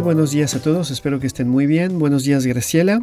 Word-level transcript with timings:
buenos 0.00 0.30
días 0.30 0.54
a 0.54 0.62
todos, 0.62 0.90
espero 0.90 1.20
que 1.20 1.26
estén 1.26 1.48
muy 1.48 1.66
bien. 1.66 1.98
Buenos 1.98 2.24
días, 2.24 2.44
Graciela. 2.44 3.02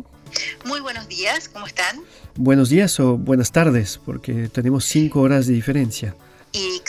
Muy 0.66 0.80
buenos 0.82 1.08
días, 1.08 1.50
¿cómo 1.50 1.66
están? 1.66 2.02
Buenos 2.36 2.70
días 2.70 3.00
o 3.00 3.18
buenas 3.18 3.52
tardes, 3.52 4.00
porque 4.06 4.50
tenemos 4.50 4.86
cinco 4.86 5.22
horas 5.22 5.48
de 5.48 5.54
diferencia. 5.54 6.16
Y, 6.52 6.82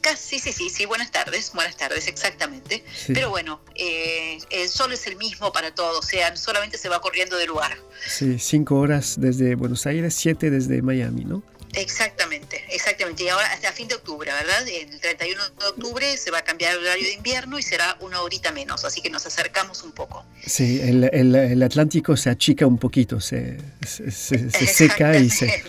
casi, 0.00 0.38
sí, 0.38 0.52
sí, 0.52 0.68
sí, 0.68 0.84
buenas 0.84 1.10
tardes, 1.10 1.52
buenas 1.54 1.76
tardes, 1.76 2.06
exactamente. 2.06 2.84
Pero 3.06 3.30
bueno, 3.30 3.60
eh, 3.74 4.38
el 4.50 4.68
sol 4.68 4.92
es 4.92 5.06
el 5.06 5.16
mismo 5.16 5.52
para 5.52 5.74
todos, 5.74 5.98
o 5.98 6.02
sea, 6.02 6.36
solamente 6.36 6.76
se 6.76 6.88
va 6.88 7.00
corriendo 7.00 7.36
de 7.36 7.46
lugar. 7.46 7.76
Sí, 8.06 8.38
cinco 8.38 8.76
horas 8.76 9.16
desde 9.18 9.54
Buenos 9.54 9.86
Aires, 9.86 10.14
siete 10.14 10.50
desde 10.50 10.82
Miami, 10.82 11.24
¿no? 11.24 11.42
Exactamente, 11.76 12.64
exactamente. 12.70 13.24
Y 13.24 13.28
ahora 13.28 13.46
hasta 13.52 13.70
fin 13.70 13.86
de 13.86 13.96
octubre, 13.96 14.32
¿verdad? 14.32 14.66
El 14.66 14.98
31 14.98 15.42
de 15.60 15.66
octubre 15.66 16.16
se 16.16 16.30
va 16.30 16.38
a 16.38 16.42
cambiar 16.42 16.72
el 16.72 16.78
horario 16.78 17.04
de 17.04 17.12
invierno 17.12 17.58
y 17.58 17.62
será 17.62 17.98
una 18.00 18.22
horita 18.22 18.50
menos, 18.50 18.84
así 18.86 19.02
que 19.02 19.10
nos 19.10 19.26
acercamos 19.26 19.82
un 19.82 19.92
poco. 19.92 20.24
Sí, 20.46 20.80
el, 20.80 21.04
el, 21.04 21.62
Atlántico 21.62 22.16
se 22.16 22.30
achica 22.30 22.66
un 22.66 22.78
poquito, 22.78 23.20
se, 23.20 23.58
se, 23.84 24.10
seca 24.66 25.18
y 25.18 25.28
se... 25.28 25.62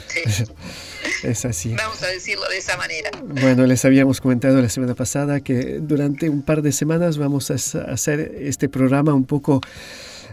es 1.24 1.44
así. 1.44 1.74
Vamos 1.76 2.02
a 2.02 2.08
decirlo 2.08 2.48
de 2.48 2.58
esa 2.58 2.78
manera. 2.78 3.12
Bueno, 3.22 3.66
les 3.66 3.84
habíamos 3.84 4.22
comentado 4.22 4.62
la 4.62 4.70
semana 4.70 4.96
pasada 4.96 5.42
que 5.42 5.80
durante 5.82 6.30
un 6.30 6.42
par 6.42 6.62
de 6.62 6.72
semanas 6.72 7.18
vamos 7.18 7.52
a 7.52 7.56
hacer 7.56 8.34
este 8.40 8.70
programa 8.70 9.14
un 9.14 9.26
poco... 9.26 9.60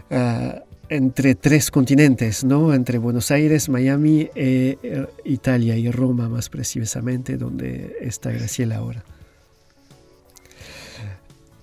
Uh, 0.09 0.74
entre 0.89 1.35
tres 1.35 1.71
continentes, 1.71 2.43
¿no? 2.43 2.73
Entre 2.73 2.97
Buenos 2.97 3.31
Aires, 3.31 3.69
Miami, 3.69 4.29
e, 4.35 5.07
Italia 5.23 5.77
y 5.77 5.89
Roma 5.91 6.29
más 6.29 6.49
precisamente, 6.49 7.37
donde 7.37 7.97
está 8.01 8.31
Graciela 8.31 8.77
ahora. 8.77 9.03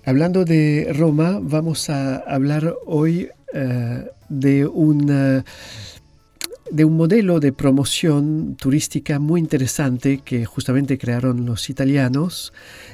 Hablando 0.05 0.43
de 0.43 0.91
Roma, 0.93 1.39
vamos 1.41 1.89
a 1.89 2.17
hablar 2.17 2.75
hoy 2.85 3.29
eh, 3.53 4.05
de, 4.27 4.65
una, 4.65 5.45
de 6.69 6.85
un 6.85 6.97
modelo 6.97 7.39
de 7.39 7.53
promoción 7.53 8.57
turística 8.59 9.19
muy 9.19 9.39
interesante 9.39 10.17
que 10.17 10.43
justamente 10.43 10.97
crearon 10.97 11.45
los 11.45 11.69
italianos 11.69 12.51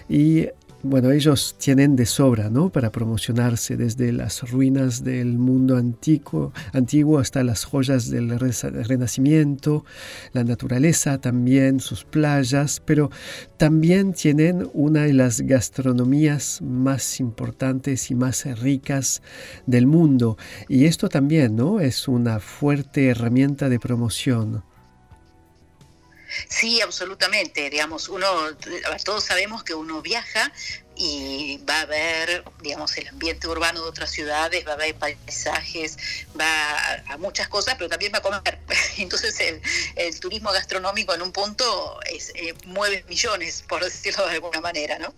y 0.08 0.50
bueno, 0.82 1.12
ellos 1.12 1.56
tienen 1.60 1.98
de 1.98 2.06
sobra, 2.06 2.50
¿no? 2.50 2.70
Para 2.70 2.92
promocionarse 2.92 3.76
desde 3.76 4.14
las 4.14 4.50
ruinas 4.50 5.04
del 5.04 5.38
mundo 5.38 5.76
antiguo, 5.76 6.54
antiguo 6.72 7.20
hasta 7.20 7.44
las 7.44 7.66
joyas 7.66 8.10
del 8.10 8.40
Renacimiento, 8.40 9.84
la 10.32 10.46
naturaleza 10.46 11.20
también, 11.20 11.82
sus 11.82 12.06
playas, 12.06 12.82
pero 12.86 13.12
también 13.58 14.14
tienen 14.14 14.70
una 14.74 15.04
de 15.04 15.14
las 15.14 15.42
gastronomías 15.42 16.62
más 16.62 17.20
importantes 17.20 18.10
y 18.10 18.16
más 18.16 18.46
ricas 18.60 19.22
del 19.66 19.86
mundo. 19.86 20.38
Y 20.70 20.86
esto 20.86 21.10
también, 21.10 21.58
¿no? 21.58 21.82
Es 21.82 22.08
una 22.08 22.40
fuerte 22.40 23.10
herramienta 23.10 23.68
de 23.68 23.80
promoción. 23.80 24.64
Sí, 26.48 26.82
absolutamente. 26.82 27.70
Digamos, 27.70 28.10
uno, 28.10 28.28
todos 29.04 29.24
sabemos 29.24 29.64
que 29.64 29.74
uno 29.74 30.02
viaja 30.02 30.52
y 31.02 31.62
va 31.68 31.82
a 31.82 31.86
ver, 31.86 32.44
digamos, 32.62 32.98
el 32.98 33.08
ambiente 33.08 33.48
urbano 33.48 33.82
de 33.82 33.88
otras 33.88 34.12
ciudades, 34.12 34.68
va 34.68 34.74
a 34.74 34.76
ver 34.76 34.94
paisajes, 34.96 35.98
va 36.38 36.76
a, 37.08 37.18
muchas 37.18 37.48
cosas, 37.48 37.76
pero 37.78 37.90
también 37.90 38.12
va 38.14 38.18
a 38.18 38.22
comer. 38.22 38.60
Entonces 38.98 39.40
el, 39.96 40.20
turismo 40.20 40.52
gastronómico 40.52 41.16
en 41.16 41.22
un 41.22 41.32
punto 41.32 42.00
es, 42.14 42.34
eh, 42.36 42.54
mueve 42.66 43.06
millones, 43.08 43.64
por 43.68 43.82
decirlo 43.82 44.28
de 44.28 44.34
alguna 44.34 44.60
manera, 44.60 45.00
¿no? 45.00 45.14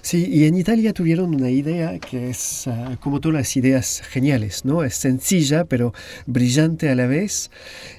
Sí, 0.00 0.26
y 0.26 0.46
en 0.46 0.56
Italia 0.56 0.94
tuvieron 0.94 1.34
una 1.34 1.50
idea 1.50 1.98
que 1.98 2.30
es, 2.30 2.66
ah, 2.66 2.96
como 3.00 3.20
todas 3.20 3.34
las 3.34 3.56
ideas 3.56 4.00
geniales, 4.08 4.64
¿no? 4.64 4.82
Es 4.82 4.94
sencilla, 4.94 5.66
pero 5.66 5.92
brillante 6.24 6.88
a 6.88 6.94
la 6.94 7.06
vez. 7.06 7.50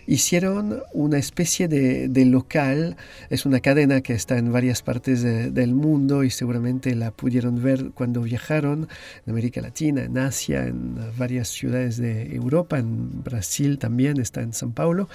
Hicieron 0.08 0.82
una 0.94 1.20
especie 1.20 1.68
de, 1.68 2.26
local, 2.26 2.98
es 3.30 3.46
una 3.46 3.60
cadena 3.60 4.02
que 4.02 4.14
está 4.14 4.38
en 4.38 4.52
varias 4.52 4.82
partes 4.82 5.22
del 5.22 5.76
mundo 5.76 6.24
y 6.24 6.32
seguramente 6.32 6.96
la 6.96 7.03
pudieron 7.12 7.62
ver 7.62 7.92
cuando 7.94 8.22
viajaron 8.22 8.88
en 9.26 9.32
América 9.32 9.62
Latina, 9.62 10.04
en 10.04 10.18
Asia, 10.18 10.66
en 10.66 10.96
varias 11.18 11.50
ciudades 11.50 11.98
de 11.98 12.36
Europa, 12.36 12.80
en 12.80 13.24
Brasil 13.24 13.78
también, 13.80 14.20
está 14.20 14.42
en 14.42 14.54
San 14.54 14.74
Paulo. 14.74 15.10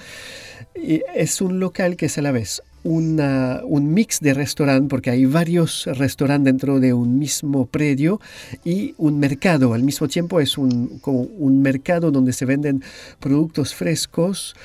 Y 0.75 1.01
es 1.15 1.41
un 1.41 1.59
local 1.59 1.95
que 1.95 2.07
es 2.07 2.17
a 2.17 2.21
la 2.21 2.31
vez 2.31 2.61
un 2.83 3.93
mix 3.93 4.19
de 4.19 4.33
restaurante, 4.33 4.89
porque 4.89 5.09
hay 5.09 5.25
varios 5.25 5.85
restaurantes 5.85 6.45
dentro 6.45 6.79
de 6.79 6.93
un 6.93 7.19
mismo 7.19 7.65
predio 7.65 8.19
y 8.63 8.93
un 8.97 9.19
mercado. 9.19 9.73
Al 9.73 9.83
mismo 9.83 10.07
tiempo 10.07 10.39
es 10.39 10.57
un, 10.57 10.99
como 10.99 11.21
un 11.21 11.61
mercado 11.61 12.11
donde 12.11 12.33
se 12.33 12.45
venden 12.45 12.83
productos 13.19 13.75
frescos, 13.75 14.55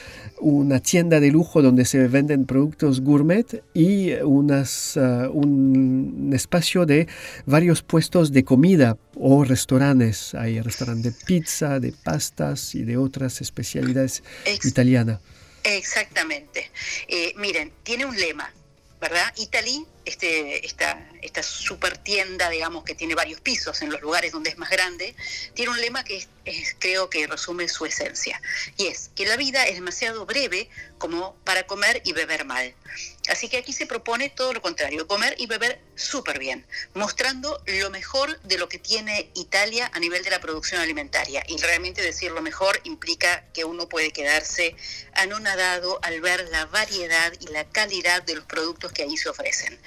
una 0.41 0.81
tienda 0.81 1.21
de 1.21 1.31
lujo 1.31 1.63
donde 1.63 1.85
se 1.85 2.07
venden 2.09 2.45
productos 2.45 3.01
gourmet 3.01 3.63
y 3.73 4.13
unas, 4.23 4.97
uh, 4.97 5.31
un 5.33 6.31
espacio 6.35 6.87
de 6.87 7.09
varios 7.47 7.83
puestos 7.83 8.33
de 8.33 8.45
comida 8.45 8.97
o 9.17 9.45
restaurantes. 9.45 10.35
Hay 10.35 10.61
restaurantes 10.61 11.19
de 11.19 11.25
pizza, 11.27 11.81
de 11.81 11.93
pastas 11.93 12.75
y 12.75 12.85
de 12.85 12.97
otras 12.97 13.41
especialidades 13.41 14.23
italianas. 14.65 15.21
Exactamente. 15.65 16.71
Eh, 17.09 17.33
miren, 17.37 17.73
tiene 17.83 18.05
un 18.05 18.17
lema, 18.19 18.53
¿verdad? 19.01 19.33
Italy, 19.37 19.87
este, 20.05 20.67
esta, 20.67 21.09
esta 21.23 21.43
super 21.43 21.97
tienda, 21.99 22.51
digamos, 22.51 22.85
que 22.85 22.95
tiene 22.95 23.15
varios 23.15 23.41
pisos 23.41 23.83
en 23.83 23.91
los 23.91 24.01
lugares 24.01 24.33
donde 24.33 24.51
es 24.51 24.59
más 24.59 24.71
grande, 24.71 25.15
tiene 25.55 25.71
un 25.71 25.81
lema 25.81 26.05
que 26.05 26.27
creo 26.79 27.09
que 27.09 27.27
resume 27.27 27.69
su 27.69 27.87
esencia. 27.87 28.41
Y 28.77 28.87
es 28.87 29.11
que 29.15 29.27
la 29.27 29.37
vida 29.37 29.67
es 29.67 29.75
demasiado 29.77 30.27
breve 30.27 30.69
como 30.99 31.35
para 31.45 31.67
comer 31.67 32.03
y 32.05 32.13
beber 32.13 32.45
mal. 32.45 32.75
Así 33.29 33.49
que 33.49 33.57
aquí 33.57 33.73
se 33.73 33.87
propone 33.87 34.29
todo 34.29 34.53
lo 34.53 34.61
contrario, 34.61 35.09
comer 35.09 35.35
y 35.39 35.47
beber 35.47 35.81
súper 35.97 36.39
bien, 36.39 36.67
mostrando 36.93 37.63
lo 37.67 37.91
mejor 37.91 38.39
de 38.43 38.59
lo 38.59 38.69
que 38.69 38.79
tiene 38.79 39.31
Italia 39.35 39.91
a 39.95 39.99
nivel 39.99 40.23
de 40.23 40.31
la 40.31 40.41
producción 40.41 40.81
alimentaria. 40.81 41.43
Y 41.49 41.57
realmente 41.59 42.03
decir 42.03 42.31
lo 42.33 42.43
mejor 42.43 42.81
implica 42.85 43.45
que 43.55 43.65
uno 43.65 43.89
puede 43.89 44.13
quedarse 44.13 44.77
anonadado 45.15 45.99
al 46.03 46.21
ver 46.21 46.49
la 46.51 46.67
variedad 46.67 47.33
y 47.41 47.47
la 47.47 47.65
calidad 47.65 48.23
de 48.23 48.35
los 48.35 48.45
productos 48.45 48.93
que 48.93 49.05
ahí 49.05 49.17
se 49.17 49.31
ofrecen. 49.31 49.79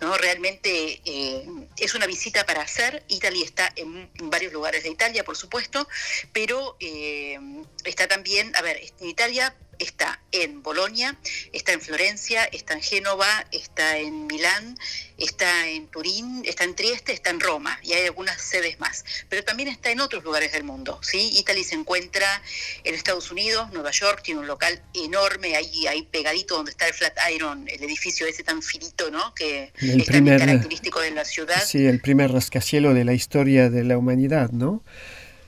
¿No? 0.00 0.16
Realmente 0.16 1.00
eh, 1.04 1.46
es 1.76 1.94
una 1.94 2.06
visita 2.06 2.44
para 2.46 2.62
hacer. 2.62 3.02
Italia 3.08 3.44
está 3.44 3.72
en 3.76 4.10
varios 4.30 4.52
lugares 4.52 4.82
de 4.82 4.90
Italia, 4.90 5.24
por 5.24 5.36
supuesto, 5.36 5.88
pero 6.32 6.76
eh, 6.80 7.38
está 7.84 8.08
también, 8.08 8.54
a 8.56 8.62
ver, 8.62 8.80
en 9.00 9.08
Italia 9.08 9.54
está 9.80 10.20
en 10.30 10.62
Bolonia, 10.62 11.18
está 11.52 11.72
en 11.72 11.80
Florencia, 11.80 12.44
está 12.44 12.74
en 12.74 12.82
Génova, 12.82 13.46
está 13.50 13.98
en 13.98 14.26
Milán, 14.26 14.76
está 15.16 15.68
en 15.68 15.88
Turín, 15.88 16.42
está 16.44 16.64
en 16.64 16.74
Trieste, 16.74 17.12
está 17.12 17.30
en 17.30 17.40
Roma 17.40 17.78
y 17.82 17.94
hay 17.94 18.06
algunas 18.06 18.40
sedes 18.40 18.78
más. 18.78 19.04
Pero 19.28 19.42
también 19.42 19.68
está 19.68 19.90
en 19.90 20.00
otros 20.00 20.22
lugares 20.22 20.52
del 20.52 20.64
mundo. 20.64 21.00
¿sí? 21.02 21.30
Italy 21.38 21.64
se 21.64 21.74
encuentra 21.74 22.42
en 22.84 22.94
Estados 22.94 23.30
Unidos, 23.30 23.72
Nueva 23.72 23.90
York, 23.90 24.22
tiene 24.22 24.40
un 24.40 24.46
local 24.46 24.82
enorme 24.94 25.56
ahí, 25.56 25.86
ahí 25.86 26.02
pegadito 26.02 26.56
donde 26.56 26.70
está 26.70 26.86
el 26.86 26.94
Flatiron, 26.94 27.66
el 27.68 27.82
edificio 27.82 28.26
ese 28.26 28.44
tan 28.44 28.62
finito, 28.62 29.10
¿no? 29.10 29.34
que 29.34 29.72
es 29.80 30.04
primer, 30.04 30.38
característico 30.38 31.00
de 31.00 31.10
la 31.10 31.24
ciudad. 31.24 31.62
Sí, 31.64 31.86
el 31.86 32.00
primer 32.00 32.30
rascacielos 32.32 32.94
de 32.94 33.04
la 33.04 33.14
historia 33.14 33.70
de 33.70 33.84
la 33.84 33.96
humanidad, 33.96 34.50
¿no? 34.50 34.84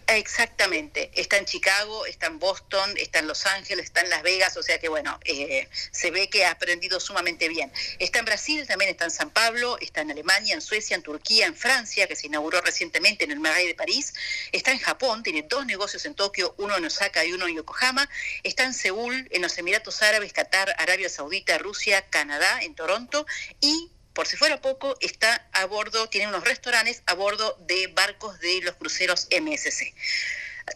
Exactamente, 0.07 1.11
está 1.15 1.39
en 1.39 1.45
Chicago, 1.47 2.07
está 2.07 2.27
en 2.27 2.39
Boston, 2.39 2.95
está 2.97 3.21
en 3.21 3.27
Los 3.27 3.47
Ángeles, 3.47 3.87
está 3.87 4.01
en 4.01 4.11
Las 4.11 4.23
Vegas, 4.23 4.57
o 4.57 4.63
sea 4.63 4.79
que 4.79 4.89
bueno, 4.89 5.19
eh, 5.25 5.69
se 5.91 6.11
ve 6.11 6.29
que 6.29 6.45
ha 6.45 6.51
aprendido 6.51 7.01
sumamente 7.01 7.49
bien. 7.49 7.73
Está 7.99 8.19
en 8.19 8.25
Brasil, 8.25 8.67
también 8.67 8.91
está 8.91 9.05
en 9.05 9.11
San 9.11 9.31
Pablo, 9.31 9.79
está 9.81 10.01
en 10.03 10.11
Alemania, 10.11 10.55
en 10.55 10.61
Suecia, 10.61 10.97
en 10.97 11.03
Turquía, 11.03 11.47
en 11.47 11.57
Francia, 11.57 12.07
que 12.07 12.17
se 12.17 12.27
inauguró 12.27 12.61
recientemente 12.61 13.25
en 13.25 13.31
el 13.31 13.41
Marais 13.41 13.67
de 13.67 13.75
París, 13.75 14.13
está 14.53 14.73
en 14.73 14.79
Japón, 14.79 15.23
tiene 15.23 15.43
dos 15.43 15.65
negocios 15.67 16.05
en 16.05 16.15
Tokio, 16.15 16.55
uno 16.59 16.77
en 16.77 16.85
Osaka 16.85 17.25
y 17.25 17.33
uno 17.33 17.47
en 17.47 17.57
Yokohama, 17.57 18.09
está 18.43 18.65
en 18.65 18.75
Seúl, 18.75 19.29
en 19.31 19.43
los 19.43 19.57
Emiratos 19.59 20.03
Árabes, 20.03 20.33
Qatar, 20.33 20.75
Arabia 20.79 21.09
Saudita, 21.09 21.59
Rusia, 21.59 22.05
Canadá, 22.11 22.61
en 22.63 22.75
Toronto. 22.75 23.27
Y 23.61 23.91
por 24.15 24.27
si 24.27 24.37
fuera 24.37 24.61
poco, 24.61 24.97
está 25.01 25.49
a 25.53 25.65
bordo, 25.67 26.09
tiene 26.09 26.29
unos 26.29 26.45
restaurantes 26.45 27.03
a 27.07 27.15
bordo 27.15 27.57
de 27.67 27.87
barcos 27.89 28.39
de 28.41 28.61
los 28.63 28.75
cruceros 28.77 29.29
MSC. 29.31 29.95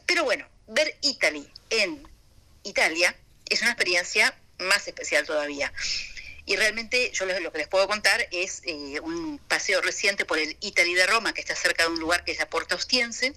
Pero 0.06 0.24
bueno, 0.24 0.46
ver 0.66 0.96
Italy 1.02 1.48
en 1.70 2.06
Italia 2.62 3.14
es 3.48 3.62
una 3.62 3.70
experiencia 3.70 4.36
más 4.58 4.86
especial 4.88 5.26
todavía. 5.26 5.72
Y 6.46 6.56
realmente 6.56 7.10
yo 7.12 7.26
lo 7.26 7.52
que 7.52 7.58
les 7.58 7.68
puedo 7.68 7.88
contar 7.88 8.28
es 8.30 8.62
eh, 8.64 9.00
un 9.00 9.38
paseo 9.48 9.80
reciente 9.82 10.24
por 10.24 10.38
el 10.38 10.56
Italy 10.60 10.94
de 10.94 11.06
Roma, 11.06 11.34
que 11.34 11.40
está 11.40 11.56
cerca 11.56 11.82
de 11.82 11.90
un 11.90 11.98
lugar 11.98 12.24
que 12.24 12.32
es 12.32 12.38
la 12.38 12.48
Porta 12.48 12.76
Ostiense, 12.76 13.34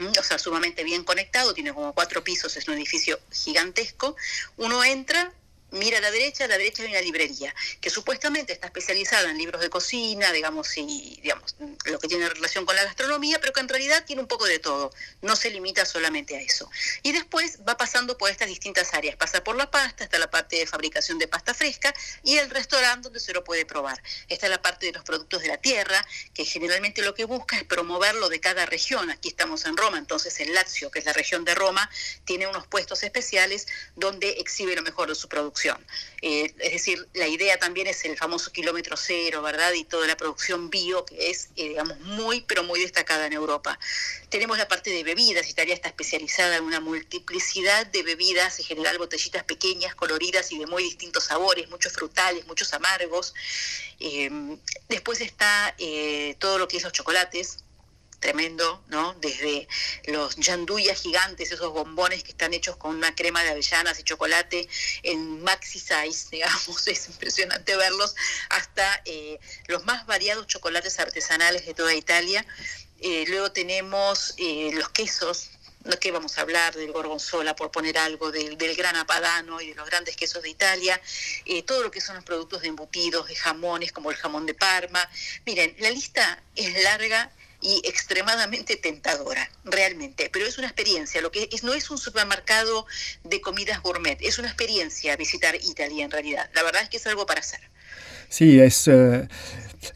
o 0.00 0.22
sea, 0.22 0.38
sumamente 0.38 0.84
bien 0.84 1.04
conectado, 1.04 1.54
tiene 1.54 1.72
como 1.72 1.92
cuatro 1.92 2.22
pisos, 2.22 2.56
es 2.56 2.68
un 2.68 2.74
edificio 2.74 3.18
gigantesco. 3.32 4.16
Uno 4.56 4.84
entra, 4.84 5.32
mira 5.70 5.98
a 5.98 6.00
la 6.00 6.10
derecha, 6.10 6.44
a 6.44 6.48
la 6.48 6.56
derecha 6.56 6.82
hay 6.82 6.90
una 6.90 7.00
librería 7.00 7.54
que 7.80 7.90
supuestamente 7.90 8.52
está 8.52 8.68
especializada 8.68 9.30
en 9.30 9.38
libros 9.38 9.60
de 9.60 9.68
cocina, 9.68 10.32
digamos, 10.32 10.76
y 10.76 11.18
digamos, 11.22 11.56
lo 11.84 11.98
que 11.98 12.08
tiene 12.08 12.28
relación 12.28 12.64
con 12.64 12.76
la 12.76 12.84
gastronomía, 12.84 13.38
pero 13.40 13.52
que 13.52 13.60
en 13.60 13.68
realidad 13.68 14.04
tiene 14.06 14.22
un 14.22 14.28
poco 14.28 14.46
de 14.46 14.58
todo, 14.58 14.92
no 15.22 15.36
se 15.36 15.50
limita 15.50 15.84
solamente 15.84 16.36
a 16.36 16.40
eso. 16.40 16.70
Y 17.02 17.12
después 17.12 17.58
va 17.68 17.76
pasando 17.76 18.16
por 18.16 18.30
estas 18.30 18.48
distintas 18.48 18.94
áreas, 18.94 19.16
pasa 19.16 19.44
por 19.44 19.56
la 19.56 19.70
pasta, 19.70 20.04
está 20.04 20.18
la 20.18 20.30
parte 20.30 20.56
de 20.56 20.66
fabricación 20.66 21.18
de 21.18 21.28
pasta 21.28 21.54
fresca 21.54 21.94
y 22.22 22.38
el 22.38 22.50
restaurante 22.50 23.04
donde 23.04 23.20
se 23.20 23.32
lo 23.32 23.44
puede 23.44 23.66
probar. 23.66 24.02
Está 24.28 24.48
la 24.48 24.62
parte 24.62 24.86
de 24.86 24.92
los 24.92 25.04
productos 25.04 25.42
de 25.42 25.48
la 25.48 25.58
tierra, 25.58 26.04
que 26.34 26.44
generalmente 26.44 27.02
lo 27.02 27.14
que 27.14 27.24
busca 27.24 27.56
es 27.56 27.64
promoverlo 27.64 28.28
de 28.28 28.40
cada 28.40 28.64
región. 28.66 29.10
Aquí 29.10 29.28
estamos 29.28 29.64
en 29.66 29.76
Roma, 29.76 29.98
entonces 29.98 30.40
el 30.40 30.54
Lazio, 30.54 30.90
que 30.90 30.98
es 31.00 31.04
la 31.04 31.12
región 31.12 31.44
de 31.44 31.54
Roma, 31.54 31.90
tiene 32.24 32.46
unos 32.46 32.66
puestos 32.66 33.02
especiales 33.02 33.66
donde 33.96 34.30
exhibe 34.38 34.74
lo 34.74 34.82
mejor 34.82 35.08
de 35.08 35.14
su 35.14 35.28
producción 35.28 35.57
eh, 36.20 36.52
es 36.58 36.72
decir, 36.72 37.08
la 37.14 37.28
idea 37.28 37.58
también 37.58 37.86
es 37.86 38.04
el 38.04 38.16
famoso 38.16 38.50
kilómetro 38.52 38.96
cero, 38.96 39.42
¿verdad? 39.42 39.72
Y 39.72 39.84
toda 39.84 40.06
la 40.06 40.16
producción 40.16 40.68
bio, 40.70 41.04
que 41.04 41.30
es, 41.30 41.50
eh, 41.56 41.68
digamos, 41.68 41.98
muy, 42.00 42.40
pero 42.42 42.64
muy 42.64 42.80
destacada 42.80 43.26
en 43.26 43.32
Europa. 43.32 43.78
Tenemos 44.28 44.58
la 44.58 44.66
parte 44.66 44.90
de 44.90 45.04
bebidas, 45.04 45.48
Italia 45.48 45.74
está 45.74 45.88
especializada 45.88 46.56
en 46.56 46.64
una 46.64 46.80
multiplicidad 46.80 47.86
de 47.86 48.02
bebidas, 48.02 48.58
en 48.58 48.64
general 48.64 48.98
botellitas 48.98 49.44
pequeñas, 49.44 49.94
coloridas 49.94 50.50
y 50.52 50.58
de 50.58 50.66
muy 50.66 50.82
distintos 50.82 51.24
sabores, 51.24 51.68
muchos 51.70 51.92
frutales, 51.92 52.46
muchos 52.46 52.72
amargos. 52.72 53.34
Eh, 54.00 54.30
después 54.88 55.20
está 55.20 55.74
todo 56.38 56.58
lo 56.58 56.68
que 56.68 56.76
es 56.76 56.82
los 56.82 56.92
chocolates, 56.92 57.58
tremendo, 58.20 58.82
¿no? 58.88 59.14
Desde 59.20 59.68
los 60.04 60.36
yanduyas 60.36 61.00
gigantes, 61.00 61.52
esos 61.52 61.72
bombones 61.72 62.22
que 62.22 62.30
están 62.30 62.52
hechos 62.52 62.76
con 62.76 62.96
una 62.96 63.14
crema 63.14 63.42
de 63.42 63.50
avellanas 63.50 63.98
y 63.98 64.02
chocolate 64.02 64.68
en 65.02 65.42
maxi 65.42 65.78
size, 65.78 66.28
digamos, 66.30 66.86
es 66.88 67.08
impresionante 67.08 67.76
verlos, 67.76 68.14
hasta 68.50 69.02
eh, 69.04 69.38
los 69.66 69.84
más 69.84 70.06
variados 70.06 70.46
chocolates 70.46 70.98
artesanales 70.98 71.66
de 71.66 71.74
toda 71.74 71.94
Italia. 71.94 72.44
Eh, 73.00 73.24
luego 73.28 73.52
tenemos 73.52 74.34
eh, 74.38 74.70
los 74.74 74.88
quesos, 74.88 75.50
no 75.84 75.96
que 76.00 76.10
vamos 76.10 76.36
a 76.36 76.40
hablar 76.40 76.74
del 76.74 76.90
gorgonzola, 76.90 77.54
por 77.54 77.70
poner 77.70 77.96
algo, 77.98 78.32
del, 78.32 78.58
del 78.58 78.74
gran 78.74 78.96
apadano 78.96 79.60
y 79.60 79.68
de 79.68 79.74
los 79.76 79.88
grandes 79.88 80.16
quesos 80.16 80.42
de 80.42 80.50
Italia, 80.50 81.00
todo 81.64 81.84
lo 81.84 81.90
que 81.92 82.00
son 82.00 82.16
los 82.16 82.24
productos 82.24 82.62
de 82.62 82.68
embutidos, 82.68 83.28
de 83.28 83.36
jamones, 83.36 83.92
como 83.92 84.10
el 84.10 84.16
jamón 84.16 84.44
de 84.44 84.54
Parma. 84.54 85.08
Miren, 85.46 85.76
la 85.78 85.90
lista 85.90 86.42
es 86.56 86.82
larga 86.82 87.30
y 87.60 87.82
extremadamente 87.84 88.76
tentadora, 88.76 89.50
realmente. 89.64 90.30
Pero 90.32 90.46
es 90.46 90.58
una 90.58 90.68
experiencia, 90.68 91.20
lo 91.20 91.30
que 91.30 91.48
es, 91.52 91.62
no 91.64 91.74
es 91.74 91.90
un 91.90 91.98
supermercado 91.98 92.86
de 93.24 93.40
comidas 93.40 93.82
gourmet, 93.82 94.18
es 94.20 94.38
una 94.38 94.48
experiencia 94.48 95.16
visitar 95.16 95.54
Italia 95.56 96.04
en 96.04 96.10
realidad. 96.10 96.50
La 96.54 96.62
verdad 96.62 96.82
es 96.82 96.88
que 96.88 96.98
es 96.98 97.06
algo 97.06 97.26
para 97.26 97.40
hacer. 97.40 97.60
Sí, 98.28 98.60
es... 98.60 98.88
Eh, 98.88 99.28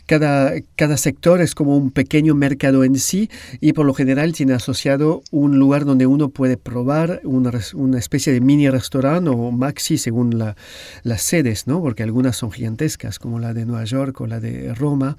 cada, 0.06 0.52
cada 0.76 0.96
sector 0.96 1.40
es 1.40 1.54
como 1.54 1.76
un 1.76 1.90
pequeño 1.90 2.34
mercado 2.34 2.84
en 2.84 2.96
sí 2.96 3.30
y 3.60 3.72
por 3.72 3.86
lo 3.86 3.94
general 3.94 4.32
tiene 4.32 4.54
asociado 4.54 5.22
un 5.30 5.58
lugar 5.58 5.84
donde 5.84 6.06
uno 6.06 6.28
puede 6.28 6.56
probar 6.56 7.20
una, 7.24 7.50
una 7.74 7.98
especie 7.98 8.32
de 8.32 8.40
mini 8.40 8.68
restaurante 8.68 9.30
o 9.30 9.50
maxi 9.50 9.98
según 9.98 10.38
la, 10.38 10.56
las 11.02 11.22
sedes, 11.22 11.66
¿no? 11.66 11.80
porque 11.80 12.02
algunas 12.02 12.36
son 12.36 12.50
gigantescas 12.50 13.18
como 13.18 13.38
la 13.38 13.54
de 13.54 13.66
Nueva 13.66 13.84
York 13.84 14.20
o 14.20 14.26
la 14.26 14.40
de 14.40 14.74
Roma 14.74 15.16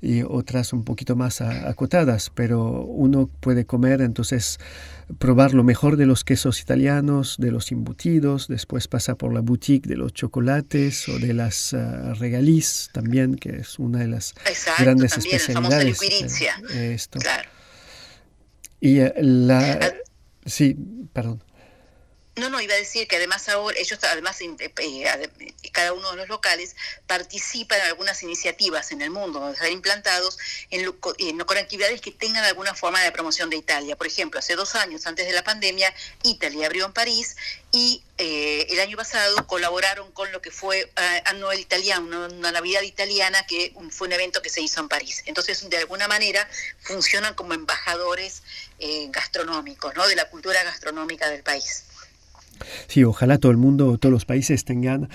y 0.00 0.22
otras 0.22 0.72
un 0.72 0.84
poquito 0.84 1.16
más 1.16 1.40
acotadas, 1.40 2.30
pero 2.34 2.82
uno 2.84 3.28
puede 3.40 3.64
comer 3.64 4.00
entonces 4.00 4.58
probar 5.18 5.54
lo 5.54 5.64
mejor 5.64 5.96
de 5.96 6.06
los 6.06 6.24
quesos 6.24 6.60
italianos, 6.60 7.36
de 7.38 7.50
los 7.50 7.72
embutidos, 7.72 8.48
después 8.48 8.88
pasa 8.88 9.14
por 9.14 9.32
la 9.32 9.40
boutique 9.40 9.88
de 9.88 9.96
los 9.96 10.12
chocolates 10.12 11.08
o 11.08 11.18
de 11.18 11.34
las 11.34 11.72
uh, 11.72 12.14
regaliz 12.14 12.90
también, 12.92 13.34
que 13.34 13.56
es 13.56 13.78
una 13.90 14.00
de 14.00 14.08
las 14.08 14.34
grandes 14.78 15.16
especialidades. 15.18 16.00
esto. 16.72 17.18
Claro. 17.18 17.48
Y 18.80 19.00
uh, 19.00 19.12
la... 19.18 19.72
Ah. 19.72 19.92
Sí, 20.46 20.76
perdón. 21.12 21.42
No, 22.36 22.48
no, 22.48 22.60
iba 22.60 22.74
a 22.74 22.78
decir 22.78 23.08
que 23.08 23.16
además 23.16 23.48
ahora 23.48 23.76
ellos, 23.78 23.98
además, 24.04 24.40
eh, 24.40 24.56
eh, 24.58 25.54
cada 25.72 25.92
uno 25.92 26.12
de 26.12 26.16
los 26.16 26.28
locales 26.28 26.76
participa 27.06 27.76
en 27.76 27.82
algunas 27.82 28.22
iniciativas 28.22 28.92
en 28.92 29.02
el 29.02 29.10
mundo 29.10 29.40
donde 29.40 29.54
están 29.54 29.72
implantados 29.72 30.38
en, 30.70 30.94
en 31.18 31.38
con 31.40 31.58
actividades 31.58 32.00
que 32.00 32.12
tengan 32.12 32.44
alguna 32.44 32.74
forma 32.74 33.02
de 33.02 33.10
promoción 33.10 33.50
de 33.50 33.56
Italia. 33.56 33.96
Por 33.96 34.06
ejemplo, 34.06 34.38
hace 34.38 34.54
dos 34.54 34.76
años, 34.76 35.06
antes 35.06 35.26
de 35.26 35.32
la 35.32 35.42
pandemia, 35.42 35.92
Italia 36.22 36.66
abrió 36.66 36.86
en 36.86 36.92
París 36.92 37.36
y 37.72 38.04
eh, 38.16 38.66
el 38.70 38.78
año 38.78 38.96
pasado 38.96 39.44
colaboraron 39.48 40.12
con 40.12 40.30
lo 40.30 40.40
que 40.40 40.52
fue 40.52 40.84
uh, 40.84 41.28
Annual 41.28 41.58
Italiano, 41.58 42.26
una, 42.26 42.52
Navidad 42.52 42.82
italiana 42.82 43.44
que 43.46 43.74
fue 43.90 44.06
un 44.06 44.12
evento 44.12 44.40
que 44.40 44.50
se 44.50 44.60
hizo 44.62 44.80
en 44.80 44.88
París. 44.88 45.24
Entonces, 45.26 45.68
de 45.68 45.78
alguna 45.78 46.06
manera, 46.06 46.48
funcionan 46.80 47.34
como 47.34 47.54
embajadores 47.54 48.42
gastronómicos, 49.08 49.94
¿no? 49.94 50.08
De 50.08 50.16
la 50.16 50.30
cultura 50.30 50.62
gastronómica 50.62 51.28
del 51.28 51.42
país. 51.42 51.84
Sí, 52.86 53.04
ojalá 53.04 53.38
todo 53.38 53.52
el 53.52 53.58
mundo, 53.58 53.98
todos 53.98 54.12
los 54.12 54.24
países 54.24 54.64
tengan 54.64 55.08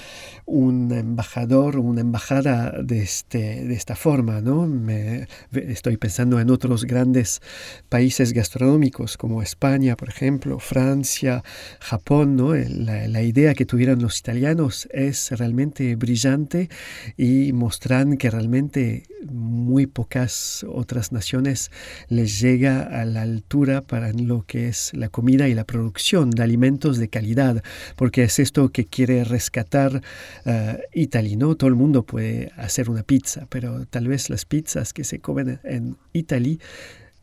un 0.45 0.91
embajador, 0.91 1.77
una 1.77 2.01
embajada 2.01 2.71
de, 2.83 3.01
este, 3.01 3.65
de 3.65 3.73
esta 3.73 3.95
forma, 3.95 4.41
¿no? 4.41 4.67
Me, 4.67 5.27
estoy 5.51 5.97
pensando 5.97 6.39
en 6.39 6.51
otros 6.51 6.85
grandes 6.85 7.41
países 7.89 8.31
gastronómicos 8.31 9.17
como 9.17 9.41
España, 9.41 9.95
por 9.95 10.09
ejemplo, 10.09 10.59
Francia, 10.59 11.43
Japón, 11.79 12.35
¿no? 12.35 12.53
La, 12.53 13.07
la 13.07 13.21
idea 13.23 13.55
que 13.55 13.65
tuvieron 13.65 14.01
los 14.01 14.19
italianos 14.19 14.87
es 14.91 15.31
realmente 15.31 15.95
brillante 15.95 16.69
y 17.17 17.51
mostran 17.53 18.17
que 18.17 18.29
realmente 18.29 19.03
muy 19.31 19.87
pocas 19.87 20.65
otras 20.69 21.11
naciones 21.11 21.71
les 22.07 22.39
llega 22.39 22.81
a 22.83 23.05
la 23.05 23.23
altura 23.23 23.81
para 23.81 24.11
lo 24.11 24.43
que 24.45 24.67
es 24.67 24.91
la 24.93 25.09
comida 25.09 25.47
y 25.47 25.53
la 25.53 25.63
producción 25.63 26.29
de 26.29 26.43
alimentos 26.43 26.97
de 26.97 27.09
calidad, 27.09 27.63
porque 27.95 28.23
es 28.23 28.39
esto 28.39 28.69
que 28.69 28.85
quiere 28.85 29.23
rescatar 29.23 30.01
uh, 30.45 30.77
Italia, 30.93 31.37
¿no? 31.37 31.55
Todo 31.55 31.69
el 31.69 31.75
mundo 31.75 32.03
puede 32.03 32.51
hacer 32.57 32.89
una 32.89 33.03
pizza, 33.03 33.47
pero 33.49 33.85
tal 33.85 34.07
vez 34.07 34.29
las 34.29 34.45
pizzas 34.45 34.93
que 34.93 35.03
se 35.03 35.19
comen 35.19 35.59
en 35.63 35.97
Italia 36.13 36.57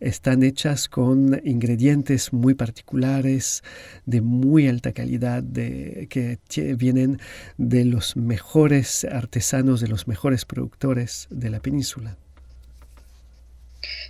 están 0.02 0.42
hechas 0.42 0.88
con 0.88 1.40
ingredientes 1.44 2.32
muy 2.32 2.54
particulares, 2.54 3.62
de 4.04 4.20
muy 4.20 4.66
alta 4.66 4.92
calidad, 4.92 5.42
de, 5.42 6.08
que 6.10 6.74
vienen 6.74 7.20
de 7.56 7.84
los 7.84 8.16
mejores 8.16 9.04
artesanos, 9.04 9.80
de 9.80 9.86
los 9.86 10.08
mejores 10.08 10.44
productores 10.44 11.28
de 11.30 11.50
la 11.50 11.60
península. 11.60 12.16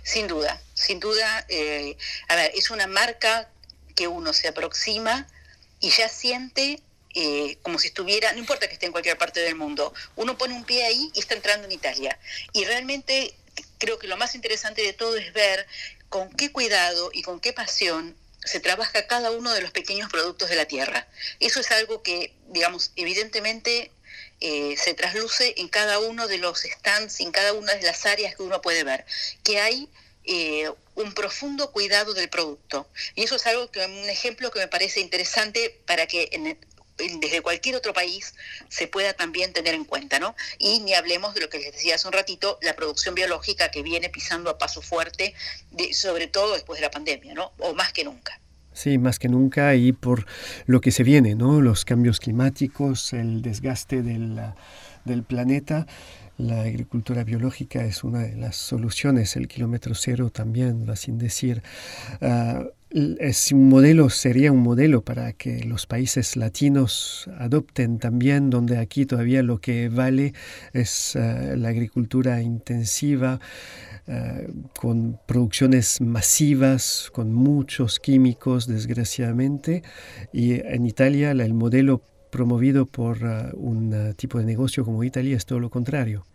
Sin 0.01 0.27
duda, 0.27 0.59
sin 0.73 0.99
duda, 0.99 1.45
eh, 1.47 1.95
a 2.27 2.35
ver, 2.35 2.51
es 2.55 2.71
una 2.71 2.87
marca 2.87 3.49
que 3.95 4.07
uno 4.07 4.33
se 4.33 4.47
aproxima 4.47 5.27
y 5.79 5.89
ya 5.91 6.09
siente 6.09 6.81
eh, 7.13 7.57
como 7.61 7.79
si 7.79 7.87
estuviera, 7.87 8.31
no 8.33 8.39
importa 8.39 8.67
que 8.67 8.73
esté 8.73 8.85
en 8.85 8.91
cualquier 8.91 9.17
parte 9.17 9.39
del 9.39 9.55
mundo, 9.55 9.93
uno 10.15 10.37
pone 10.37 10.53
un 10.53 10.63
pie 10.63 10.85
ahí 10.85 11.11
y 11.13 11.19
está 11.19 11.35
entrando 11.35 11.65
en 11.65 11.71
Italia. 11.71 12.17
Y 12.53 12.65
realmente 12.65 13.35
creo 13.77 13.99
que 13.99 14.07
lo 14.07 14.17
más 14.17 14.35
interesante 14.35 14.81
de 14.81 14.93
todo 14.93 15.17
es 15.17 15.33
ver 15.33 15.67
con 16.09 16.29
qué 16.31 16.51
cuidado 16.51 17.11
y 17.13 17.21
con 17.21 17.39
qué 17.39 17.53
pasión 17.53 18.15
se 18.45 18.59
trabaja 18.59 19.07
cada 19.07 19.31
uno 19.31 19.53
de 19.53 19.61
los 19.61 19.71
pequeños 19.71 20.09
productos 20.09 20.49
de 20.49 20.55
la 20.55 20.65
tierra. 20.65 21.07
Eso 21.39 21.59
es 21.59 21.71
algo 21.71 22.01
que, 22.03 22.33
digamos, 22.49 22.91
evidentemente 22.95 23.91
eh, 24.41 24.75
se 24.77 24.93
trasluce 24.93 25.53
en 25.57 25.69
cada 25.69 25.99
uno 25.99 26.27
de 26.27 26.37
los 26.37 26.61
stands, 26.61 27.19
en 27.19 27.31
cada 27.31 27.53
una 27.53 27.73
de 27.75 27.83
las 27.83 28.05
áreas 28.05 28.35
que 28.35 28.43
uno 28.43 28.61
puede 28.61 28.83
ver, 28.83 29.05
que 29.43 29.59
hay 29.59 29.89
eh, 30.25 30.69
un 30.95 31.13
profundo 31.13 31.71
cuidado 31.71 32.13
del 32.13 32.29
producto. 32.29 32.87
Y 33.15 33.23
eso 33.23 33.35
es 33.35 33.45
algo 33.47 33.71
que, 33.71 33.85
un 33.85 34.09
ejemplo 34.09 34.51
que 34.51 34.59
me 34.59 34.67
parece 34.67 34.99
interesante 34.99 35.81
para 35.85 36.07
que 36.07 36.29
en, 36.31 36.57
desde 36.97 37.41
cualquier 37.41 37.75
otro 37.75 37.93
país 37.93 38.35
se 38.69 38.87
pueda 38.87 39.13
también 39.13 39.53
tener 39.53 39.73
en 39.73 39.85
cuenta, 39.85 40.19
¿no? 40.19 40.35
Y 40.59 40.79
ni 40.79 40.93
hablemos 40.93 41.33
de 41.33 41.41
lo 41.41 41.49
que 41.49 41.59
les 41.59 41.73
decía 41.73 41.95
hace 41.95 42.07
un 42.07 42.13
ratito, 42.13 42.59
la 42.61 42.75
producción 42.75 43.15
biológica 43.15 43.71
que 43.71 43.81
viene 43.81 44.09
pisando 44.09 44.49
a 44.49 44.57
paso 44.57 44.81
fuerte, 44.81 45.33
sobre 45.91 46.27
todo 46.27 46.53
después 46.53 46.79
de 46.79 46.85
la 46.85 46.91
pandemia, 46.91 47.33
¿no? 47.33 47.51
O 47.59 47.73
más 47.73 47.93
que 47.93 48.03
nunca. 48.03 48.39
Sí, 48.73 48.97
más 48.97 49.19
que 49.19 49.29
nunca 49.29 49.75
y 49.75 49.93
por 49.93 50.25
lo 50.65 50.81
que 50.81 50.91
se 50.91 51.03
viene, 51.03 51.35
¿no? 51.35 51.61
Los 51.61 51.85
cambios 51.85 52.19
climáticos, 52.19 53.13
el 53.13 53.41
desgaste 53.41 54.01
del, 54.01 55.23
planeta. 55.27 55.85
La 56.37 56.61
agricultura 56.61 57.23
biológica 57.23 57.85
es 57.85 58.03
una 58.03 58.19
de 58.23 58.35
las 58.35 58.55
soluciones, 58.55 59.35
el 59.35 59.47
kilómetro 59.47 59.93
cero 59.93 60.31
también, 60.31 60.89
va 60.89 60.95
sin 60.95 61.19
decir. 61.19 61.61
Ah, 62.21 62.63
es 62.93 63.51
un 63.51 63.69
modelo, 63.69 64.09
sería 64.09 64.51
un 64.51 64.59
modelo 64.59 65.03
para 65.03 65.33
que 65.33 65.63
los 65.63 65.87
países 65.87 66.35
latinos 66.35 67.27
adopten 67.39 67.97
también, 67.97 68.51
donde 68.51 68.77
aquí 68.77 69.05
todavía 69.05 69.41
lo 69.41 69.59
que 69.59 69.89
vale 69.89 70.33
es 70.73 71.15
eh, 71.15 71.55
la 71.57 71.69
agricultura 71.69 72.41
intensiva, 72.41 73.39
eh, 74.05 74.47
con 74.79 75.19
producciones 75.25 76.01
masivas, 76.01 77.09
con 77.11 77.33
muchos 77.33 77.99
químicos, 77.99 78.67
desgraciadamente. 78.67 79.81
Y 80.31 80.53
en 80.53 80.85
Italia 80.85 81.31
el 81.31 81.53
modelo 81.55 82.03
promovido 82.29 82.85
por 82.85 83.17
eh, 83.23 83.49
un 83.53 84.13
tipo 84.15 84.37
de 84.37 84.45
negocio 84.45 84.85
como 84.85 85.03
Italia 85.03 85.35
es 85.35 85.45
todo 85.47 85.59
lo 85.59 85.71
contrario. 85.71 86.25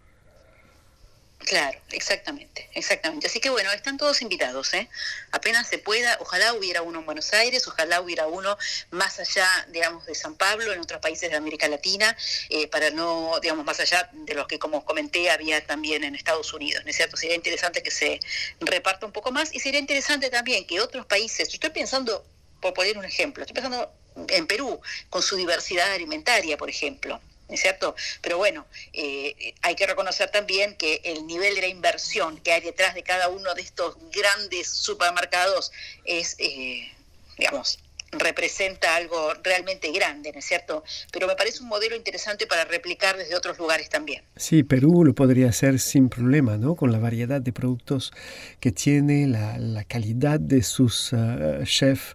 Claro, 1.39 1.79
exactamente, 1.93 2.69
exactamente. 2.75 3.29
Así 3.29 3.41
que 3.41 3.49
bueno, 3.49 3.73
están 3.73 3.97
todos 3.97 4.21
invitados, 4.23 4.75
¿eh? 4.75 4.89
Apenas 5.31 5.69
se 5.69 5.79
pueda, 5.79 6.19
ojalá 6.21 6.53
hubiera 6.53 6.83
uno 6.83 6.99
en 6.99 7.07
Buenos 7.07 7.33
Aires, 7.33 7.67
ojalá 7.69 8.01
hubiera 8.01 8.27
uno 8.27 8.59
más 8.91 9.19
allá, 9.19 9.49
digamos, 9.71 10.05
de 10.05 10.15
San 10.15 10.35
Pablo, 10.35 10.73
en 10.73 10.81
otros 10.81 11.01
países 11.01 11.31
de 11.31 11.37
América 11.37 11.69
Latina, 11.69 12.15
eh, 12.51 12.67
para 12.69 12.91
no, 12.91 13.39
digamos, 13.41 13.65
más 13.65 13.81
allá 13.81 14.11
de 14.13 14.35
los 14.35 14.47
que, 14.47 14.59
como 14.59 14.85
comenté, 14.85 15.31
había 15.31 15.65
también 15.65 16.05
en 16.05 16.15
Estados 16.15 16.53
Unidos, 16.53 16.85
¿no 16.85 16.91
es 16.91 16.97
cierto? 16.97 17.17
Sería 17.17 17.37
interesante 17.37 17.83
que 17.83 17.93
se 17.93 18.21
reparta 18.61 19.07
un 19.07 19.13
poco 19.13 19.31
más 19.33 19.55
y 19.55 19.61
sería 19.61 19.81
interesante 19.81 20.29
también 20.31 20.67
que 20.67 20.81
otros 20.81 21.07
países, 21.07 21.49
estoy 21.53 21.71
pensando, 21.71 22.27
por 22.61 22.75
poner 22.75 22.99
un 22.99 23.05
ejemplo, 23.05 23.45
estoy 23.45 23.55
pensando 23.55 23.91
en 24.29 24.47
Perú, 24.47 24.81
con 25.09 25.23
su 25.23 25.37
diversidad 25.37 25.93
alimentaria, 25.93 26.57
por 26.59 26.69
ejemplo. 26.69 27.21
¿Es 27.49 27.61
cierto? 27.61 27.95
Pero 28.21 28.39
bueno, 28.39 28.67
eh, 28.93 29.55
hay 29.63 29.75
que 29.75 29.87
reconocer 29.87 30.31
también 30.31 30.77
que 30.77 31.01
el 31.05 31.27
nivel 31.27 31.55
de 31.55 31.63
la 31.63 31.67
inversión 31.69 32.39
que 32.39 32.53
hay 32.53 32.61
detrás 32.61 32.95
de 32.95 33.03
cada 33.03 33.29
uno 33.29 33.55
de 33.55 33.63
estos 33.63 33.97
grandes 34.11 34.69
supermercados 34.69 35.73
es, 36.05 36.37
eh, 36.39 36.93
digamos, 37.37 37.79
representa 38.13 38.97
algo 38.97 39.35
realmente 39.43 39.91
grande, 39.93 40.33
¿no 40.33 40.39
es 40.39 40.45
cierto? 40.45 40.83
Pero 41.13 41.27
me 41.27 41.37
parece 41.37 41.63
un 41.63 41.69
modelo 41.69 41.95
interesante 41.95 42.47
para 42.47 42.65
replicar 42.65 43.17
desde 43.17 43.37
otros 43.37 43.59
lugares 43.59 43.89
también. 43.89 44.23
Sí, 44.37 44.63
Perú 44.63 45.05
lo 45.05 45.15
podría 45.15 45.49
hacer 45.49 45.79
sin 45.79 46.09
problema, 46.09 46.57
¿no? 46.57 46.75
Con 46.75 46.91
la 46.91 46.99
variedad 46.99 47.41
de 47.41 47.53
productos 47.53 48.13
que 48.61 48.73
tiene, 48.73 49.27
la, 49.27 49.85
calidad 49.85 50.39
de 50.41 50.63
sus 50.63 51.13
uh, 51.13 51.65
chefs 51.65 52.15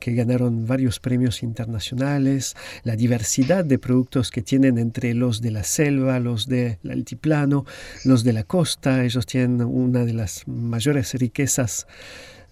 que 0.00 0.14
ganaron 0.14 0.66
varios 0.66 1.00
premios 1.00 1.42
internacionales, 1.42 2.56
la 2.82 2.96
diversidad 2.96 3.64
de 3.64 3.78
productos 3.78 4.30
que 4.30 4.42
tienen 4.42 4.76
entre 4.78 5.14
los 5.14 5.40
de 5.40 5.50
la 5.50 5.64
selva, 5.64 6.18
los 6.18 6.46
del 6.48 6.78
altiplano, 6.90 7.64
los 8.04 8.24
de 8.24 8.32
la 8.32 8.42
costa. 8.42 9.04
Ellos 9.04 9.24
tienen 9.26 9.62
una 9.62 10.04
de 10.04 10.12
las 10.12 10.46
mayores 10.46 11.14
riquezas 11.14 11.86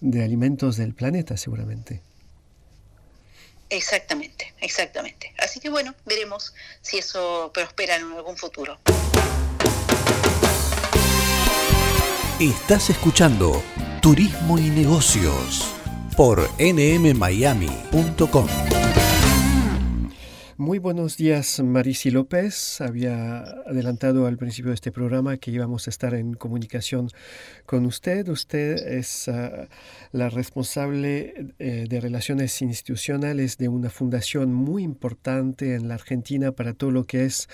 de 0.01 0.23
alimentos 0.23 0.77
del 0.77 0.93
planeta, 0.93 1.37
seguramente. 1.37 2.01
Exactamente, 3.73 4.53
exactamente. 4.61 5.33
Así 5.39 5.59
que 5.59 5.67
bueno, 5.69 5.95
veremos 6.05 6.53
si 6.81 6.99
eso 6.99 7.49
prospera 7.51 7.95
en 7.95 8.11
algún 8.11 8.37
futuro. 8.37 8.79
Estás 12.39 12.91
escuchando 12.91 13.63
Turismo 13.99 14.59
y 14.59 14.69
Negocios 14.69 15.73
por 16.15 16.47
nmmiami.com. 16.59 18.47
Muy 20.57 20.77
buenos 20.77 21.17
días, 21.17 21.59
Marisi 21.61 22.11
López. 22.11 22.79
Había 22.79 23.39
adelantado 23.39 24.27
al 24.27 24.37
principio 24.37 24.69
de 24.69 24.75
este 24.75 24.91
programa 24.91 25.37
que 25.37 25.49
íbamos 25.49 25.87
a 25.87 25.89
estar 25.89 26.13
en 26.13 26.35
comunicación 26.35 27.09
con 27.65 27.87
usted. 27.87 28.27
Usted 28.27 28.77
es 28.87 29.27
ah, 29.29 29.67
la 30.11 30.29
responsable 30.29 31.53
eh, 31.57 31.87
de 31.89 31.99
relaciones 31.99 32.61
institucionales 32.61 33.57
de 33.57 33.67
una 33.67 33.89
fundación 33.89 34.53
muy 34.53 34.83
importante 34.83 35.73
en 35.73 35.87
la 35.87 35.95
Argentina 35.95 36.51
para 36.51 36.75
todo 36.75 36.91
lo 36.91 37.05
que 37.05 37.25
es 37.25 37.49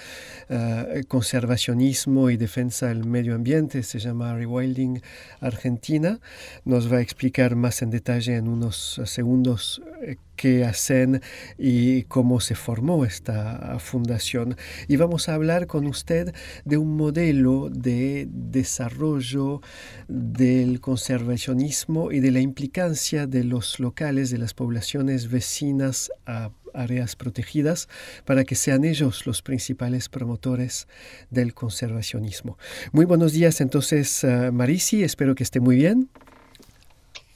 ah, 0.49 0.85
conservacionismo 1.07 2.29
y 2.29 2.35
defensa 2.35 2.87
del 2.87 3.05
medio 3.05 3.33
ambiente. 3.33 3.81
Se 3.83 3.99
llama 3.99 4.35
Rewilding 4.35 5.01
Argentina. 5.39 6.19
Nos 6.65 6.91
va 6.91 6.97
a 6.97 7.01
explicar 7.01 7.55
más 7.55 7.81
en 7.81 7.91
detalle 7.91 8.35
en 8.35 8.49
unos 8.49 8.99
segundos 9.05 9.81
eh, 10.01 10.17
qué 10.39 10.63
hacen 10.63 11.21
y 11.57 12.03
cómo 12.03 12.39
se 12.39 12.55
formó 12.55 13.03
esta 13.03 13.77
fundación. 13.79 14.55
Y 14.87 14.95
vamos 14.95 15.27
a 15.27 15.33
hablar 15.33 15.67
con 15.67 15.85
usted 15.85 16.33
de 16.63 16.77
un 16.77 16.95
modelo 16.95 17.69
de 17.69 18.25
desarrollo 18.31 19.61
del 20.07 20.79
conservacionismo 20.79 22.13
y 22.13 22.21
de 22.21 22.31
la 22.31 22.39
implicancia 22.39 23.27
de 23.27 23.43
los 23.43 23.81
locales, 23.81 24.29
de 24.29 24.37
las 24.37 24.53
poblaciones 24.53 25.29
vecinas 25.29 26.09
a 26.25 26.51
áreas 26.73 27.17
protegidas 27.17 27.89
para 28.23 28.45
que 28.45 28.55
sean 28.55 28.85
ellos 28.85 29.25
los 29.25 29.41
principales 29.41 30.07
promotores 30.07 30.87
del 31.29 31.53
conservacionismo. 31.53 32.57
Muy 32.93 33.03
buenos 33.03 33.33
días 33.33 33.59
entonces, 33.59 34.23
uh, 34.23 34.53
Marisi, 34.53 35.03
espero 35.03 35.35
que 35.35 35.43
esté 35.43 35.59
muy 35.59 35.75
bien. 35.75 36.09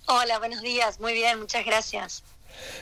Hola, 0.07 0.39
buenos 0.39 0.61
días, 0.61 1.01
muy 1.01 1.13
bien, 1.13 1.39
muchas 1.39 1.65
gracias. 1.65 2.23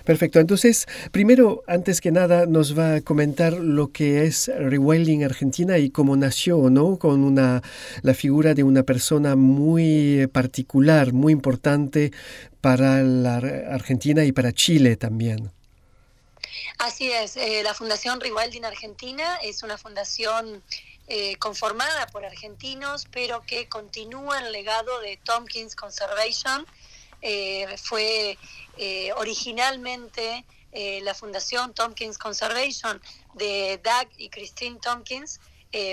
Perfecto. 0.05 0.39
Entonces, 0.39 0.87
primero, 1.11 1.63
antes 1.67 2.01
que 2.01 2.11
nada, 2.11 2.45
nos 2.45 2.77
va 2.77 2.95
a 2.95 3.01
comentar 3.01 3.53
lo 3.53 3.91
que 3.91 4.25
es 4.25 4.51
Rewilding 4.55 5.23
Argentina 5.23 5.77
y 5.77 5.89
cómo 5.89 6.15
nació, 6.15 6.69
¿no? 6.69 6.97
Con 6.97 7.23
una, 7.23 7.61
la 8.01 8.13
figura 8.13 8.53
de 8.53 8.63
una 8.63 8.83
persona 8.83 9.35
muy 9.35 10.27
particular, 10.31 11.13
muy 11.13 11.33
importante 11.33 12.11
para 12.61 13.01
la 13.01 13.37
Argentina 13.37 14.23
y 14.23 14.31
para 14.31 14.51
Chile 14.53 14.95
también. 14.95 15.51
Así 16.77 17.11
es. 17.11 17.37
Eh, 17.37 17.61
la 17.63 17.73
Fundación 17.73 18.19
Rewilding 18.19 18.65
Argentina 18.65 19.37
es 19.43 19.63
una 19.63 19.77
fundación 19.77 20.63
eh, 21.07 21.35
conformada 21.37 22.07
por 22.07 22.25
argentinos, 22.25 23.07
pero 23.11 23.41
que 23.41 23.67
continúa 23.67 24.39
el 24.39 24.51
legado 24.51 24.99
de 25.01 25.17
Tompkins 25.17 25.75
Conservation. 25.75 26.65
Eh, 27.21 27.67
fue 27.77 28.37
eh, 28.77 29.13
originalmente 29.13 30.43
eh, 30.71 31.01
la 31.03 31.13
Fundación 31.13 31.73
Tompkins 31.73 32.17
Conservation 32.17 32.99
de 33.35 33.79
Doug 33.83 34.09
y 34.17 34.29
Christine 34.29 34.79
Tompkins 34.79 35.39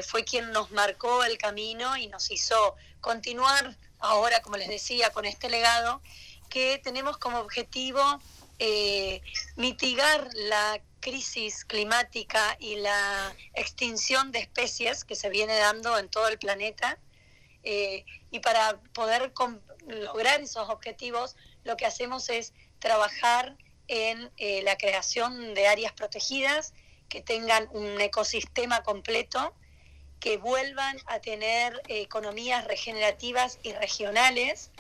fue 0.09 0.25
quien 0.25 0.51
nos 0.51 0.73
marcó 0.73 1.23
el 1.23 1.39
camino 1.39 1.97
y 1.97 2.09
nos 2.09 2.33
hizo 2.33 2.75
continuar 3.01 3.77
ahora, 4.01 4.43
como 4.43 4.57
les 4.57 4.67
decía, 4.67 5.11
con 5.11 5.25
este 5.25 5.49
legado 5.49 6.03
que 6.51 6.81
tenemos 6.83 7.17
como 7.17 7.39
objetivo 7.39 8.03
mitigar 9.55 10.31
la 10.35 10.81
crisis 10.99 11.65
climática 11.65 12.57
y 12.59 12.75
la 12.75 13.37
extinción 13.55 14.33
de 14.33 14.41
especies 14.41 15.05
que 15.05 15.15
se 15.15 15.31
viene 15.31 15.57
dando 15.57 15.97
en 15.97 16.09
todo 16.09 16.27
el 16.27 16.41
planeta 16.41 16.99
y 17.63 18.41
para 18.41 18.81
poder 18.95 19.33
lograr 19.89 20.41
esos 20.41 20.69
objetivos, 20.69 21.37
lo 21.65 21.77
que 21.77 21.87
hacemos 21.87 22.29
es 22.29 22.53
trabajar 22.79 23.57
en 23.89 24.31
eh, 24.37 24.63
la 24.63 24.77
creación 24.77 25.55
de 25.55 25.67
áreas 25.67 25.93
protegidas 25.93 26.75
que 27.09 27.23
tengan 27.23 27.69
un 27.73 28.01
ecosistema 28.01 28.83
completo, 28.83 29.55
que 30.21 30.37
vuelvan 30.37 30.99
a 31.07 31.21
tener 31.21 31.81
economías 31.89 32.65
regenerativas 32.67 33.59
y 33.63 33.73
regionales 33.73 34.71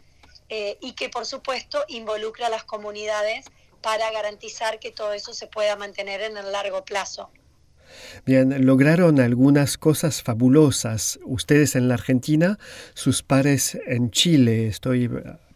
eh, 0.49 0.79
y 0.81 0.93
que 0.93 1.09
por 1.09 1.27
supuesto 1.27 1.85
involucre 1.89 2.45
a 2.45 2.49
las 2.49 2.65
comunidades 2.65 3.47
para 3.83 4.11
garantizar 4.11 4.79
que 4.79 4.91
todo 4.91 5.13
eso 5.13 5.33
se 5.33 5.47
pueda 5.47 5.77
mantener 5.77 6.21
en 6.23 6.37
el 6.37 6.53
largo 6.53 6.85
plazo. 6.85 7.31
Bien, 8.27 8.67
lograron 8.67 9.21
algunas 9.21 9.79
cosas 9.79 10.23
fabulosas. 10.23 11.19
Ustedes 11.25 11.77
en 11.77 11.89
la 11.89 11.95
Argentina, 11.95 12.59
sus 12.95 13.23
pares 13.23 13.79
en 13.87 14.11
Chile. 14.11 14.67
Estoy 14.67 15.09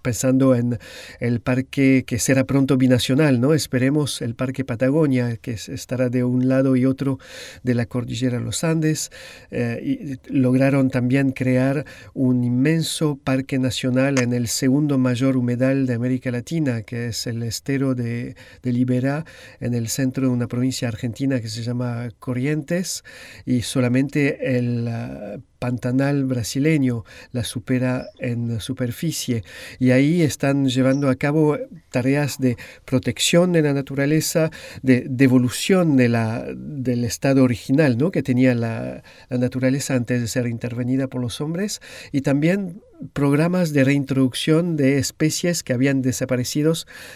pensando 0.03 0.55
en 0.55 0.79
el 1.21 1.41
parque 1.41 2.05
que 2.07 2.19
será 2.19 2.45
pronto 2.45 2.77
binacional, 2.77 3.41
¿no? 3.41 3.55
Esperemos 3.55 4.21
el 4.23 4.35
Parque 4.35 4.65
Patagonia, 4.65 5.37
que 5.37 5.53
estará 5.53 6.09
de 6.09 6.25
un 6.25 6.49
lado 6.49 6.77
y 6.77 6.85
otro 6.85 7.19
de 7.63 7.75
la 7.75 7.87
cordillera 7.87 8.39
de 8.39 8.45
los 8.45 8.65
Andes. 8.65 9.11
Eh, 9.51 10.19
lograron 10.27 10.91
también 10.91 11.33
crear 11.33 11.85
un 12.15 12.45
inmenso 12.45 13.19
parque 13.23 13.59
nacional 13.59 14.21
en 14.21 14.33
el 14.33 14.49
segundo 14.49 14.99
mayor 14.99 15.37
humedal 15.37 15.87
de 15.87 15.95
América 15.95 16.31
Latina, 16.31 16.83
que 16.83 17.07
es 17.07 17.27
el 17.27 17.43
estero 17.43 17.95
de, 17.95 18.37
de 18.63 18.73
Liberá, 18.73 19.25
en 19.61 19.75
el 19.75 19.89
centro 19.89 20.27
de 20.27 20.33
una 20.33 20.49
provincia 20.49 20.89
argentina 20.89 21.41
que 21.41 21.49
se 21.49 21.63
llama 21.63 22.09
Corrientes, 22.19 23.05
y 23.47 23.63
solamente 23.63 24.57
el 24.57 24.89
ah, 24.89 25.39
pantanal 25.63 26.25
brasileño 26.25 27.05
la 27.31 27.45
supera 27.45 28.09
en 28.19 28.59
superficie 28.59 29.45
y 29.79 29.93
ahí 29.93 30.23
están 30.23 30.67
llevando 30.67 31.09
a 31.09 31.15
cabo 31.15 31.57
tareas 31.89 32.41
de 32.41 32.57
protección 32.85 33.53
de 33.53 33.63
la 33.63 33.73
naturaleza, 33.73 34.51
de 34.83 35.07
devolución 35.09 35.97
del 35.97 37.05
estado 37.05 37.45
original 37.45 37.97
¿no? 37.97 38.11
que 38.11 38.25
tenía 38.25 38.57
la, 38.57 39.05
la 39.29 39.39
naturaleza 39.39 39.95
antes 39.95 40.21
de 40.21 40.27
ser 40.27 40.49
intervenida 40.49 41.07
por 41.07 41.21
los 41.21 41.41
hombres 41.41 41.81
y 42.11 42.23
también 42.23 42.83
programas 43.13 43.73
de 43.73 43.85
reintroducción 43.85 44.77
de 44.77 44.99
especies 44.99 45.63
que 45.63 45.75
habían 45.75 46.03
desaparecido 46.03 46.73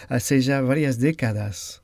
hace 0.07 0.39
ya 0.39 0.61
varias 0.61 0.99
décadas. 0.99 1.81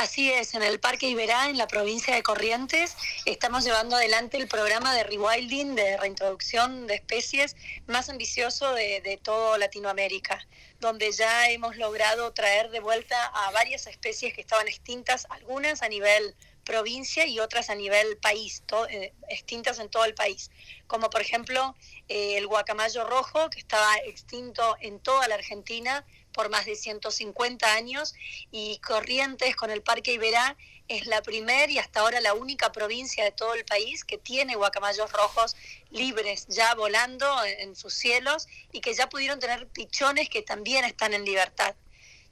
Así 0.00 0.32
es, 0.32 0.54
en 0.54 0.62
el 0.62 0.80
Parque 0.80 1.10
Iberá, 1.10 1.50
en 1.50 1.58
la 1.58 1.66
provincia 1.66 2.14
de 2.14 2.22
Corrientes, 2.22 2.96
estamos 3.26 3.64
llevando 3.64 3.96
adelante 3.96 4.38
el 4.38 4.48
programa 4.48 4.94
de 4.94 5.04
rewilding, 5.04 5.74
de 5.74 5.98
reintroducción 5.98 6.86
de 6.86 6.94
especies 6.94 7.54
más 7.86 8.08
ambicioso 8.08 8.72
de, 8.72 9.20
toda 9.22 9.58
Latinoamérica, 9.58 10.38
donde 10.80 11.12
ya 11.12 11.50
hemos 11.50 11.76
logrado 11.76 12.32
traer 12.32 12.70
de 12.70 12.80
vuelta 12.80 13.26
a 13.26 13.50
varias 13.50 13.86
especies 13.86 14.32
que 14.32 14.40
estaban 14.40 14.68
extintas, 14.68 15.26
algunas 15.28 15.82
a 15.82 15.88
nivel 15.88 16.34
provincia 16.64 17.26
y 17.26 17.38
otras 17.38 17.68
a 17.68 17.74
nivel 17.74 18.16
país, 18.16 18.62
eh, 18.88 19.12
extintas 19.28 19.80
en 19.80 19.90
todo 19.90 20.06
el 20.06 20.14
país, 20.14 20.50
como 20.86 21.10
por 21.10 21.20
ejemplo 21.20 21.74
eh, 22.08 22.38
el 22.38 22.46
guacamayo 22.46 23.04
rojo, 23.04 23.50
que 23.50 23.58
estaba 23.58 23.98
extinto 24.06 24.78
en 24.80 24.98
toda 24.98 25.28
la 25.28 25.34
Argentina, 25.34 26.06
por 26.32 26.48
más 26.48 26.66
de 26.66 26.76
150 26.76 27.74
años 27.74 28.14
y 28.50 28.78
Corrientes 28.78 29.56
con 29.56 29.70
el 29.70 29.82
Parque 29.82 30.12
Iberá 30.12 30.56
es 30.88 31.06
la 31.06 31.22
primera 31.22 31.70
y 31.70 31.78
hasta 31.78 32.00
ahora 32.00 32.20
la 32.20 32.34
única 32.34 32.72
provincia 32.72 33.22
de 33.22 33.30
todo 33.30 33.54
el 33.54 33.64
país 33.64 34.04
que 34.04 34.18
tiene 34.18 34.56
guacamayos 34.56 35.12
rojos 35.12 35.56
libres 35.90 36.46
ya 36.48 36.74
volando 36.74 37.26
en 37.44 37.76
sus 37.76 37.94
cielos 37.94 38.48
y 38.72 38.80
que 38.80 38.94
ya 38.94 39.08
pudieron 39.08 39.38
tener 39.38 39.68
pichones 39.68 40.28
que 40.28 40.42
también 40.42 40.84
están 40.84 41.14
en 41.14 41.24
libertad. 41.24 41.74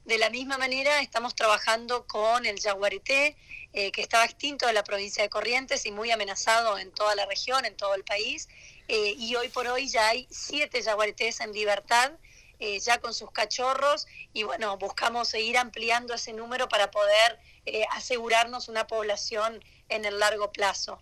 De 0.05 0.17
la 0.17 0.31
misma 0.31 0.57
manera 0.57 1.01
estamos 1.01 1.35
trabajando 1.35 2.07
con 2.07 2.47
el 2.47 2.59
jaguarité, 2.61 3.37
eh, 3.75 3.93
que 3.93 4.01
estaba 4.01 4.25
extinto 4.25 4.67
de 4.67 4.73
la 4.73 4.83
provincia 4.83 5.23
de 5.23 5.29
Corrientes 5.29 5.85
y 5.85 5.93
muy 5.93 6.11
amenazado 6.11 6.79
en 6.79 6.91
toda 6.93 7.15
la 7.15 7.27
región, 7.27 7.67
en 7.67 7.77
todo 7.77 7.95
el 7.95 8.05
país. 8.05 8.49
Eh, 8.89 9.15
y 9.19 9.37
hoy 9.37 9.51
por 9.51 9.69
hoy 9.69 9.87
ya 9.87 10.09
hay 10.09 10.27
siete 10.31 10.83
jaguaretés 10.83 11.41
en 11.41 11.53
libertad 11.53 12.13
eh, 12.59 12.79
ya 12.81 12.99
con 12.99 13.15
sus 13.15 13.31
cachorros 13.31 14.07
y 14.33 14.43
bueno, 14.43 14.77
buscamos 14.79 15.29
seguir 15.29 15.59
ampliando 15.59 16.15
ese 16.15 16.33
número 16.33 16.69
para 16.69 16.91
poder 16.91 17.39
eh, 17.67 17.85
asegurarnos 17.93 18.69
una 18.69 18.87
población 18.87 19.63
en 19.89 20.05
el 20.05 20.19
largo 20.19 20.51
plazo. 20.53 21.01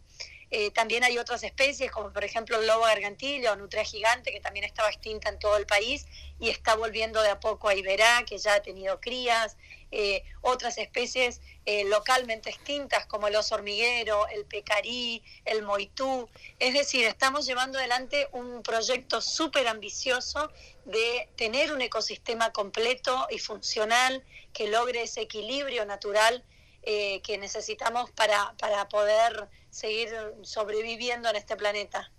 Eh, 0.50 0.70
también 0.70 1.02
hay 1.02 1.18
otras 1.18 1.42
especies, 1.42 1.90
como 1.90 2.12
por 2.12 2.22
ejemplo 2.22 2.60
el 2.60 2.66
lobo 2.66 2.84
gargantillo 2.84 3.52
o 3.52 3.56
nutria 3.56 3.84
gigante, 3.84 4.30
que 4.32 4.40
también 4.40 4.64
estaba 4.64 4.88
extinta 4.88 5.28
en 5.28 5.38
todo 5.38 5.56
el 5.56 5.66
país 5.66 6.06
y 6.38 6.50
está 6.50 6.76
volviendo 6.76 7.20
de 7.22 7.30
a 7.30 7.40
poco 7.40 7.68
a 7.68 7.74
Iberá, 7.74 8.24
que 8.24 8.38
ya 8.38 8.54
ha 8.54 8.62
tenido 8.62 9.00
crías. 9.00 9.56
Eh, 9.92 10.24
otras 10.40 10.78
especies 10.78 11.40
eh, 11.64 11.84
localmente 11.84 12.50
extintas, 12.50 13.06
como 13.06 13.28
el 13.28 13.36
oso 13.36 13.54
hormiguero, 13.54 14.26
el 14.28 14.44
pecarí, 14.44 15.22
el 15.44 15.62
moitú. 15.62 16.28
Es 16.58 16.74
decir, 16.74 17.04
estamos 17.06 17.46
llevando 17.46 17.78
adelante 17.78 18.28
un 18.32 18.62
proyecto 18.62 19.20
súper 19.20 19.68
ambicioso 19.68 20.50
de 20.84 21.28
tener 21.36 21.72
un 21.72 21.80
ecosistema 21.80 22.52
completo 22.52 23.26
y 23.30 23.38
funcional 23.38 24.24
que 24.52 24.68
logre 24.68 25.02
ese 25.02 25.22
equilibrio 25.22 25.84
natural 25.84 26.44
que 26.84 27.36
necesitamos 27.40 28.12
para, 28.12 28.54
para 28.60 28.88
poder 28.88 29.48
seguir 29.70 30.08
sobreviviendo 30.42 31.28
en 31.28 31.34
este 31.34 31.56
planeta. 31.56 32.12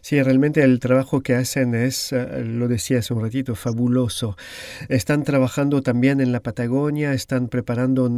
Sí, 0.00 0.22
realmente 0.22 0.62
el 0.62 0.78
trabajo 0.78 1.20
que 1.22 1.34
hacen 1.34 1.74
es, 1.74 2.12
eh, 2.12 2.44
lo 2.44 2.68
decía 2.68 2.98
hace 2.98 3.14
un 3.14 3.22
ratito, 3.22 3.54
fabuloso. 3.54 4.36
Están 4.88 5.24
trabajando 5.24 5.82
también 5.82 6.20
en 6.20 6.32
la 6.32 6.40
Patagonia, 6.40 7.12
están 7.12 7.48
preparando, 7.48 8.10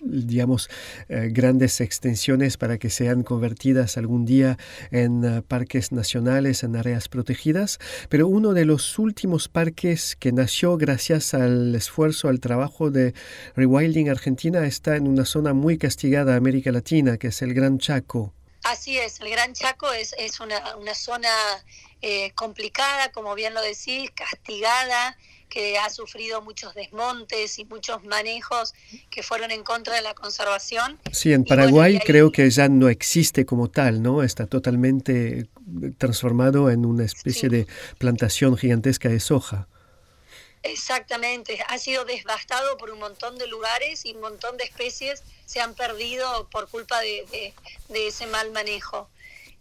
digamos, 0.00 0.68
eh, 1.08 1.30
grandes 1.32 1.80
extensiones 1.80 2.56
para 2.56 2.78
que 2.78 2.90
sean 2.90 3.22
convertidas 3.22 3.96
algún 3.96 4.24
día 4.24 4.56
en 4.90 5.24
eh, 5.24 5.42
parques 5.46 5.92
nacionales, 5.92 6.62
en 6.62 6.76
áreas 6.76 7.08
protegidas. 7.08 7.78
Pero 8.08 8.28
uno 8.28 8.52
de 8.52 8.64
los 8.64 8.98
últimos 8.98 9.48
parques 9.48 10.16
que 10.16 10.32
nació 10.32 10.76
gracias 10.76 11.34
al 11.34 11.74
esfuerzo, 11.74 12.28
al 12.28 12.40
trabajo 12.40 12.90
de 12.90 13.14
Rewilding 13.56 14.10
Argentina 14.10 14.66
está 14.66 14.96
en 14.96 15.08
una 15.08 15.24
zona 15.24 15.54
muy 15.54 15.78
castigada 15.78 16.32
de 16.32 16.38
América 16.38 16.72
Latina, 16.72 17.16
que 17.16 17.28
es 17.28 17.42
el 17.42 17.54
Gran 17.54 17.78
Chaco. 17.78 18.32
Así 18.62 18.98
es, 18.98 19.20
el 19.20 19.30
Gran 19.30 19.52
Chaco 19.52 19.92
es, 19.92 20.14
es 20.18 20.40
una, 20.40 20.76
una 20.76 20.94
zona 20.94 21.28
eh, 22.02 22.32
complicada, 22.34 23.10
como 23.12 23.34
bien 23.34 23.54
lo 23.54 23.62
decís, 23.62 24.10
castigada, 24.14 25.16
que 25.48 25.78
ha 25.78 25.88
sufrido 25.90 26.42
muchos 26.42 26.74
desmontes 26.74 27.58
y 27.58 27.64
muchos 27.64 28.04
manejos 28.04 28.74
que 29.10 29.22
fueron 29.22 29.50
en 29.50 29.62
contra 29.62 29.94
de 29.94 30.02
la 30.02 30.14
conservación. 30.14 30.98
Sí, 31.12 31.32
en 31.32 31.44
Paraguay 31.44 31.98
creo 32.04 32.32
que 32.32 32.50
ya 32.50 32.68
no 32.68 32.88
existe 32.88 33.46
como 33.46 33.70
tal, 33.70 34.02
¿no? 34.02 34.22
Está 34.22 34.46
totalmente 34.46 35.48
transformado 35.98 36.70
en 36.70 36.84
una 36.84 37.04
especie 37.04 37.48
de 37.48 37.66
plantación 37.98 38.56
gigantesca 38.56 39.08
de 39.08 39.20
soja. 39.20 39.68
Exactamente, 40.68 41.64
ha 41.68 41.78
sido 41.78 42.04
devastado 42.04 42.76
por 42.76 42.90
un 42.90 42.98
montón 42.98 43.38
de 43.38 43.46
lugares 43.46 44.04
y 44.04 44.12
un 44.12 44.20
montón 44.20 44.56
de 44.56 44.64
especies 44.64 45.22
se 45.44 45.60
han 45.60 45.74
perdido 45.74 46.48
por 46.50 46.68
culpa 46.68 46.98
de, 47.00 47.54
ese 47.88 48.26
mal 48.26 48.50
manejo. 48.50 49.08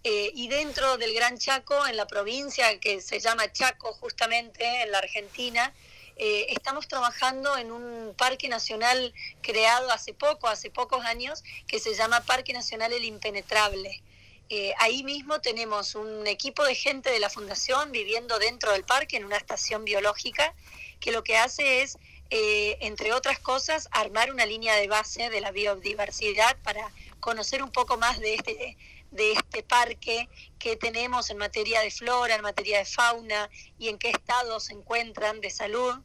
Eh, 0.03 0.31
y 0.33 0.47
dentro 0.47 0.97
del 0.97 1.13
Gran 1.13 1.37
Chaco, 1.37 1.85
en 1.85 1.95
la 1.95 2.07
provincia 2.07 2.79
que 2.79 3.01
se 3.01 3.19
llama 3.19 3.51
Chaco 3.51 3.93
justamente, 3.93 4.81
en 4.81 4.91
la 4.91 4.97
Argentina, 4.97 5.71
eh, 6.15 6.47
estamos 6.49 6.87
trabajando 6.87 7.55
en 7.55 7.71
un 7.71 8.15
parque 8.17 8.49
nacional 8.49 9.13
creado 9.41 9.91
hace 9.91 10.13
poco, 10.13 10.47
hace 10.47 10.71
pocos 10.71 11.05
años, 11.05 11.43
que 11.67 11.79
se 11.79 11.93
llama 11.93 12.21
Parque 12.21 12.51
Nacional 12.51 12.93
El 12.93 13.03
Impenetrable. 13.03 14.01
Eh, 14.49 14.73
ahí 14.77 15.03
mismo 15.03 15.39
tenemos 15.41 15.93
un 15.95 16.25
equipo 16.27 16.63
de 16.63 16.75
gente 16.75 17.09
de 17.09 17.19
la 17.19 17.29
fundación 17.29 17.91
viviendo 17.91 18.37
dentro 18.39 18.71
del 18.71 18.83
parque 18.83 19.17
en 19.17 19.25
una 19.25 19.37
estación 19.37 19.85
biológica 19.85 20.53
que 20.99 21.11
lo 21.11 21.23
que 21.23 21.37
hace 21.37 21.81
es, 21.81 21.97
eh, 22.29 22.77
entre 22.81 23.13
otras 23.13 23.39
cosas, 23.39 23.87
armar 23.91 24.31
una 24.31 24.45
línea 24.45 24.75
de 24.75 24.87
base 24.87 25.29
de 25.29 25.41
la 25.41 25.51
biodiversidad 25.51 26.57
para 26.63 26.91
conocer 27.19 27.63
un 27.63 27.71
poco 27.71 27.97
más 27.97 28.19
de 28.19 28.35
este, 28.35 28.77
de 29.11 29.31
este 29.31 29.63
parque 29.63 30.27
que 30.59 30.75
tenemos 30.75 31.29
en 31.29 31.37
materia 31.37 31.81
de 31.81 31.91
flora, 31.91 32.35
en 32.35 32.41
materia 32.41 32.79
de 32.79 32.85
fauna 32.85 33.49
y 33.77 33.89
en 33.89 33.97
qué 33.97 34.09
estado 34.09 34.59
se 34.59 34.73
encuentran 34.73 35.41
de 35.41 35.49
salud. 35.49 35.95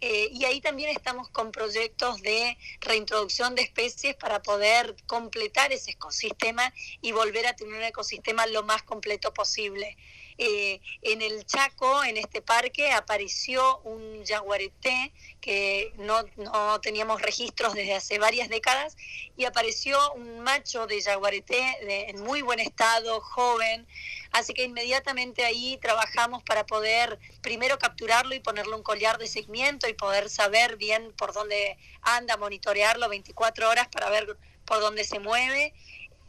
Eh, 0.00 0.28
y 0.32 0.44
ahí 0.44 0.60
también 0.60 0.90
estamos 0.90 1.28
con 1.30 1.50
proyectos 1.50 2.22
de 2.22 2.56
reintroducción 2.80 3.56
de 3.56 3.62
especies 3.62 4.14
para 4.14 4.40
poder 4.42 4.94
completar 5.06 5.72
ese 5.72 5.92
ecosistema 5.92 6.72
y 7.00 7.10
volver 7.10 7.46
a 7.46 7.56
tener 7.56 7.74
un 7.74 7.82
ecosistema 7.82 8.46
lo 8.46 8.62
más 8.62 8.82
completo 8.84 9.34
posible. 9.34 9.96
Eh, 10.38 10.80
en 11.02 11.20
el 11.20 11.44
Chaco, 11.46 12.04
en 12.04 12.16
este 12.16 12.40
parque, 12.40 12.92
apareció 12.92 13.78
un 13.78 14.24
jaguareté 14.24 15.12
que 15.40 15.92
no, 15.96 16.22
no, 16.36 16.80
teníamos 16.80 17.20
registros 17.20 17.74
desde 17.74 17.94
hace 17.94 18.20
varias 18.20 18.48
décadas 18.48 18.96
y 19.36 19.46
apareció 19.46 19.98
un 20.14 20.40
macho 20.40 20.86
de 20.86 21.02
jaguareté 21.02 22.08
en 22.08 22.22
muy 22.22 22.42
buen 22.42 22.60
estado, 22.60 23.20
joven, 23.20 23.86
así 24.30 24.54
que 24.54 24.62
inmediatamente 24.62 25.44
ahí 25.44 25.76
trabajamos 25.82 26.44
para 26.44 26.64
poder 26.66 27.18
primero 27.42 27.78
capturarlo 27.78 28.34
y 28.34 28.40
ponerle 28.40 28.76
un 28.76 28.84
collar 28.84 29.18
de 29.18 29.26
seguimiento 29.26 29.88
y 29.88 29.94
poder 29.94 30.30
saber 30.30 30.76
bien 30.76 31.12
por 31.16 31.32
dónde 31.32 31.76
anda, 32.02 32.36
monitorearlo 32.36 33.08
24 33.08 33.68
horas 33.68 33.88
para 33.88 34.08
ver 34.08 34.36
por 34.64 34.80
dónde 34.80 35.02
se 35.02 35.18
mueve. 35.18 35.74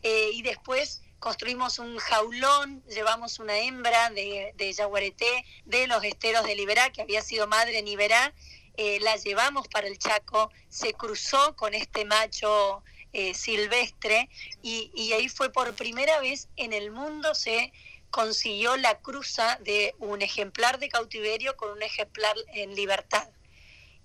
Eh, 0.01 0.29
y 0.33 0.41
después 0.43 1.01
construimos 1.19 1.79
un 1.79 1.97
jaulón, 1.97 2.83
llevamos 2.87 3.39
una 3.39 3.57
hembra 3.57 4.09
de, 4.09 4.53
de 4.55 4.73
yaguareté 4.73 5.45
de 5.65 5.87
los 5.87 6.03
esteros 6.03 6.45
de 6.45 6.55
Liberá, 6.55 6.91
que 6.91 7.01
había 7.01 7.21
sido 7.21 7.47
madre 7.47 7.79
en 7.79 7.87
Iberá, 7.87 8.33
eh, 8.81 8.97
la 9.01 9.17
llevamos 9.17 9.67
para 9.67 9.87
el 9.87 9.99
Chaco, 9.99 10.49
se 10.69 10.93
cruzó 10.93 11.53
con 11.57 11.73
este 11.73 12.05
macho 12.05 12.81
eh, 13.11 13.33
silvestre 13.33 14.29
y, 14.61 15.11
ahí 15.11 15.27
fue 15.27 15.51
por 15.51 15.73
primera 15.75 16.21
vez 16.21 16.47
en 16.55 16.71
el 16.71 16.89
mundo 16.89 17.35
se 17.35 17.73
consiguió 18.09 18.77
la 18.77 18.99
cruza 19.01 19.57
de 19.63 19.95
un 19.99 20.21
ejemplar 20.21 20.79
de 20.79 20.87
cautiverio 20.87 21.57
con 21.57 21.71
un 21.71 21.81
ejemplar 21.81 22.35
en 22.53 22.73
libertad. 22.73 23.27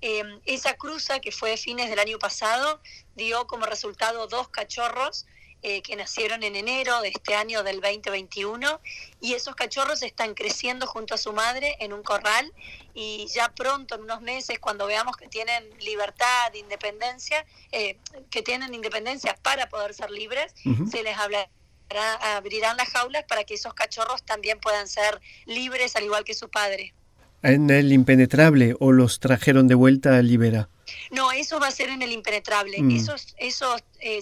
Em, 0.00 0.40
esa 0.44 0.74
cruza, 0.74 1.20
que 1.20 1.30
fue 1.30 1.50
de 1.50 1.56
fines 1.56 1.88
del 1.88 2.00
año 2.00 2.18
pasado, 2.18 2.82
dio 3.14 3.46
como 3.46 3.66
resultado 3.66 4.26
dos 4.26 4.48
cachorros 4.48 5.24
eh, 5.66 5.80
que 5.80 5.96
nacieron 5.96 6.42
en 6.42 6.56
enero 6.56 7.00
de 7.00 7.08
este 7.08 7.34
año 7.34 7.62
del 7.62 7.80
2021 7.80 8.82
y 9.22 9.32
esos 9.32 9.56
cachorros 9.56 10.02
están 10.02 10.34
creciendo 10.34 10.86
junto 10.86 11.14
a 11.14 11.16
su 11.16 11.32
madre 11.32 11.76
en 11.80 11.94
un 11.94 12.02
corral 12.02 12.52
y 12.92 13.26
ya 13.34 13.48
pronto, 13.48 13.94
en 13.94 14.02
unos 14.02 14.20
meses, 14.20 14.58
cuando 14.58 14.86
veamos 14.86 15.16
que 15.16 15.26
tienen 15.26 15.64
libertad, 15.80 16.52
independencia, 16.52 17.46
eh, 17.72 17.96
que 18.28 18.42
tienen 18.42 18.74
independencia 18.74 19.38
para 19.40 19.70
poder 19.70 19.94
ser 19.94 20.10
libres, 20.10 20.52
se 20.90 21.02
les 21.02 21.16
hablará 21.16 21.48
abrirán 22.36 22.76
las 22.76 22.90
jaulas 22.90 23.24
para 23.24 23.44
que 23.44 23.54
esos 23.54 23.72
cachorros 23.72 24.22
también 24.22 24.60
puedan 24.60 24.86
ser 24.86 25.18
libres 25.46 25.96
al 25.96 26.04
igual 26.04 26.24
que 26.24 26.34
su 26.34 26.50
padre. 26.50 26.92
¿En 27.42 27.70
el 27.70 27.90
impenetrable 27.90 28.74
o 28.80 28.92
los 28.92 29.18
trajeron 29.18 29.66
de 29.66 29.74
vuelta 29.74 30.18
a 30.18 30.22
Libera? 30.22 30.68
No, 31.14 31.32
eso 31.32 31.60
va 31.60 31.68
a 31.68 31.70
ser 31.70 31.90
en 31.90 32.02
el 32.02 32.12
impenetrable. 32.12 32.82
Mm. 32.82 32.90
Esos, 32.90 33.34
esos 33.38 33.82
eh, 34.00 34.20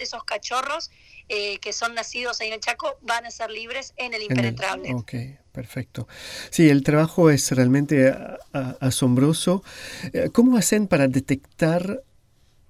esos 0.00 0.24
cachorros 0.24 0.90
eh, 1.28 1.58
que 1.58 1.72
son 1.72 1.94
nacidos 1.94 2.40
ahí 2.40 2.48
en 2.48 2.54
el 2.54 2.60
Chaco, 2.60 2.98
van 3.00 3.24
a 3.24 3.30
ser 3.30 3.50
libres 3.50 3.94
en 3.96 4.12
el 4.12 4.22
impenetrable. 4.22 4.92
ok, 4.92 5.14
perfecto. 5.52 6.06
Sí, 6.50 6.68
el 6.68 6.82
trabajo 6.82 7.30
es 7.30 7.50
realmente 7.52 8.14
asombroso. 8.52 9.64
Eh, 10.12 10.28
¿Cómo 10.32 10.58
hacen 10.58 10.86
para 10.86 11.08
detectar 11.08 12.02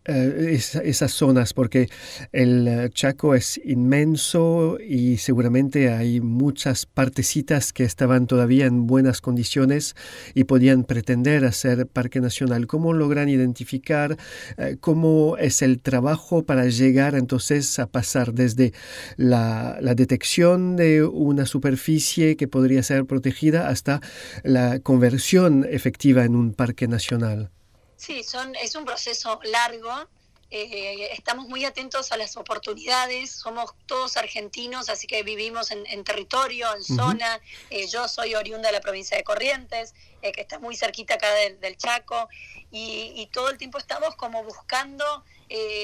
eh, 0.07 0.61
esas 0.85 1.13
zonas, 1.13 1.55
porque 1.55 1.89
el 2.33 2.69
eh, 2.69 2.91
Chaco 2.93 3.35
es 3.35 3.59
inmenso 3.65 4.77
y 4.79 5.17
seguramente 5.17 5.91
hay 5.95 6.21
muchas 6.21 6.85
partecitas 6.85 7.73
que 7.73 7.85
estaban 7.85 8.27
todavía 8.27 8.67
en 8.67 8.87
buenas 8.87 9.23
condiciones 9.23 9.97
y 10.35 10.45
podían 10.45 10.85
pretender 10.85 11.47
hacer 11.47 11.87
parque 11.87 12.21
nacional. 12.21 12.67
¿Cómo 12.67 12.93
logran 12.93 13.31
identificar 13.31 14.19
eh, 14.59 14.77
cómo 14.79 15.39
es 15.39 15.63
el 15.63 15.81
trabajo 15.81 16.45
para 16.45 16.67
llegar 16.67 17.15
entonces 17.15 17.79
a 17.79 17.87
pasar 17.87 18.35
desde 18.35 18.75
la, 19.17 19.79
la 19.81 19.95
detección 19.95 20.77
de 20.77 21.03
una 21.03 21.47
superficie 21.47 22.37
que 22.37 22.47
podría 22.47 22.83
ser 22.83 23.07
protegida 23.07 23.69
hasta 23.69 24.03
la 24.43 24.81
conversión 24.81 25.67
efectiva 25.67 26.27
en 26.27 26.37
un 26.37 26.53
parque 26.53 26.89
nacional? 26.89 27.54
Sí, 27.97 28.23
son, 28.23 28.55
es 28.57 28.75
un 28.75 28.85
proceso 28.85 29.41
largo. 29.45 30.09
Eh, 30.51 31.09
estamos 31.13 31.49
muy 31.49 31.65
atentos 31.65 32.13
a 32.13 32.17
las 32.17 32.37
oportunidades, 32.37 33.33
somos 33.33 33.75
todos 33.87 34.17
argentinos, 34.17 34.89
así 34.89 35.09
que 35.09 35.25
vivimos 35.25 35.73
en, 35.73 36.05
territorio, 36.05 36.73
en 36.77 36.85
zona. 36.85 37.41
Eh, 37.71 37.89
yo 37.89 38.07
soy 38.07 38.37
oriunda 38.37 38.69
de 38.69 38.73
la 38.75 38.81
provincia 38.81 39.17
de 39.17 39.25
Corrientes, 39.25 39.95
eh, 40.23 40.31
que 40.31 40.43
está 40.43 40.61
muy 40.61 40.77
cerquita 40.77 41.15
acá 41.15 41.29
del, 41.35 41.77
Chaco, 41.77 42.29
y, 42.71 43.29
todo 43.33 43.51
el 43.51 43.59
tiempo 43.59 43.79
estamos 43.79 44.15
como 44.17 44.45
buscando 44.45 45.25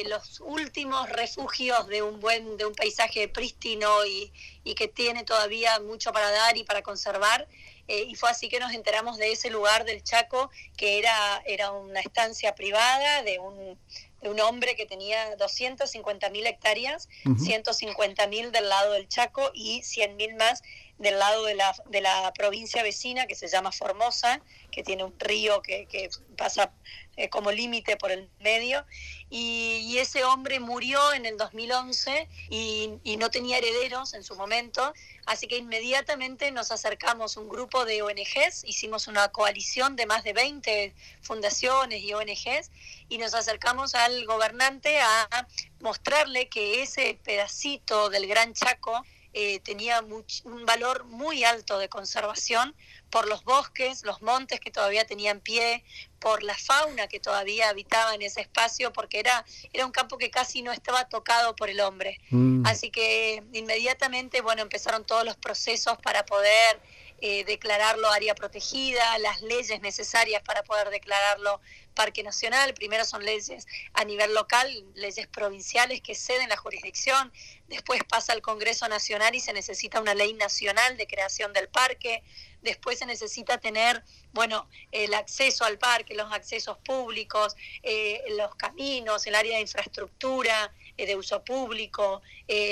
los 0.06 0.40
últimos 0.40 1.08
refugios 1.10 1.86
de 1.86 2.02
un 2.02 2.18
buen, 2.20 2.56
de 2.56 2.64
un 2.64 2.74
paisaje 2.74 3.28
prístino 3.28 4.04
y, 4.04 4.32
y 4.64 4.74
que 4.74 4.88
tiene 4.88 5.22
todavía 5.24 5.78
mucho 5.80 6.12
para 6.12 6.30
dar 6.30 6.56
y 6.56 6.64
para 6.64 6.82
conservar. 6.82 7.46
Eh, 7.90 8.06
y 8.08 8.14
fue 8.14 8.30
así 8.30 8.48
que 8.48 8.60
nos 8.60 8.72
enteramos 8.72 9.16
de 9.16 9.32
ese 9.32 9.50
lugar 9.50 9.84
del 9.84 10.04
Chaco, 10.04 10.48
que 10.76 11.00
era, 11.00 11.42
era 11.44 11.72
una 11.72 11.98
estancia 11.98 12.54
privada 12.54 13.24
de 13.24 13.40
un, 13.40 13.76
de 14.22 14.28
un 14.28 14.38
hombre 14.38 14.76
que 14.76 14.86
tenía 14.86 15.34
250 15.34 16.30
mil 16.30 16.46
hectáreas, 16.46 17.08
150 17.36 18.28
mil 18.28 18.52
del 18.52 18.68
lado 18.68 18.92
del 18.92 19.08
Chaco 19.08 19.50
y 19.54 19.82
100 19.82 20.14
mil 20.14 20.36
más 20.36 20.62
del 20.98 21.18
lado 21.18 21.44
de 21.44 21.56
la, 21.56 21.74
de 21.86 22.00
la 22.00 22.32
provincia 22.32 22.84
vecina 22.84 23.26
que 23.26 23.34
se 23.34 23.48
llama 23.48 23.72
Formosa, 23.72 24.40
que 24.70 24.84
tiene 24.84 25.02
un 25.02 25.18
río 25.18 25.60
que, 25.60 25.86
que 25.86 26.10
pasa 26.36 26.72
eh, 27.20 27.28
como 27.28 27.52
límite 27.52 27.98
por 27.98 28.10
el 28.10 28.30
medio. 28.40 28.86
Y, 29.28 29.98
ese 29.98 30.24
hombre 30.24 30.58
murió 30.58 31.12
en 31.12 31.26
el 31.26 31.36
2011 31.36 32.26
y, 32.48 33.16
no 33.18 33.30
tenía 33.30 33.58
herederos 33.58 34.14
en 34.14 34.24
su 34.24 34.34
momento, 34.34 34.94
así 35.26 35.46
que 35.46 35.58
inmediatamente 35.58 36.50
nos 36.50 36.70
acercamos 36.70 37.36
un 37.36 37.50
grupo 37.50 37.84
de 37.84 38.00
ONGs, 38.00 38.64
hicimos 38.64 39.08
una 39.08 39.28
coalición 39.28 39.94
de 39.96 40.06
más 40.06 40.24
de 40.24 40.32
20 40.32 40.94
fundaciones 41.20 42.02
y 42.02 42.14
ONGs 42.14 42.70
y 43.10 43.18
nos 43.18 43.34
acercamos 43.34 43.94
al 43.94 44.24
gobernante 44.24 44.98
a 45.00 45.46
mostrarle 45.80 46.48
que 46.48 46.82
ese 46.82 47.18
pedacito 47.22 48.08
del 48.08 48.26
Gran 48.26 48.54
Chaco 48.54 49.04
eh, 49.32 49.60
tenía 49.60 50.00
un 50.00 50.66
valor 50.66 51.04
muy 51.04 51.44
alto 51.44 51.78
de 51.78 51.88
conservación 51.88 52.74
por 53.10 53.28
los 53.28 53.44
bosques, 53.44 54.02
los 54.04 54.22
montes 54.22 54.58
que 54.58 54.70
todavía 54.70 55.06
tenían 55.06 55.40
pie, 55.40 55.84
por 56.20 56.42
la 56.42 56.54
fauna 56.54 57.08
que 57.08 57.18
todavía 57.18 57.70
habitaba 57.70 58.14
en 58.14 58.22
ese 58.22 58.42
espacio, 58.42 58.92
porque 58.92 59.18
era, 59.18 59.44
era 59.72 59.86
un 59.86 59.92
campo 59.92 60.18
que 60.18 60.30
casi 60.30 60.62
no 60.62 60.70
estaba 60.70 61.08
tocado 61.08 61.56
por 61.56 61.70
el 61.70 61.80
hombre. 61.80 62.20
Mm. 62.30 62.64
Así 62.66 62.90
que 62.90 63.42
inmediatamente, 63.52 64.42
bueno, 64.42 64.62
empezaron 64.62 65.04
todos 65.04 65.24
los 65.24 65.36
procesos 65.36 65.98
para 65.98 66.24
poder 66.26 66.78
eh, 67.22 67.44
declararlo 67.44 68.10
área 68.10 68.34
protegida, 68.34 69.18
las 69.18 69.42
leyes 69.42 69.80
necesarias 69.80 70.42
para 70.42 70.62
poder 70.62 70.90
declararlo 70.90 71.60
parque 72.00 72.22
nacional. 72.22 72.72
Primero 72.72 73.04
son 73.04 73.22
leyes 73.22 73.66
a 73.92 74.04
nivel 74.04 74.32
local, 74.32 74.66
leyes 74.94 75.26
provinciales 75.26 76.00
que 76.00 76.14
ceden 76.14 76.48
la 76.48 76.56
jurisdicción, 76.56 77.30
después 77.68 78.00
pasa 78.08 78.32
al 78.32 78.40
Congreso 78.40 78.88
Nacional 78.88 79.34
y 79.34 79.40
se 79.40 79.52
necesita 79.52 80.00
una 80.00 80.14
ley 80.14 80.32
nacional 80.32 80.96
de 80.96 81.06
creación 81.06 81.52
del 81.52 81.68
parque, 81.68 82.22
después 82.62 82.98
se 83.00 83.04
necesita 83.04 83.58
tener, 83.58 84.02
bueno, 84.32 84.66
el 84.92 85.12
acceso 85.12 85.66
al 85.66 85.76
parque, 85.78 86.14
los 86.14 86.32
accesos 86.32 86.78
públicos, 86.78 87.54
eh, 87.82 88.22
los 88.38 88.54
caminos, 88.54 89.26
el 89.26 89.34
área 89.34 89.56
de 89.56 89.60
infraestructura, 89.60 90.72
eh, 90.96 91.04
de 91.04 91.16
uso 91.16 91.44
público, 91.44 92.22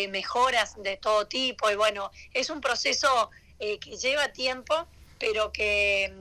mejoras 0.09 0.83
de 0.83 0.97
todo 0.97 1.27
tipo, 1.27 1.71
y 1.71 1.77
bueno, 1.77 2.11
es 2.33 2.49
un 2.49 2.61
proceso 2.61 3.31
eh, 3.61 3.79
que 3.81 3.97
lleva 3.97 4.33
tiempo, 4.33 4.87
pero 5.19 5.53
que, 5.53 6.13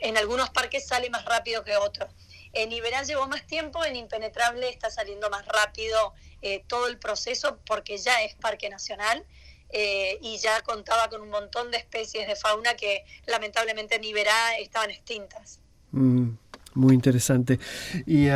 en 0.00 0.16
algunos 0.16 0.48
parques 0.50 0.86
sale 0.86 1.10
más 1.10 1.24
rápido 1.24 1.62
que 1.62 1.76
otros. 1.76 2.08
En 2.54 2.72
Iberá 2.72 3.02
llevó 3.02 3.26
más 3.28 3.46
tiempo, 3.46 3.84
en 3.84 3.96
Impenetrable 3.96 4.68
está 4.68 4.90
saliendo 4.90 5.28
más 5.30 5.46
rápido 5.46 6.14
eh, 6.42 6.64
todo 6.66 6.86
el 6.86 6.98
proceso 6.98 7.58
porque 7.66 7.98
ya 7.98 8.22
es 8.22 8.34
parque 8.34 8.68
nacional 8.68 9.24
eh, 9.70 10.18
y 10.22 10.38
ya 10.38 10.60
contaba 10.62 11.08
con 11.08 11.20
un 11.20 11.30
montón 11.30 11.70
de 11.70 11.78
especies 11.78 12.28
de 12.28 12.36
fauna 12.36 12.74
que 12.74 13.04
lamentablemente 13.26 13.96
en 13.96 14.04
Iberá 14.04 14.56
estaban 14.58 14.90
extintas. 14.90 15.60
Mm, 15.90 16.30
muy 16.74 16.94
interesante. 16.94 17.58
Y 18.06 18.28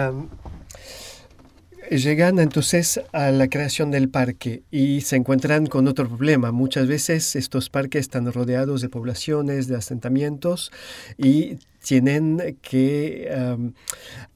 Llegan 1.91 2.39
entonces 2.39 3.01
a 3.13 3.31
la 3.31 3.49
creación 3.49 3.91
del 3.91 4.11
parque 4.11 4.63
y 4.71 5.01
se 5.01 5.17
encuentran 5.17 5.67
con 5.67 5.89
otro 5.89 6.07
problema. 6.07 6.53
Muchas 6.53 6.87
veces 6.87 7.35
estos 7.35 7.71
parques 7.71 8.01
están 8.01 8.31
rodeados 8.31 8.83
de 8.83 8.91
poblaciones, 8.91 9.69
de 9.69 9.77
asentamientos 9.77 10.71
y 11.17 11.57
tienen 11.89 12.59
que 12.61 13.31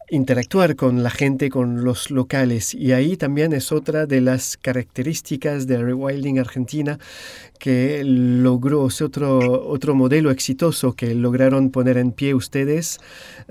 interactuar 0.09 0.75
con 0.75 1.03
la 1.03 1.11
gente, 1.11 1.51
con 1.51 1.85
los 1.85 2.11
locales. 2.11 2.73
Y 2.73 2.93
ahí 2.93 3.19
también 3.19 3.53
es 3.53 3.73
otra 3.73 4.07
de 4.07 4.23
las 4.23 4.57
características 4.57 5.67
de 5.67 5.77
Rewilding 5.77 6.39
Argentina 6.39 6.99
que 7.59 8.03
logró, 8.05 8.83
otro, 8.83 9.69
otro 9.69 9.95
modelo 9.95 10.31
exitoso 10.31 10.95
que 10.95 11.15
lograron 11.15 11.71
poner 11.71 11.99
en 11.99 12.13
pie 12.13 12.35
ustedes, 12.35 13.01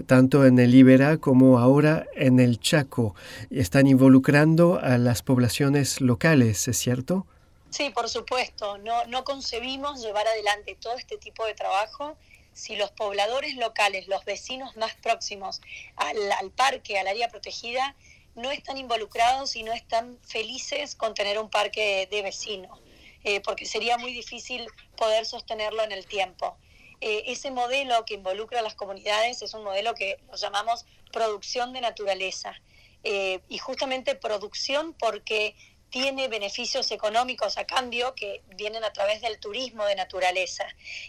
tanto 0.07 0.47
en 0.47 0.57
el 0.57 0.73
Ibera 0.73 1.17
como 1.17 1.59
ahora 1.59 2.07
en 2.15 2.39
el 2.39 2.59
Chaco. 2.59 3.13
Están 3.51 3.85
involucrando 3.85 4.79
a 4.81 4.97
las 4.97 5.21
poblaciones 5.21 6.01
locales, 6.01 6.67
¿es 6.67 6.77
cierto? 6.77 7.27
Sí, 7.69 7.91
por 7.93 8.09
supuesto. 8.09 8.79
No, 8.79 9.05
no 9.05 9.23
concebimos 9.23 10.03
llevar 10.03 10.25
adelante 10.27 10.75
todo 10.81 10.95
este 10.95 11.17
tipo 11.17 11.45
de 11.45 11.53
trabajo 11.53 12.17
si 12.53 12.75
los 12.75 12.91
pobladores 12.91 13.55
locales, 13.55 14.07
los 14.07 14.25
vecinos 14.25 14.75
más 14.77 14.93
próximos 14.95 15.61
al, 15.95 16.51
parque, 16.51 16.99
al 16.99 17.07
área 17.07 17.29
protegida, 17.29 17.95
no 18.35 18.51
están 18.51 18.77
involucrados 18.77 19.55
y 19.55 19.63
no 19.63 19.73
están 19.73 20.17
felices 20.23 20.95
con 20.95 21.13
tener 21.13 21.39
un 21.39 21.49
parque 21.49 22.07
de 22.09 22.21
vecinos, 22.21 22.79
eh, 23.23 23.41
porque 23.41 23.65
sería 23.65 23.97
muy 23.97 24.13
difícil 24.13 24.67
poder 24.95 25.25
sostenerlo 25.25 25.83
en 25.83 25.91
el 25.91 26.05
tiempo. 26.05 26.57
Eh, 27.01 27.23
ese 27.27 27.49
modelo 27.51 28.05
que 28.05 28.13
involucra 28.13 28.59
a 28.59 28.61
las 28.61 28.75
comunidades 28.75 29.41
es 29.41 29.53
un 29.53 29.63
modelo 29.63 29.95
que 29.95 30.19
lo 30.29 30.37
llamamos 30.37 30.85
producción 31.11 31.73
de 31.73 31.81
naturaleza. 31.81 32.53
Eh, 33.03 33.39
y 33.49 33.57
justamente 33.57 34.13
producción 34.13 34.93
porque 34.93 35.55
tiene 35.91 36.29
beneficios 36.29 36.89
económicos 36.91 37.57
a 37.57 37.65
cambio 37.65 38.15
que 38.15 38.41
vienen 38.55 38.83
a 38.85 38.93
través 38.93 39.21
del 39.21 39.39
turismo 39.39 39.85
de 39.85 39.95
naturaleza. 39.95 40.65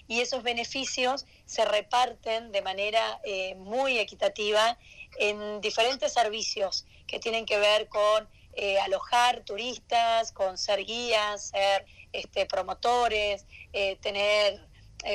Y 0.08 0.20
esos 0.20 0.42
beneficios 0.42 1.24
se 1.46 1.64
reparten 1.64 2.50
de 2.50 2.62
manera 2.62 3.20
eh, 3.24 3.54
muy 3.54 3.98
equitativa 3.98 4.76
en 5.18 5.60
diferentes 5.60 6.12
servicios 6.12 6.84
que 7.06 7.20
tienen 7.20 7.46
que 7.46 7.58
ver 7.58 7.88
con 7.88 8.28
eh, 8.54 8.78
alojar 8.80 9.44
turistas, 9.44 10.32
con 10.32 10.58
ser 10.58 10.84
guías, 10.84 11.50
ser 11.50 11.86
este, 12.12 12.44
promotores, 12.46 13.46
eh, 13.72 13.96
tener 14.02 14.60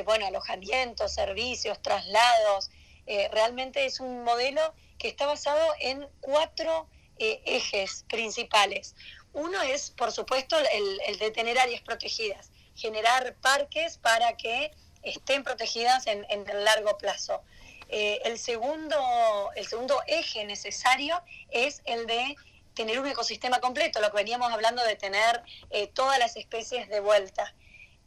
bueno, 0.03 0.25
alojamientos, 0.25 1.13
servicios, 1.13 1.81
traslados. 1.81 2.69
realmente 3.31 3.85
es 3.85 4.01
un 4.01 4.25
modelo 4.25 4.61
que 4.97 5.07
está 5.07 5.25
basado 5.25 5.65
en 5.79 6.05
cuatro 6.19 6.89
ejes 7.19 8.03
principales. 8.09 8.95
Uno 9.33 9.61
es, 9.61 9.91
por 9.91 10.11
supuesto, 10.11 10.57
el, 10.57 11.19
de 11.19 11.31
tener 11.31 11.59
áreas 11.59 11.81
protegidas, 11.81 12.49
generar 12.75 13.35
parques 13.35 13.97
para 13.97 14.35
que 14.37 14.71
estén 15.03 15.43
protegidas 15.43 16.07
en, 16.07 16.25
el 16.29 16.63
largo 16.63 16.97
plazo. 16.97 17.41
Eh, 17.89 18.19
el, 18.25 18.37
segundo, 18.37 18.97
el 19.55 19.65
segundo 19.67 20.01
eje 20.07 20.43
necesario 20.45 21.21
es 21.49 21.81
el 21.85 22.05
de 22.05 22.35
tener 22.73 22.99
un 22.99 23.07
ecosistema 23.07 23.59
completo, 23.59 23.99
lo 24.01 24.11
que 24.11 24.17
veníamos 24.17 24.51
hablando 24.51 24.83
de 24.83 24.95
tener 24.95 25.41
eh, 25.69 25.87
todas 25.87 26.19
las 26.19 26.35
especies 26.35 26.89
de 26.89 26.99
vuelta. 26.99 27.53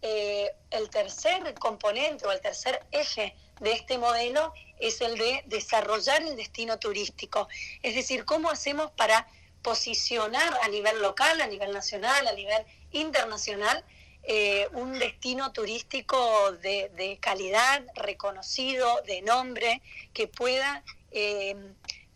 Eh, 0.02 0.50
el 0.70 0.88
tercer 0.88 1.54
componente 1.54 2.26
o 2.26 2.32
el 2.32 2.40
tercer 2.40 2.84
eje 2.90 3.34
de 3.60 3.72
este 3.72 3.98
modelo 3.98 4.54
es 4.78 5.00
el 5.00 5.18
de 5.18 5.42
desarrollar 5.46 6.22
el 6.22 6.36
destino 6.36 6.78
turístico, 6.78 7.48
es 7.82 7.94
decir, 7.94 8.24
cómo 8.24 8.48
hacemos 8.48 8.90
para 8.92 9.26
posicionar 9.62 10.58
a 10.62 10.68
nivel 10.68 11.00
local, 11.02 11.40
a 11.40 11.46
nivel 11.46 11.72
nacional, 11.72 12.26
a 12.26 12.32
nivel 12.32 12.64
internacional, 12.92 13.84
eh, 14.22 14.68
un 14.72 14.98
destino 14.98 15.52
turístico 15.52 16.52
de, 16.52 17.18
calidad, 17.20 17.84
reconocido, 17.94 19.00
de 19.06 19.22
nombre, 19.22 19.82
que 20.12 20.28
pueda 20.28 20.84
eh, 21.10 21.56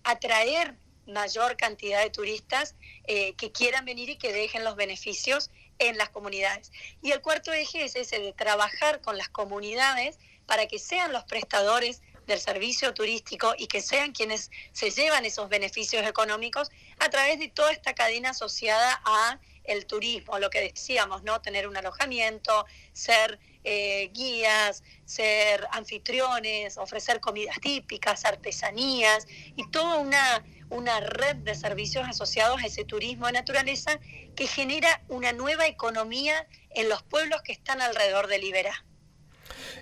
atraer 0.04 0.74
mayor 1.06 1.56
cantidad 1.56 2.02
de 2.02 2.10
turistas 2.10 2.74
eh, 3.06 3.34
que 3.34 3.52
quieran 3.52 3.84
venir 3.84 4.10
y 4.10 4.16
que 4.16 4.32
dejen 4.32 4.64
los 4.64 4.76
beneficios 4.76 5.50
en 5.78 5.98
las 5.98 6.08
comunidades. 6.10 6.72
Y 7.02 7.12
el 7.12 7.20
cuarto 7.20 7.52
eje 7.52 7.84
es 7.84 7.96
ese 7.96 8.18
de 8.18 8.32
trabajar 8.32 9.00
con 9.00 9.18
las 9.18 9.28
comunidades 9.28 10.18
para 10.46 10.66
que 10.66 10.78
sean 10.78 11.12
los 11.12 11.24
prestadores 11.24 12.02
del 12.26 12.40
servicio 12.40 12.94
turístico 12.94 13.54
y 13.56 13.66
que 13.66 13.80
sean 13.80 14.12
quienes 14.12 14.50
se 14.72 14.90
llevan 14.90 15.24
esos 15.24 15.48
beneficios 15.48 16.06
económicos 16.06 16.70
a 16.98 17.08
través 17.10 17.38
de 17.38 17.48
toda 17.48 17.72
esta 17.72 17.94
cadena 17.94 18.30
asociada 18.30 19.00
a 19.04 19.40
el 19.64 19.86
turismo, 19.86 20.38
lo 20.38 20.50
que 20.50 20.60
decíamos, 20.60 21.22
¿no? 21.22 21.40
Tener 21.40 21.66
un 21.66 21.76
alojamiento, 21.76 22.66
ser 22.92 23.38
eh, 23.64 24.10
guías, 24.12 24.82
ser 25.06 25.66
anfitriones, 25.72 26.76
ofrecer 26.76 27.20
comidas 27.20 27.58
típicas, 27.60 28.24
artesanías 28.24 29.26
y 29.56 29.68
toda 29.70 29.96
una, 29.96 30.44
una 30.68 31.00
red 31.00 31.36
de 31.36 31.54
servicios 31.54 32.06
asociados 32.06 32.62
a 32.62 32.66
ese 32.66 32.84
turismo 32.84 33.26
de 33.26 33.32
naturaleza 33.32 33.98
que 34.36 34.46
genera 34.46 35.02
una 35.08 35.32
nueva 35.32 35.66
economía 35.66 36.46
en 36.70 36.88
los 36.88 37.02
pueblos 37.02 37.40
que 37.42 37.52
están 37.52 37.80
alrededor 37.80 38.26
de 38.26 38.38
Liberá. 38.38 38.84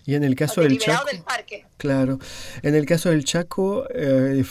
Y 0.05 0.15
en 0.15 0.25
el 0.25 0.35
caso 0.35 0.61
del 0.63 0.79
Chaco, 0.79 1.07
claro, 1.77 2.19
en 2.63 2.75
el 2.75 2.87
caso 2.87 3.11
del 3.11 3.25
Chaco 3.25 3.87
eh, 3.95 4.43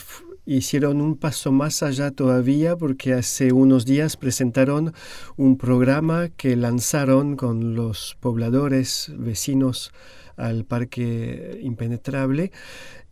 hicieron 0.46 1.00
un 1.00 1.16
paso 1.16 1.52
más 1.52 1.82
allá 1.82 2.10
todavía 2.10 2.76
porque 2.76 3.12
hace 3.12 3.52
unos 3.52 3.84
días 3.84 4.16
presentaron 4.16 4.92
un 5.36 5.56
programa 5.56 6.28
que 6.30 6.56
lanzaron 6.56 7.36
con 7.36 7.74
los 7.74 8.16
pobladores 8.20 9.12
vecinos 9.16 9.92
al 10.36 10.64
parque 10.64 11.60
impenetrable 11.62 12.50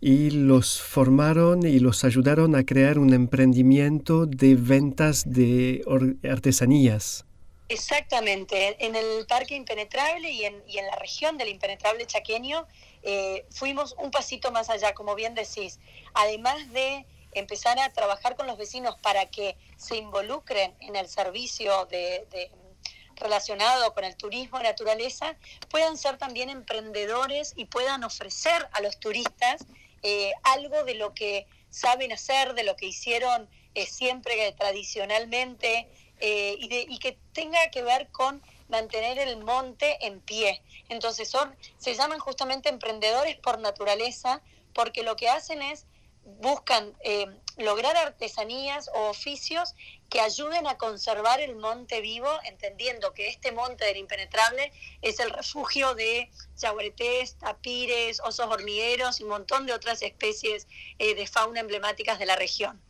y 0.00 0.30
los 0.30 0.80
formaron 0.80 1.66
y 1.66 1.78
los 1.78 2.04
ayudaron 2.04 2.56
a 2.56 2.64
crear 2.64 2.98
un 2.98 3.12
emprendimiento 3.12 4.26
de 4.26 4.56
ventas 4.56 5.24
de 5.26 5.82
artesanías. 6.28 7.26
Exactamente, 7.70 8.84
en 8.84 8.96
el 8.96 9.24
Parque 9.28 9.54
Impenetrable 9.54 10.28
y 10.28 10.44
en, 10.44 10.60
la 10.74 10.96
región 10.96 11.38
del 11.38 11.50
Impenetrable 11.50 12.04
Chaqueño 12.04 12.66
eh, 13.04 13.46
fuimos 13.48 13.94
un 13.96 14.10
pasito 14.10 14.50
más 14.50 14.68
allá, 14.70 14.92
como 14.92 15.14
bien 15.14 15.36
decís. 15.36 15.78
Además 16.12 16.68
de 16.72 17.06
empezar 17.30 17.78
a 17.78 17.92
trabajar 17.92 18.34
con 18.34 18.48
los 18.48 18.58
vecinos 18.58 18.96
para 18.98 19.26
que 19.26 19.56
se 19.76 19.96
involucren 19.96 20.74
en 20.80 20.96
el 20.96 21.08
servicio 21.08 21.86
de, 21.86 22.50
relacionado 23.14 23.94
con 23.94 24.02
el 24.02 24.16
turismo 24.16 24.58
naturaleza, 24.58 25.36
puedan 25.68 25.96
ser 25.96 26.18
también 26.18 26.50
emprendedores 26.50 27.52
y 27.54 27.66
puedan 27.66 28.02
ofrecer 28.02 28.68
a 28.72 28.80
los 28.80 28.98
turistas 28.98 29.64
eh, 30.02 30.32
algo 30.42 30.82
de 30.82 30.94
lo 30.94 31.14
que 31.14 31.46
saben 31.70 32.10
hacer, 32.10 32.54
de 32.54 32.64
lo 32.64 32.74
que 32.74 32.86
hicieron 32.86 33.48
eh, 33.76 33.86
siempre 33.86 34.50
tradicionalmente 34.58 35.88
eh, 36.20 36.56
y, 36.58 36.98
que 36.98 37.18
tenga 37.32 37.70
que 37.70 37.82
ver 37.82 38.08
con 38.10 38.42
mantener 38.68 39.18
el 39.18 39.38
monte 39.38 40.06
en 40.06 40.20
pie. 40.20 40.62
Entonces 40.88 41.28
son, 41.28 41.54
se 41.78 41.94
llaman 41.94 42.18
justamente 42.18 42.68
emprendedores 42.68 43.36
por 43.36 43.58
naturaleza 43.58 44.42
porque 44.74 45.02
lo 45.02 45.16
que 45.16 45.28
hacen 45.28 45.62
es 45.62 45.86
buscan 46.24 46.94
eh, 47.02 47.26
lograr 47.56 47.96
artesanías 47.96 48.88
o 48.94 49.08
oficios 49.08 49.74
que 50.08 50.20
ayuden 50.20 50.66
a 50.66 50.76
conservar 50.76 51.40
el 51.40 51.56
monte 51.56 52.00
vivo, 52.00 52.28
entendiendo 52.44 53.12
que 53.14 53.28
este 53.28 53.52
monte 53.52 53.84
del 53.84 53.96
impenetrable 53.96 54.72
es 55.02 55.20
el 55.20 55.30
refugio 55.30 55.94
de 55.94 56.30
yaguaretés, 56.58 57.36
tapires, 57.38 58.20
osos 58.20 58.46
hormigueros 58.46 59.20
y 59.20 59.24
un 59.24 59.30
montón 59.30 59.66
de 59.66 59.72
otras 59.72 60.02
especies 60.02 60.66
eh, 60.98 61.14
de 61.14 61.26
fauna 61.26 61.60
emblemáticas 61.60 62.18
de 62.18 62.26
la 62.26 62.36
región. 62.36 62.80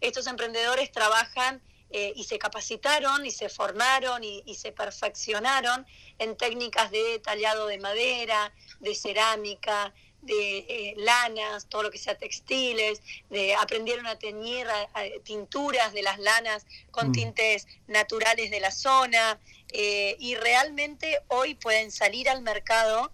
Estos 0.00 0.26
emprendedores 0.26 0.92
trabajan 0.92 1.60
eh, 1.90 2.12
y 2.16 2.24
se 2.24 2.38
capacitaron 2.38 3.24
y 3.24 3.30
se 3.30 3.48
formaron 3.48 4.22
y, 4.22 4.54
se 4.54 4.72
perfeccionaron 4.72 5.86
en 6.18 6.36
técnicas 6.36 6.90
de 6.90 7.18
tallado 7.20 7.66
de 7.66 7.78
madera, 7.78 8.52
de 8.80 8.94
cerámica, 8.94 9.94
de 10.20 10.58
eh, 10.58 10.94
lanas, 10.98 11.66
todo 11.66 11.84
lo 11.84 11.90
que 11.90 11.96
sea 11.96 12.18
textiles, 12.18 13.00
de, 13.30 13.54
aprendieron 13.54 14.06
a 14.06 14.18
teñir 14.18 14.66
tinturas 15.22 15.94
de 15.94 16.02
las 16.02 16.18
lanas 16.18 16.66
con 16.90 17.08
mm. 17.08 17.12
tintes 17.12 17.66
naturales 17.86 18.50
de 18.50 18.60
la 18.60 18.70
zona 18.70 19.40
eh, 19.72 20.14
y 20.18 20.34
realmente 20.34 21.20
hoy 21.28 21.54
pueden 21.54 21.90
salir 21.90 22.28
al 22.28 22.42
mercado 22.42 23.12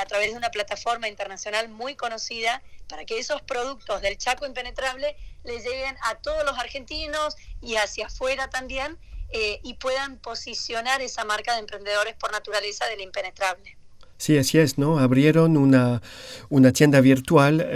a 0.00 0.06
través 0.06 0.30
de 0.30 0.38
una 0.38 0.50
plataforma 0.50 1.08
internacional 1.08 1.68
muy 1.68 1.94
conocida 1.94 2.62
para 2.88 3.04
que 3.04 3.18
esos 3.18 3.42
productos 3.42 4.00
del 4.00 4.16
Chaco 4.16 4.46
impenetrable 4.46 5.14
les 5.44 5.64
lleguen 5.64 5.96
a 6.02 6.16
todos 6.16 6.44
los 6.44 6.58
argentinos 6.58 7.36
y 7.60 7.76
hacia 7.76 8.06
afuera 8.06 8.50
también 8.50 8.98
eh, 9.30 9.60
y 9.62 9.74
puedan 9.74 10.18
posicionar 10.18 11.02
esa 11.02 11.24
marca 11.24 11.54
de 11.54 11.60
emprendedores 11.60 12.14
por 12.14 12.32
naturaleza 12.32 12.86
del 12.86 13.00
impenetrable. 13.00 13.76
Sí, 14.16 14.38
así 14.38 14.58
es, 14.58 14.78
¿no? 14.78 14.98
Abrieron 14.98 15.56
una, 15.56 16.00
una 16.48 16.72
tienda 16.72 17.00
virtual, 17.00 17.66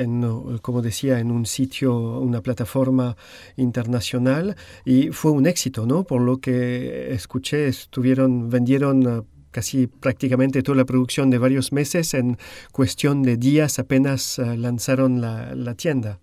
como 0.63 0.83
decía, 0.83 1.19
en 1.19 1.31
un 1.33 1.47
sitio, 1.47 1.95
una 2.21 2.41
plataforma 2.41 3.17
internacional 3.57 4.57
y 4.85 5.11
fue 5.11 5.33
un 5.33 5.47
éxito, 5.47 5.85
¿no? 5.85 6.05
Por 6.05 6.23
lo 6.23 6.39
que 6.39 7.13
escuché, 7.13 7.67
estuvieron, 7.69 8.51
vendieron 8.51 9.03
eh, 9.03 9.23
casi 9.51 9.89
prácticamente 9.89 10.63
toda 10.63 10.77
la 10.77 10.85
producción 10.85 11.29
de 11.29 11.39
varios 11.39 11.73
meses 11.73 12.15
en 12.15 12.39
cuestión 12.73 13.23
de 13.23 13.37
días 13.37 13.79
apenas 13.79 14.39
eh, 14.39 14.57
lanzaron 14.57 15.21
la, 15.21 15.55
la 15.55 15.75
tienda. 15.75 16.21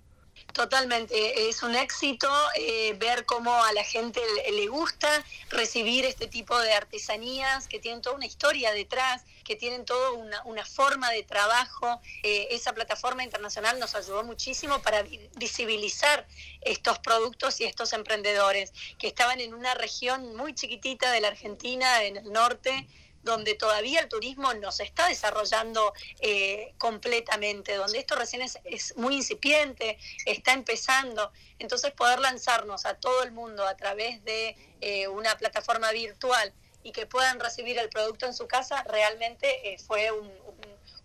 Totalmente, 0.56 1.50
es 1.50 1.64
un 1.64 1.76
éxito 1.76 2.30
eh, 2.56 2.96
ver 2.98 3.26
cómo 3.26 3.62
a 3.62 3.74
la 3.74 3.84
gente 3.84 4.22
le, 4.50 4.68
gusta 4.68 5.10
recibir 5.50 6.06
este 6.06 6.28
tipo 6.28 6.58
de 6.58 6.72
artesanías 6.72 7.68
que 7.68 7.78
tienen 7.78 8.02
toda 8.02 8.16
una 8.16 8.26
historia 8.26 8.72
detrás, 8.72 9.26
que 9.44 9.58
tienen 9.58 9.84
toda 9.84 10.12
una, 10.12 10.66
forma 10.66 11.12
de 11.12 11.24
trabajo. 11.24 12.00
Eh, 12.24 12.48
esa 12.52 12.72
plataforma 12.72 13.22
internacional 13.22 13.82
nos 13.82 13.96
ayudó 13.96 14.24
muchísimo 14.24 14.82
para 14.82 15.04
visibilizar 15.36 16.26
estos 16.62 17.00
productos 17.00 17.60
y 17.60 17.66
estos 17.66 17.92
emprendedores 17.92 18.72
que 18.98 19.08
estaban 19.08 19.42
en 19.42 19.54
una 19.54 19.74
región 19.74 20.38
muy 20.38 20.56
chiquitita 20.56 21.12
de 21.12 21.20
la 21.20 21.28
Argentina, 21.28 22.06
en 22.06 22.16
el 22.16 22.32
norte, 22.32 22.88
donde 23.26 23.56
todavía 23.56 24.00
el 24.00 24.08
turismo 24.08 24.54
no 24.54 24.72
se 24.72 24.84
está 24.84 25.08
desarrollando 25.08 25.94
eh, 26.20 26.74
completamente, 26.78 27.74
donde 27.76 27.98
esto 27.98 28.16
recién 28.16 28.44
es, 28.44 28.96
muy 28.98 29.16
incipiente, 29.16 29.98
está 30.26 30.54
empezando. 30.54 31.32
Entonces 31.58 31.92
poder 31.92 32.20
lanzarnos 32.20 32.86
a 32.86 32.94
todo 32.94 33.24
el 33.24 33.32
mundo 33.32 33.68
a 33.68 33.76
través 33.76 34.24
de 34.24 34.56
eh, 34.80 35.08
una 35.08 35.36
plataforma 35.38 35.92
virtual 35.92 36.54
y 36.84 36.92
que 36.92 37.08
puedan 37.08 37.40
recibir 37.40 37.80
el 37.80 37.90
producto 37.90 38.28
en 38.28 38.36
su 38.36 38.48
casa, 38.48 38.84
realmente 38.84 39.74
eh, 39.74 39.80
fue 39.80 40.12
un, 40.12 40.32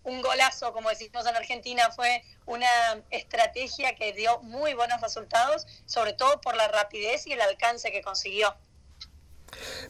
un 0.03 0.21
golazo, 0.21 0.73
como 0.73 0.89
decimos 0.89 1.25
en 1.25 1.35
Argentina, 1.35 1.91
fue 1.91 2.23
una 2.45 2.69
estrategia 3.09 3.95
que 3.95 4.13
dio 4.13 4.39
muy 4.43 4.75
buenos 4.75 5.01
resultados, 5.01 5.65
sobre 5.87 6.13
todo 6.13 6.39
por 6.39 6.55
la 6.55 6.67
rapidez 6.67 7.25
y 7.25 7.33
el 7.33 7.41
alcance 7.41 7.91
que 7.91 8.03
consiguió. 8.03 8.55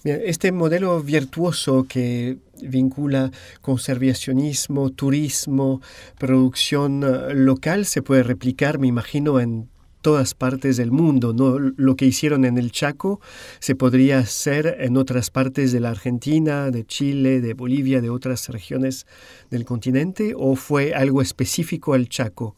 Este 0.03 0.51
modelo 0.51 1.01
virtuoso 1.01 1.85
que 1.87 2.37
vincula 2.61 3.31
conservacionismo, 3.61 4.91
turismo, 4.91 5.81
producción 6.17 7.03
eh, 7.03 7.33
local 7.33 7.85
se 7.85 8.01
puede 8.01 8.23
replicar, 8.23 8.79
me 8.79 8.87
imagino, 8.87 9.39
en 9.39 9.69
todas 10.01 10.33
partes 10.33 10.77
del 10.77 10.91
mundo. 10.91 11.33
¿no? 11.33 11.59
Lo 11.59 11.95
que 11.95 12.05
hicieron 12.05 12.45
en 12.45 12.57
el 12.57 12.71
Chaco 12.71 13.21
se 13.59 13.75
podría 13.75 14.19
hacer 14.19 14.77
en 14.79 14.97
otras 14.97 15.29
partes 15.29 15.71
de 15.71 15.79
la 15.79 15.91
Argentina, 15.91 16.71
de 16.71 16.85
Chile, 16.85 17.41
de 17.41 17.53
Bolivia, 17.53 18.01
de 18.01 18.09
otras 18.09 18.49
regiones 18.49 19.05
del 19.49 19.65
continente, 19.65 20.33
o 20.35 20.55
fue 20.55 20.93
algo 20.93 21.21
específico 21.21 21.93
al 21.93 22.09
Chaco? 22.09 22.55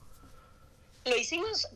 Lo 1.06 1.18
hicimos, 1.18 1.68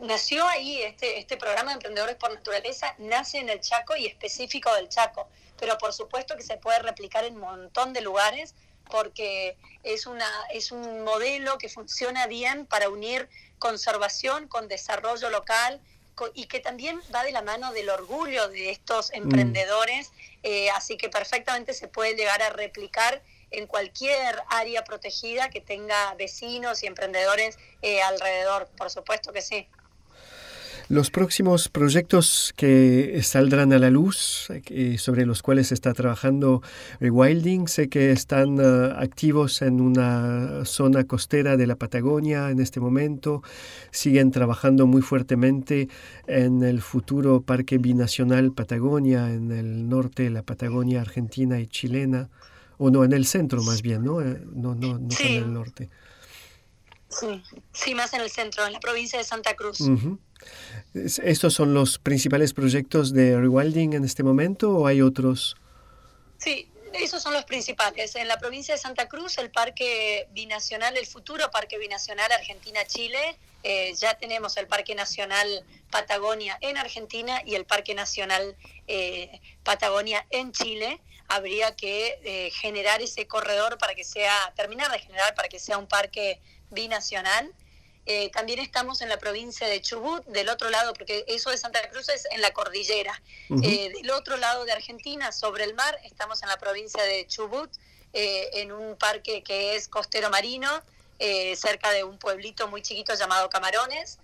nació 0.00 0.46
ahí 0.46 0.82
este, 0.82 1.18
este 1.18 1.36
programa 1.36 1.70
de 1.70 1.74
Emprendedores 1.74 2.16
por 2.16 2.34
Naturaleza, 2.34 2.94
nace 2.98 3.38
en 3.38 3.48
el 3.48 3.60
Chaco 3.60 3.96
y 3.96 4.06
específico 4.06 4.74
del 4.74 4.88
Chaco, 4.88 5.28
pero 5.58 5.78
por 5.78 5.92
supuesto 5.92 6.36
que 6.36 6.42
se 6.42 6.56
puede 6.56 6.80
replicar 6.80 7.24
en 7.24 7.34
un 7.34 7.40
montón 7.40 7.92
de 7.92 8.00
lugares 8.00 8.54
porque 8.90 9.56
es, 9.82 10.06
una, 10.06 10.28
es 10.52 10.72
un 10.72 11.04
modelo 11.04 11.58
que 11.58 11.68
funciona 11.68 12.26
bien 12.26 12.66
para 12.66 12.88
unir 12.88 13.28
conservación 13.58 14.48
con 14.48 14.66
desarrollo 14.66 15.30
local 15.30 15.80
y 16.34 16.46
que 16.46 16.58
también 16.58 17.00
va 17.14 17.22
de 17.22 17.30
la 17.30 17.42
mano 17.42 17.72
del 17.72 17.90
orgullo 17.90 18.48
de 18.48 18.70
estos 18.70 19.10
mm. 19.10 19.14
emprendedores, 19.14 20.10
eh, 20.42 20.70
así 20.70 20.96
que 20.96 21.08
perfectamente 21.08 21.74
se 21.74 21.86
puede 21.86 22.14
llegar 22.14 22.42
a 22.42 22.50
replicar 22.50 23.22
en 23.50 23.66
cualquier 23.66 24.36
área 24.48 24.84
protegida 24.84 25.50
que 25.50 25.60
tenga 25.60 26.14
vecinos 26.14 26.82
y 26.82 26.86
emprendedores 26.86 27.58
eh, 27.82 28.02
alrededor, 28.02 28.68
por 28.76 28.90
supuesto 28.90 29.32
que 29.32 29.42
sí. 29.42 29.66
Los 30.90 31.10
próximos 31.10 31.68
proyectos 31.68 32.54
que 32.56 33.20
saldrán 33.22 33.74
a 33.74 33.78
la 33.78 33.90
luz, 33.90 34.48
eh, 34.48 34.96
sobre 34.96 35.26
los 35.26 35.42
cuales 35.42 35.70
está 35.70 35.92
trabajando 35.92 36.62
Rewilding, 36.98 37.68
sé 37.68 37.90
que 37.90 38.10
están 38.10 38.58
eh, 38.58 38.94
activos 38.96 39.60
en 39.60 39.82
una 39.82 40.64
zona 40.64 41.04
costera 41.04 41.58
de 41.58 41.66
la 41.66 41.76
Patagonia 41.76 42.48
en 42.48 42.58
este 42.58 42.80
momento, 42.80 43.42
siguen 43.90 44.30
trabajando 44.30 44.86
muy 44.86 45.02
fuertemente 45.02 45.90
en 46.26 46.62
el 46.62 46.80
futuro 46.80 47.42
Parque 47.42 47.76
Binacional 47.76 48.52
Patagonia, 48.52 49.30
en 49.30 49.52
el 49.52 49.90
norte 49.90 50.22
de 50.22 50.30
la 50.30 50.42
Patagonia 50.42 51.02
argentina 51.02 51.60
y 51.60 51.66
chilena 51.66 52.30
o 52.78 52.90
no, 52.90 53.04
en 53.04 53.12
el 53.12 53.26
centro 53.26 53.62
más 53.62 53.82
bien, 53.82 54.04
¿no? 54.04 54.20
Eh, 54.20 54.40
no, 54.52 54.74
no, 54.74 54.98
no 54.98 55.08
en 55.18 55.34
el 55.34 55.52
norte. 55.52 55.90
Sí, 57.08 57.42
sí, 57.72 57.94
más 57.94 58.12
en 58.12 58.20
el 58.20 58.30
centro, 58.30 58.66
en 58.66 58.72
la 58.72 58.80
provincia 58.80 59.18
de 59.18 59.24
Santa 59.24 59.54
Cruz. 59.54 59.80
¿Estos 60.94 61.54
son 61.54 61.74
los 61.74 61.98
principales 61.98 62.52
proyectos 62.52 63.12
de 63.12 63.38
Rewilding 63.38 63.94
en 63.94 64.04
este 64.04 64.22
momento 64.22 64.70
o 64.70 64.86
hay 64.86 65.00
otros? 65.00 65.56
Sí, 66.36 66.70
esos 66.92 67.22
son 67.22 67.32
los 67.32 67.44
principales. 67.44 68.14
En 68.14 68.28
la 68.28 68.38
provincia 68.38 68.74
de 68.74 68.80
Santa 68.80 69.08
Cruz, 69.08 69.38
el 69.38 69.50
Parque 69.50 70.28
Binacional, 70.32 70.96
el 70.96 71.06
futuro 71.06 71.50
Parque 71.50 71.78
Binacional 71.78 72.30
Argentina-Chile, 72.30 73.38
eh, 73.62 73.94
ya 73.94 74.14
tenemos 74.14 74.56
el 74.56 74.66
Parque 74.66 74.94
Nacional 74.94 75.64
Patagonia 75.90 76.58
en 76.60 76.76
Argentina 76.76 77.42
y 77.44 77.54
el 77.54 77.64
Parque 77.64 77.94
Nacional 77.94 78.56
eh, 78.86 79.40
Patagonia 79.64 80.24
en 80.30 80.52
Chile 80.52 81.00
habría 81.28 81.76
que 81.76 82.18
eh, 82.24 82.50
generar 82.50 83.02
ese 83.02 83.26
corredor 83.26 83.78
para 83.78 83.94
que 83.94 84.02
sea, 84.02 84.52
terminar 84.56 84.90
de 84.90 84.98
generar 84.98 85.34
para 85.34 85.48
que 85.48 85.58
sea 85.58 85.78
un 85.78 85.86
parque 85.86 86.40
binacional. 86.70 87.52
Eh, 88.06 88.30
también 88.30 88.58
estamos 88.58 89.02
en 89.02 89.10
la 89.10 89.18
provincia 89.18 89.68
de 89.68 89.82
Chubut, 89.82 90.24
del 90.24 90.48
otro 90.48 90.70
lado, 90.70 90.94
porque 90.94 91.26
eso 91.28 91.50
de 91.50 91.58
Santa 91.58 91.86
Cruz 91.90 92.08
es 92.08 92.26
en 92.30 92.40
la 92.40 92.52
cordillera. 92.52 93.22
Eh, 93.62 93.92
del 93.94 94.10
otro 94.10 94.38
lado 94.38 94.64
de 94.64 94.72
Argentina, 94.72 95.30
sobre 95.30 95.64
el 95.64 95.74
mar, 95.74 95.98
estamos 96.04 96.42
en 96.42 96.48
la 96.48 96.56
provincia 96.56 97.02
de 97.02 97.26
Chubut, 97.26 97.70
en 98.14 98.72
un 98.72 98.96
parque 98.96 99.42
que 99.42 99.76
es 99.76 99.86
costero 99.86 100.30
marino, 100.30 100.82
cerca 101.54 101.90
de 101.90 102.04
un 102.04 102.18
pueblito 102.18 102.66
muy 102.68 102.80
chiquito 102.80 103.14
llamado 103.14 103.50
Camarones. 103.50 104.18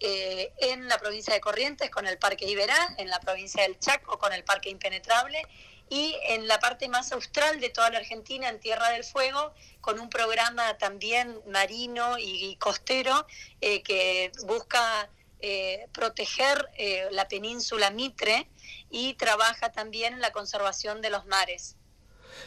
en 0.00 0.88
la 0.88 0.98
provincia 0.98 1.32
de 1.32 1.40
Corrientes 1.40 1.90
con 1.90 2.08
el 2.08 2.18
Parque 2.18 2.46
Iberá, 2.46 2.94
en 2.98 3.08
la 3.08 3.20
provincia 3.20 3.62
del 3.62 3.78
Chaco 3.78 4.18
con 4.18 4.32
el 4.32 4.42
Parque 4.42 4.70
Impenetrable 4.70 5.42
y 5.90 6.14
en 6.28 6.46
la 6.46 6.58
parte 6.58 6.88
más 6.88 7.12
austral 7.12 7.60
de 7.60 7.70
toda 7.70 7.90
la 7.90 7.98
Argentina, 7.98 8.48
en 8.48 8.60
Tierra 8.60 8.90
del 8.90 9.04
Fuego, 9.04 9.52
con 9.80 10.00
un 10.00 10.10
programa 10.10 10.76
también 10.78 11.40
marino 11.50 12.18
y, 12.18 12.56
costero 12.56 13.26
eh, 13.60 13.82
que 13.82 14.32
busca 14.46 15.08
eh, 15.40 15.86
proteger 15.92 16.68
eh, 16.76 17.06
la 17.12 17.28
península 17.28 17.90
Mitre 17.90 18.48
y 18.90 19.14
trabaja 19.14 19.70
también 19.70 20.14
en 20.14 20.20
la 20.20 20.32
conservación 20.32 21.00
de 21.00 21.10
los 21.10 21.26
mares. 21.26 21.76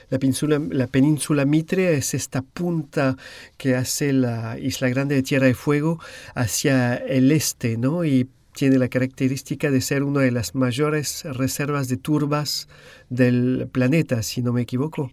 La 0.10 0.20
península, 0.20 0.60
la 0.70 0.88
península 0.88 1.46
Mitre 1.46 1.96
es 1.96 2.14
esta 2.14 2.42
punta 2.42 3.16
que 3.58 3.76
hace 3.76 4.14
la 4.14 4.58
Isla 4.60 4.90
Grande 4.90 5.16
de 5.16 5.24
Tierra 5.24 5.48
del 5.48 5.56
Fuego 5.56 6.00
hacia 6.36 6.96
el 6.96 7.32
este, 7.32 7.78
¿no? 7.78 8.06
Y 8.06 8.30
tiene 8.54 8.78
la 8.78 8.90
característica 8.90 9.72
de 9.72 9.82
ser 9.82 10.04
una 10.04 10.22
de 10.22 10.32
las 10.32 10.56
mayores 10.56 11.24
reservas 11.24 11.88
de 11.88 11.98
turbas 11.98 12.68
del 13.10 13.70
planeta, 13.72 14.24
si 14.24 14.42
no 14.42 14.54
me 14.54 14.62
equivoco. 14.62 15.12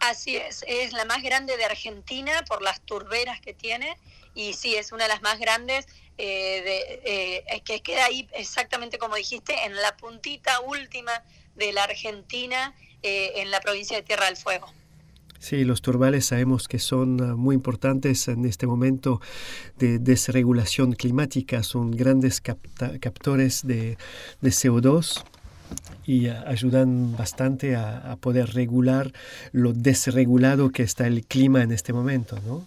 Así 0.00 0.36
es, 0.36 0.64
es 0.66 0.92
la 0.92 1.04
más 1.04 1.22
grande 1.22 1.56
de 1.56 1.64
Argentina 1.64 2.32
por 2.48 2.60
las 2.60 2.80
turberas 2.80 3.40
que 3.40 3.54
tiene 3.54 3.96
y 4.34 4.54
sí, 4.54 4.74
es 4.74 4.92
una 4.92 5.04
de 5.04 5.08
las 5.08 5.22
más 5.22 5.38
grandes 5.38 5.86
eh, 6.18 6.62
de, 6.62 7.44
eh, 7.46 7.60
que 7.64 7.80
queda 7.80 8.06
ahí 8.06 8.28
exactamente 8.32 8.98
como 8.98 9.16
dijiste, 9.16 9.64
en 9.64 9.74
la 9.76 9.96
puntita 9.96 10.60
última 10.60 11.12
de 11.54 11.72
la 11.72 11.84
Argentina, 11.84 12.74
eh, 13.02 13.32
en 13.36 13.50
la 13.50 13.60
provincia 13.60 13.96
de 13.96 14.02
Tierra 14.02 14.26
del 14.26 14.36
Fuego. 14.36 14.72
Sí, 15.42 15.64
los 15.64 15.82
turbales 15.82 16.26
sabemos 16.26 16.68
que 16.68 16.78
son 16.78 17.20
ah, 17.20 17.34
muy 17.34 17.56
importantes 17.56 18.28
en 18.28 18.44
este 18.44 18.68
momento 18.68 19.20
de 19.76 19.98
desregulación 19.98 20.92
climática, 20.92 21.64
son 21.64 21.90
grandes 21.90 22.40
captores 22.40 23.66
de, 23.66 23.98
CO2 24.40 25.24
y 26.06 26.28
ah, 26.28 26.44
ayudan 26.46 27.16
bastante 27.16 27.74
a, 27.74 28.16
poder 28.20 28.54
regular 28.54 29.12
lo 29.50 29.72
desregulado 29.72 30.70
que 30.70 30.84
está 30.84 31.08
el 31.08 31.26
clima 31.26 31.64
en 31.64 31.72
este 31.72 31.92
momento, 31.92 32.38
¿no? 32.46 32.64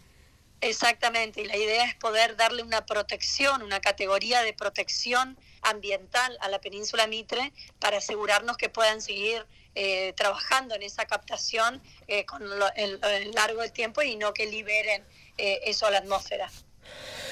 Exactamente, 0.60 1.44
y 1.44 1.46
la 1.46 1.56
idea 1.56 1.86
es 1.86 1.96
poder 1.96 2.36
darle 2.36 2.62
una 2.62 2.86
protección, 2.86 3.62
una 3.62 3.80
categoría 3.80 4.42
de 4.42 4.52
protección 4.52 5.38
ambiental 5.62 6.38
a 6.42 6.50
la 6.50 6.60
península 6.60 7.08
Mitre 7.08 7.54
para 7.80 8.00
asegurarnos 8.00 8.58
que 8.58 8.68
puedan 8.68 9.02
seguir 9.02 9.46
eh, 9.76 10.14
trabajando 10.14 10.74
en 10.74 10.84
esa 10.84 11.06
captación 11.06 11.82
eh, 12.08 12.26
con 12.26 12.42
el, 12.76 13.32
largo 13.32 13.62
del 13.62 13.74
tiempo 13.74 14.02
y 14.02 14.16
no 14.16 14.34
que 14.34 14.46
liberen 14.46 15.04
eh, 15.38 15.60
eso 15.66 15.86
a 15.86 15.92
la 15.92 15.98
atmósfera. 15.98 16.50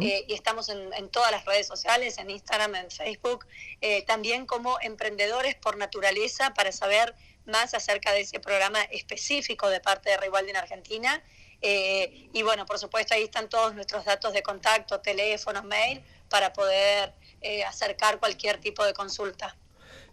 Eh, 0.00 0.24
y 0.26 0.32
estamos 0.32 0.70
en, 0.70 1.10
todas 1.10 1.30
las 1.30 1.44
redes 1.44 1.66
sociales, 1.66 2.16
en 2.16 2.30
Instagram, 2.30 2.74
en 2.76 2.90
Facebook, 2.90 3.44
eh, 3.82 4.02
también 4.06 4.46
como 4.46 4.78
emprendedores 4.80 5.54
por 5.56 5.76
naturaleza 5.76 6.54
para 6.54 6.72
saber 6.72 7.14
más 7.44 7.74
acerca 7.74 8.14
de 8.14 8.22
ese 8.22 8.40
programa 8.40 8.80
específico 8.84 9.68
de 9.68 9.80
parte 9.80 10.08
de 10.08 10.16
Rewilding 10.16 10.56
Argentina. 10.56 11.22
Eh, 11.60 12.30
y 12.32 12.42
bueno, 12.42 12.64
por 12.64 12.78
supuesto 12.78 13.12
ahí 13.12 13.24
están 13.24 13.50
todos 13.50 13.74
nuestros 13.74 14.06
datos 14.06 14.32
de 14.32 14.42
contacto, 14.42 15.00
teléfono, 15.00 15.62
mail, 15.64 16.02
para 16.30 16.54
poder 16.54 17.12
eh, 17.40 17.64
acercar 17.64 18.18
cualquier 18.18 18.58
tipo 18.58 18.84
de 18.84 18.92
consulta. 18.92 19.56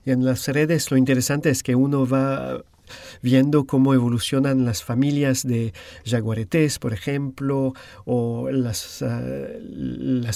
Y 0.05 0.11
en 0.11 0.23
las 0.23 0.47
redes 0.47 0.91
lo 0.91 0.97
interesante 0.97 1.49
es 1.49 1.63
que 1.63 1.75
uno 1.75 2.07
va 2.07 2.63
viendo 3.21 3.65
cómo 3.65 3.93
evolucionan 3.93 4.65
las 4.65 4.83
familias 4.83 5.43
de 5.43 5.73
jaguaretés, 6.05 6.79
por 6.79 6.93
ejemplo, 6.93 7.73
o 8.05 8.49
las, 8.51 9.01
ah, 9.01 9.21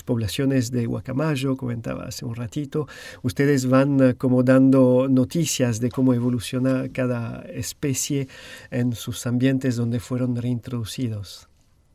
poblaciones 0.05 0.71
de 0.71 0.85
guacamayo, 0.85 1.57
comentaba 1.57 2.05
hace 2.05 2.25
un 2.25 2.35
ratito. 2.35 2.87
Ustedes 3.21 3.67
van 3.67 4.01
ah, 4.01 4.13
como 4.13 4.43
dando 4.43 5.07
noticias 5.09 5.79
de 5.79 5.89
cómo 5.89 6.13
evoluciona 6.13 6.89
cada 6.91 7.41
especie 7.41 8.27
en 8.71 8.93
sus 8.93 9.25
ambientes 9.27 9.75
donde 9.75 9.99
fueron 9.99 10.35
reintroducidos. 10.35 11.48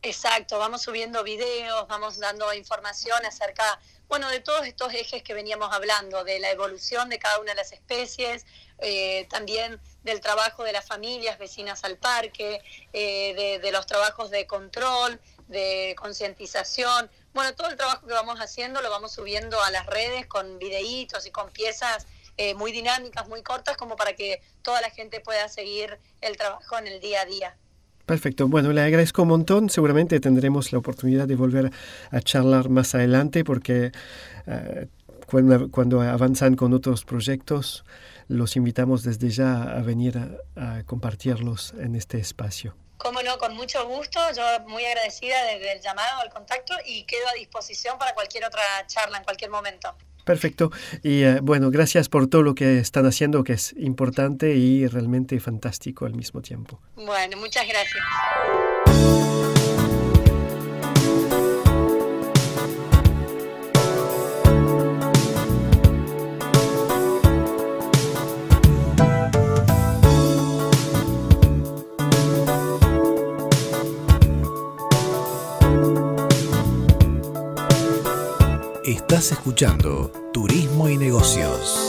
Exacto, 0.06 0.58
vamos 0.58 0.82
subiendo 0.82 1.24
videos, 1.24 1.88
vamos 1.88 2.18
dando 2.18 2.52
información 2.52 3.24
acerca, 3.24 3.80
bueno, 4.06 4.28
de 4.28 4.40
todos 4.40 4.66
estos 4.66 4.92
ejes 4.92 5.22
que 5.22 5.32
veníamos 5.32 5.72
hablando, 5.72 6.24
de 6.24 6.38
la 6.40 6.50
evolución 6.50 7.08
de 7.08 7.18
cada 7.18 7.38
una 7.38 7.52
de 7.52 7.56
las 7.56 7.72
especies, 7.72 8.44
eh, 8.80 9.26
también 9.30 9.80
del 10.02 10.20
trabajo 10.20 10.62
de 10.62 10.72
las 10.72 10.86
familias 10.86 11.38
vecinas 11.38 11.84
al 11.84 11.96
parque, 11.96 12.60
eh, 12.92 13.58
de, 13.62 13.72
los 13.72 13.86
trabajos 13.86 14.28
de 14.28 14.46
control, 14.46 15.18
de 15.48 15.96
concientización. 15.96 17.10
Bueno, 17.32 17.54
todo 17.54 17.68
el 17.68 17.78
trabajo 17.78 18.06
que 18.06 18.12
vamos 18.12 18.40
haciendo 18.40 18.82
lo 18.82 18.90
vamos 18.90 19.14
subiendo 19.14 19.58
a 19.62 19.70
las 19.70 19.86
redes 19.86 20.26
con 20.26 20.58
videitos 20.58 21.24
y 21.24 21.30
con 21.30 21.50
piezas 21.50 22.06
eh, 22.36 22.52
muy 22.52 22.72
dinámicas, 22.72 23.26
muy 23.26 23.42
cortas, 23.42 23.78
como 23.78 23.96
para 23.96 24.14
que 24.14 24.42
toda 24.60 24.82
la 24.82 24.90
gente 24.90 25.20
pueda 25.20 25.48
seguir 25.48 25.98
el 26.20 26.36
trabajo 26.36 26.76
en 26.76 26.88
el 26.88 27.00
día 27.00 27.22
a 27.22 27.24
día. 27.24 27.56
Perfecto. 28.06 28.48
Bueno, 28.48 28.72
le 28.72 28.82
agradezco 28.82 29.22
un 29.22 29.28
montón. 29.28 29.70
Seguramente 29.70 30.20
tendremos 30.20 30.72
la 30.72 30.78
oportunidad 30.78 31.26
de 31.26 31.36
volver 31.36 31.70
a 32.10 32.20
charlar 32.20 32.68
más 32.68 32.94
adelante 32.94 33.44
porque 33.44 33.92
eh, 34.46 34.88
cuando, 35.70 36.02
avanzan 36.02 36.54
con 36.54 36.74
otros 36.74 37.04
proyectos, 37.04 37.84
los 38.28 38.56
invitamos 38.56 39.02
desde 39.02 39.30
ya 39.30 39.62
a 39.62 39.80
venir 39.80 40.18
a, 40.56 40.82
compartirlos 40.84 41.72
en 41.78 41.94
este 41.96 42.18
espacio. 42.18 42.76
Cómo 42.98 43.22
no, 43.22 43.38
con 43.38 43.54
mucho 43.54 43.86
gusto. 43.88 44.20
Yo 44.36 44.42
muy 44.68 44.84
agradecida 44.84 45.44
del 45.44 45.80
llamado, 45.80 46.20
al 46.20 46.30
contacto 46.30 46.74
y 46.86 47.04
quedo 47.04 47.26
a 47.28 47.34
disposición 47.34 47.98
para 47.98 48.14
cualquier 48.14 48.44
otra 48.44 48.62
charla 48.86 49.18
en 49.18 49.24
cualquier 49.24 49.50
momento. 49.50 49.96
Perfecto. 50.24 50.70
Y 51.02 51.22
eh, 51.22 51.40
bueno, 51.42 51.70
gracias 51.70 52.08
por 52.08 52.26
todo 52.26 52.42
lo 52.42 52.54
que 52.54 52.78
están 52.78 53.06
haciendo, 53.06 53.44
que 53.44 53.52
es 53.54 53.74
importante 53.78 54.54
y 54.54 54.86
realmente 54.86 55.38
fantástico 55.40 56.06
al 56.06 56.14
mismo 56.14 56.40
tiempo. 56.40 56.80
Bueno, 56.96 57.36
muchas 57.36 57.66
gracias. 57.68 58.02
Estás 79.06 79.32
escuchando 79.32 80.10
Turismo 80.32 80.88
y 80.88 80.96
Negocios. 80.96 81.86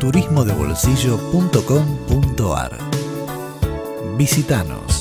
turismodebolsillo.com.ar 0.00 2.78
Visítanos. 4.16 4.91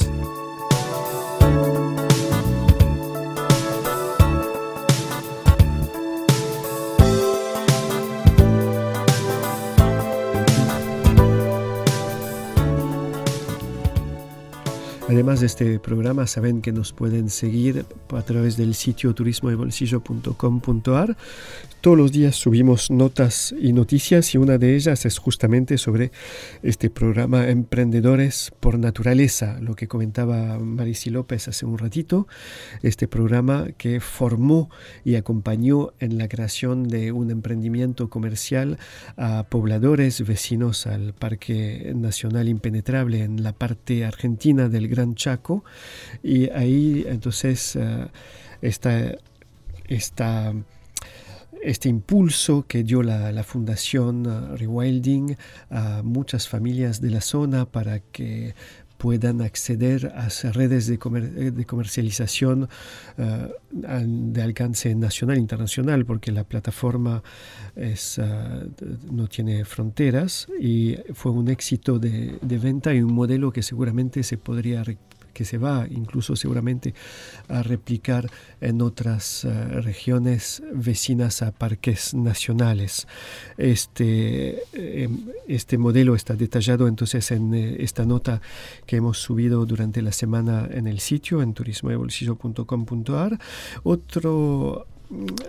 De 15.40 15.46
este 15.46 15.80
programa, 15.80 16.28
saben 16.28 16.62
que 16.62 16.74
nos 16.74 16.92
pueden 16.92 17.30
seguir 17.30 17.86
a 18.10 18.22
través 18.22 18.58
del 18.58 18.76
sitio 18.76 19.16
turismodebolsillo.com.ar 19.16 21.16
todos 21.82 21.98
los 21.98 22.12
días 22.12 22.36
subimos 22.36 22.92
notas 22.92 23.56
y 23.60 23.74
noticias 23.74 24.36
y 24.36 24.38
una 24.38 24.60
de 24.60 24.76
ellas 24.76 25.04
es 25.08 25.18
justamente 25.18 25.80
sobre 25.80 26.12
este 26.62 26.92
programa 26.92 27.50
Emprendedores 27.50 28.52
por 28.60 28.78
Naturaleza, 28.78 29.58
lo 29.60 29.74
que 29.74 29.88
comentaba 29.88 30.60
Marisi 30.60 31.10
López 31.10 31.48
hace 31.48 31.66
un 31.66 31.80
ratito, 31.80 32.28
este 32.84 33.08
programa 33.08 33.70
que 33.80 34.00
formó 34.00 34.70
y 35.04 35.16
acompañó 35.16 35.94
en 35.98 36.20
la 36.20 36.28
creación 36.28 36.88
de 36.88 37.12
un 37.12 37.32
emprendimiento 37.32 38.12
comercial 38.12 38.78
a 39.18 39.48
pobladores 39.50 40.24
vecinos 40.24 40.86
al 40.86 41.16
Parque 41.16 41.94
Nacional 41.96 42.48
Impenetrable 42.48 43.24
en 43.24 43.42
la 43.42 43.54
parte 43.54 44.06
argentina 44.06 44.70
del 44.70 44.88
Gran 44.88 45.16
Chaco. 45.22 45.64
Y 46.24 46.50
ahí 46.50 47.06
entonces 47.08 47.78
esta, 48.62 49.16
esta 49.88 50.54
este 51.62 51.90
impulso 51.90 52.66
que 52.68 52.84
dio 52.84 53.04
la, 53.04 53.44
Fundación 53.44 54.26
uh, 54.28 54.56
Rewilding 54.56 55.36
a 55.70 56.02
muchas 56.04 56.48
familias 56.48 57.02
de 57.02 57.12
la 57.12 57.22
zona 57.22 57.66
para 57.66 58.00
que 58.00 58.56
puedan 59.02 59.42
acceder 59.42 60.14
a 60.16 60.30
redes 60.52 60.86
de, 60.86 61.00
comercialización 61.00 62.70
uh, 63.18 63.48
de 63.72 64.42
alcance 64.44 64.94
nacional 64.94 65.38
e 65.38 65.40
internacional, 65.40 66.06
porque 66.06 66.32
la 66.32 66.44
plataforma 66.44 67.24
es, 67.76 68.20
uh, 68.20 68.70
no 69.12 69.28
tiene 69.28 69.66
fronteras 69.66 70.48
y 70.60 70.98
fue 71.16 71.32
un 71.32 71.50
éxito 71.50 71.98
de, 71.98 72.38
venta 72.44 72.94
y 72.94 73.02
un 73.02 73.12
modelo 73.12 73.52
que 73.52 73.64
seguramente 73.64 74.22
se 74.22 74.38
podría 74.38 74.84
que 75.34 75.46
se 75.46 75.58
va 75.58 75.88
incluso 75.90 76.36
seguramente 76.36 76.94
a 77.48 77.64
replicar 77.64 78.30
en 78.60 78.82
otras 78.82 79.44
eh, 79.44 79.50
regiones 79.82 80.64
vecinas 80.74 81.42
a 81.42 81.52
parques 81.52 82.14
nacionales. 82.14 83.08
Este, 83.58 84.64
em, 84.74 85.26
este 85.48 85.78
modelo 85.78 86.16
está 86.16 86.36
detallado 86.36 86.88
entonces 86.88 87.32
en 87.32 87.54
eh, 87.54 87.78
esta 87.80 88.06
nota 88.06 88.42
que 88.86 88.98
hemos 88.98 89.18
subido 89.18 89.66
durante 89.66 90.02
la 90.02 90.12
semana 90.12 90.68
en 90.72 90.88
el 90.88 91.00
sitio 91.00 91.42
en 91.42 91.54
turismodebolsillo.com.ar. 91.54 93.40
Otro 93.84 94.88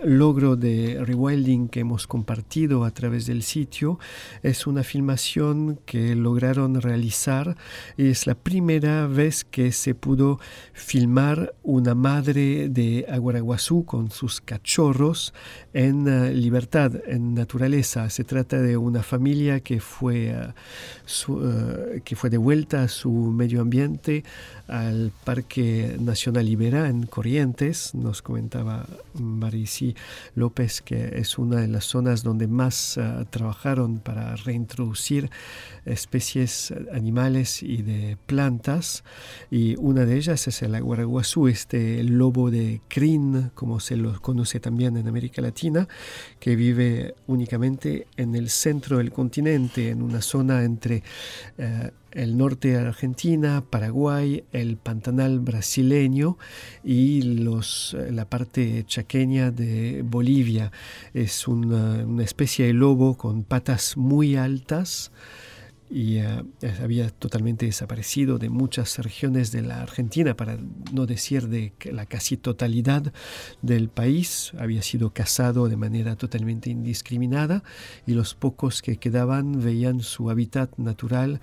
logro 0.03 0.55
de 0.55 1.03
rewilding 1.03 1.69
que 1.69 1.81
hemos 1.81 2.07
compartido 2.07 2.83
a 2.83 2.91
través 2.91 3.25
del 3.25 3.43
sitio 3.43 3.99
es 4.41 4.67
una 4.67 4.83
filmación 4.83 5.79
que 5.85 6.15
lograron 6.15 6.81
realizar. 6.81 7.55
Es 7.97 8.27
la 8.27 8.35
primera 8.35 9.07
vez 9.07 9.43
que 9.43 9.71
se 9.71 9.95
pudo 9.95 10.39
filmar 10.73 11.53
una 11.63 11.95
madre 11.95 12.69
de 12.69 13.05
Aguaraguazú 13.09 13.85
con 13.85 14.11
sus 14.11 14.41
cachorros 14.41 15.33
en 15.73 16.07
eh, 16.07 16.33
libertad, 16.33 16.93
en 17.07 17.33
naturaleza. 17.33 18.09
Se 18.09 18.23
trata 18.23 18.61
de 18.61 18.77
una 18.77 19.03
familia 19.03 19.61
que 19.61 19.79
fue, 19.79 20.27
eh, 20.27 20.53
eh, 21.29 22.01
que 22.03 22.15
fue 22.15 22.29
de 22.29 22.37
vuelta 22.37 22.83
a 22.83 22.87
su 22.87 23.11
medio 23.11 23.61
ambiente 23.61 24.23
al 24.67 25.11
Parque 25.23 25.97
Nacional 25.99 26.47
Ibera 26.47 26.87
en 26.87 27.05
Corrientes. 27.05 27.93
Nos 27.93 28.21
comentaba 28.21 28.87
Marisi 29.13 29.95
López 30.35 30.81
que 30.81 31.19
es 31.19 31.37
una 31.37 31.57
de 31.57 31.67
las 31.67 31.85
zonas 31.85 32.23
donde 32.23 32.47
más 32.47 32.97
ah, 32.97 33.25
trabajaron 33.29 33.99
para 33.99 34.35
reintroducir 34.35 35.29
especies 35.85 36.73
animales 36.93 37.61
y 37.61 37.81
de 37.81 38.17
plantas. 38.25 39.03
Y 39.51 39.75
una 39.77 40.05
de 40.05 40.17
ellas 40.17 40.47
es 40.47 40.61
el 40.61 40.75
aguaraguazú, 40.75 41.47
este 41.47 42.03
lobo 42.03 42.51
de 42.51 42.81
crin, 42.87 43.51
como 43.55 43.79
se 43.79 43.97
lo 43.97 44.19
conoce 44.21 44.59
también 44.59 44.97
en 44.97 45.07
América 45.07 45.41
Latina, 45.41 45.87
que 46.39 46.55
vive 46.55 47.15
únicamente 47.27 48.07
en 48.17 48.35
el 48.35 48.49
centro 48.49 48.97
del 48.99 49.11
continente, 49.11 49.89
en 49.89 50.01
una 50.01 50.21
zona 50.21 50.63
entre... 50.63 51.03
Eh, 51.57 51.91
el 52.13 52.37
norte 52.37 52.69
de 52.69 52.77
Argentina, 52.77 53.63
Paraguay, 53.69 54.43
el 54.51 54.77
Pantanal 54.77 55.39
brasileño 55.39 56.37
y 56.83 57.21
los, 57.21 57.95
la 58.09 58.29
parte 58.29 58.83
chaqueña 58.87 59.51
de 59.51 60.03
Bolivia. 60.03 60.71
Es 61.13 61.47
una, 61.47 62.05
especie 62.23 62.67
de 62.67 62.73
lobo 62.73 63.17
con 63.17 63.43
patas 63.43 63.97
muy 63.97 64.35
altas 64.35 65.11
y 65.89 66.17
eh, 66.17 66.43
había 66.81 67.09
totalmente 67.11 67.67
desaparecido 67.67 68.39
de 68.39 68.49
muchas 68.49 68.97
regiones 68.97 69.51
de 69.51 69.61
la 69.61 69.81
Argentina, 69.81 70.35
para 70.35 70.57
no 70.91 71.05
decir 71.05 71.49
de 71.49 71.73
la 71.91 72.07
casi 72.07 72.35
totalidad 72.35 73.13
del 73.61 73.89
país. 73.89 74.53
Había 74.57 74.81
sido 74.81 75.11
cazado 75.13 75.69
de 75.69 75.77
manera 75.77 76.15
totalmente 76.15 76.71
indiscriminada 76.71 77.63
y 78.07 78.13
los 78.13 78.33
pocos 78.33 78.81
que 78.81 78.97
quedaban 78.97 79.61
veían 79.61 79.99
su 80.01 80.31
hábitat 80.31 80.75
natural 80.77 81.41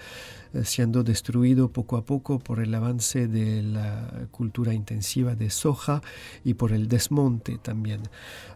eh, 0.49 0.49
siendo 0.64 1.03
destruido 1.03 1.72
poco 1.72 1.96
a 1.96 2.05
poco 2.05 2.38
por 2.38 2.61
el 2.61 2.74
avance 2.74 3.28
de 3.28 3.62
la 3.62 4.26
cultura 4.30 4.74
intensiva 4.74 5.34
de 5.34 5.51
soja 5.51 6.03
y 6.44 6.55
por 6.55 6.72
el 6.72 6.88
desmonte 6.88 7.59
también. 7.59 8.03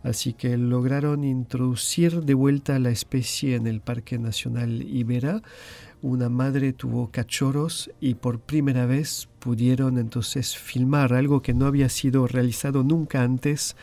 Así 0.03 0.33
que 0.33 0.57
lograron 0.57 1.25
introducir 1.25 2.23
de 2.23 2.35
vuelta 2.35 2.79
la 2.79 2.91
especie 2.91 3.55
en 3.55 3.67
el 3.67 3.81
Parque 3.81 4.19
Nacional 4.19 4.83
Ibera 4.83 5.43
una 6.05 6.29
madre 6.29 6.75
tuvo 6.75 7.11
cachorros 7.11 7.91
y 7.99 8.17
por 8.17 8.39
primera 8.39 8.85
vez 8.85 9.27
pudieron 9.39 9.97
entonces 9.97 10.55
filmar 10.55 11.15
algo 11.15 11.41
que 11.41 11.55
no 11.55 11.65
había 11.65 11.89
sido 11.89 12.27
realizado 12.27 12.83
nunca 12.83 13.23
antes, 13.23 13.75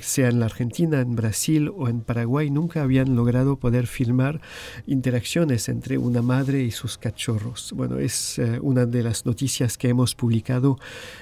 sea 0.00 0.28
en 0.28 0.38
la 0.38 0.46
Argentina, 0.46 1.00
en 1.00 1.16
Brasil 1.16 1.68
o 1.76 1.88
en 1.88 2.02
Paraguay, 2.02 2.48
nunca 2.50 2.82
habían 2.82 3.16
logrado 3.16 3.56
poder 3.56 3.88
filmar 3.88 4.40
interacciones 4.86 5.68
entre 5.68 5.98
una 5.98 6.22
madre 6.22 6.62
y 6.62 6.70
sus 6.70 6.96
cachorros. 6.96 7.72
Bueno, 7.74 7.98
es 7.98 8.38
eh, 8.38 8.60
una 8.62 8.86
de 8.86 9.02
las 9.02 9.26
noticias 9.26 9.76
que 9.76 9.88
hemos 9.88 10.14
publicado 10.14 10.78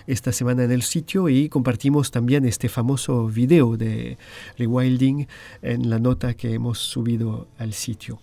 esta 0.06 0.32
semana 0.32 0.64
en 0.64 0.72
el 0.72 0.82
sitio 0.82 1.30
y 1.30 1.48
compartimos 1.48 2.10
también 2.10 2.44
este 2.44 2.68
famoso 2.68 3.26
video 3.26 3.78
de 3.78 4.18
rewilding 4.58 5.26
en 5.62 5.88
la 5.88 5.98
nota 5.98 6.34
que 6.34 6.52
hemos 6.52 6.78
subido 6.78 7.48
al 7.56 7.72
sitio. 7.72 8.18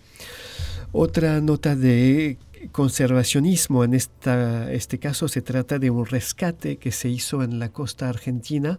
Otra 0.98 1.42
nota 1.42 1.76
de 1.76 2.38
conservacionismo, 2.72 3.84
en 3.84 3.92
este 3.92 4.98
caso 4.98 5.28
se 5.28 5.42
trata 5.42 5.78
de 5.78 5.90
un 5.90 6.06
rescate 6.06 6.78
que 6.78 6.90
se 6.90 7.10
hizo 7.10 7.42
en 7.42 7.58
la 7.58 7.68
costa 7.68 8.08
argentina. 8.08 8.78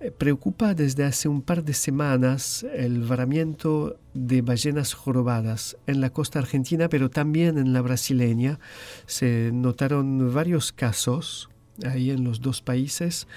Eh, 0.00 0.10
preocupa 0.10 0.74
desde 0.74 1.04
hace 1.04 1.28
un 1.28 1.42
par 1.42 1.62
de 1.62 1.74
semanas 1.74 2.66
el 2.74 3.02
varamiento 3.02 4.00
de 4.14 4.42
ballenas 4.42 4.94
jorobadas 4.94 5.76
en 5.86 6.00
la 6.00 6.10
costa 6.10 6.40
argentina, 6.40 6.88
pero 6.88 7.08
también 7.08 7.56
en 7.56 7.72
la 7.72 7.82
brasileña. 7.82 8.58
Se 9.06 9.52
notaron 9.52 10.34
varios 10.34 10.72
casos 10.72 11.50
ahí 11.84 12.10
en 12.10 12.24
los 12.24 12.40
dos 12.40 12.62
países 12.62 13.28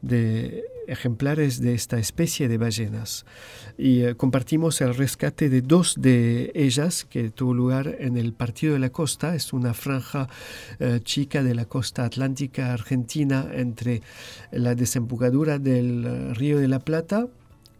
de 0.00 0.64
ejemplares 0.88 1.60
de 1.60 1.74
esta 1.74 1.98
especie 1.98 2.48
de 2.48 2.58
ballenas. 2.58 3.24
Y 3.76 4.02
eh, 4.02 4.14
compartimos 4.14 4.80
el 4.80 4.94
rescate 4.94 5.48
de 5.48 5.62
dos 5.62 5.94
de 5.98 6.50
ellas 6.54 7.04
que 7.04 7.30
tuvo 7.30 7.54
lugar 7.54 7.96
en 8.00 8.16
el 8.16 8.32
Partido 8.32 8.72
de 8.72 8.80
la 8.80 8.90
Costa. 8.90 9.34
Es 9.34 9.52
una 9.52 9.74
franja 9.74 10.28
eh, 10.80 11.00
chica 11.04 11.42
de 11.42 11.54
la 11.54 11.66
costa 11.66 12.04
atlántica 12.04 12.72
argentina 12.72 13.48
entre 13.52 14.02
la 14.50 14.74
desembocadura 14.74 15.58
del 15.58 16.04
eh, 16.04 16.34
Río 16.34 16.58
de 16.58 16.68
la 16.68 16.80
Plata 16.80 17.28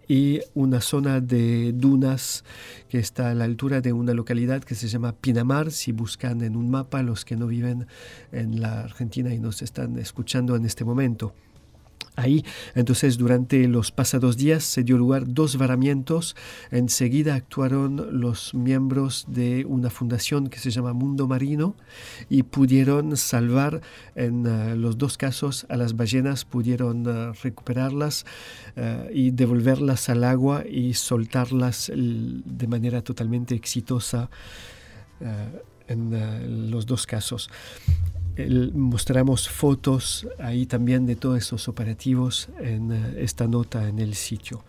y 0.08 0.40
una 0.54 0.80
zona 0.80 1.20
de 1.20 1.72
dunas 1.74 2.42
que 2.88 2.98
está 2.98 3.30
a 3.30 3.34
la 3.34 3.44
altura 3.44 3.82
de 3.82 3.92
una 3.92 4.14
localidad 4.14 4.64
que 4.64 4.74
se 4.74 4.88
llama 4.88 5.12
Pinamar. 5.12 5.70
Si 5.70 5.92
buscan 5.92 6.42
en 6.42 6.56
un 6.56 6.70
mapa 6.70 7.02
los 7.02 7.24
que 7.24 7.36
no 7.36 7.46
viven 7.46 7.86
en 8.32 8.60
la 8.60 8.80
Argentina 8.80 9.34
y 9.34 9.38
nos 9.38 9.60
están 9.60 9.98
escuchando 9.98 10.56
en 10.56 10.64
este 10.64 10.84
momento. 10.84 11.34
Ahí, 12.18 12.44
entonces, 12.74 13.16
durante 13.16 13.68
los 13.68 13.92
pasados 13.92 14.36
días 14.36 14.64
se 14.64 14.82
dio 14.82 14.98
lugar 14.98 15.32
dos 15.32 15.56
varamientos. 15.56 16.34
Enseguida 16.72 17.36
actuaron 17.36 18.20
los 18.20 18.54
miembros 18.54 19.24
de 19.28 19.64
una 19.64 19.88
fundación 19.88 20.48
que 20.48 20.58
se 20.58 20.72
llama 20.72 20.92
Mundo 20.92 21.28
Marino 21.28 21.76
y 22.28 22.42
pudieron 22.42 23.16
salvar 23.16 23.82
en 24.16 24.44
eh, 24.48 24.74
los 24.74 24.98
dos 24.98 25.16
casos 25.16 25.64
a 25.68 25.76
las 25.76 25.94
ballenas, 25.94 26.44
pudieron 26.44 27.06
eh, 27.06 27.32
recuperarlas 27.40 28.26
eh, 28.74 29.12
y 29.14 29.30
devolverlas 29.30 30.08
al 30.08 30.24
agua 30.24 30.64
y 30.68 30.94
soltarlas 30.94 31.88
de 31.94 32.66
manera 32.66 33.00
totalmente 33.02 33.54
exitosa 33.54 34.28
en 35.88 36.70
los 36.70 36.86
dos 36.86 37.06
casos 37.06 37.48
mostramos 38.74 39.48
fotos 39.48 40.26
ahí 40.38 40.66
también 40.66 41.06
de 41.06 41.16
todos 41.16 41.38
esos 41.38 41.68
operativos 41.68 42.48
en 42.60 42.92
eh, 42.92 43.14
esta 43.18 43.46
nota 43.46 43.88
en 43.88 43.98
el 43.98 44.14
sitio. 44.14 44.64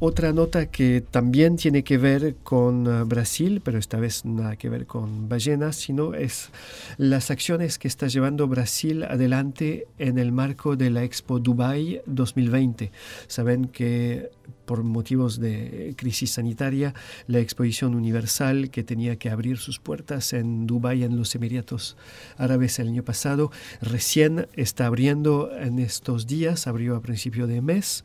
Otra 0.00 0.32
nota 0.32 0.66
que 0.66 1.00
también 1.00 1.56
tiene 1.56 1.84
que 1.84 1.98
ver 1.98 2.34
con 2.42 2.86
eh, 2.86 3.04
Brasil, 3.04 3.62
pero 3.64 3.78
esta 3.78 3.98
vez 3.98 4.24
nada 4.24 4.56
que 4.56 4.68
ver 4.68 4.86
con 4.86 5.28
ballenas, 5.28 5.76
sino 5.76 6.14
es 6.14 6.50
las 6.98 7.30
acciones 7.30 7.78
que 7.78 7.88
está 7.88 8.08
llevando 8.08 8.48
Brasil 8.48 9.04
adelante 9.04 9.86
en 9.98 10.18
el 10.18 10.32
marco 10.32 10.76
de 10.76 10.90
la 10.90 11.04
Expo 11.04 11.38
Dubai 11.38 12.02
2020. 12.06 12.90
Saben 13.28 13.66
que 13.66 14.30
por 14.64 14.82
motivos 14.82 15.38
de 15.38 15.94
crisis 15.96 16.32
sanitaria, 16.32 16.94
la 17.26 17.40
exposición 17.40 17.94
universal 17.94 18.70
que 18.70 18.84
tenía 18.84 19.16
que 19.16 19.30
abrir 19.30 19.58
sus 19.58 19.78
puertas 19.78 20.32
en 20.32 20.66
Dubái, 20.66 21.04
en 21.04 21.16
los 21.16 21.34
Emiratos 21.34 21.96
Árabes 22.36 22.78
el 22.78 22.88
año 22.88 23.04
pasado, 23.04 23.50
recién 23.80 24.48
está 24.54 24.86
abriendo 24.86 25.50
en 25.56 25.78
estos 25.78 26.26
días, 26.26 26.66
abrió 26.66 26.96
a 26.96 27.02
principio 27.02 27.46
de 27.46 27.60
mes, 27.60 28.04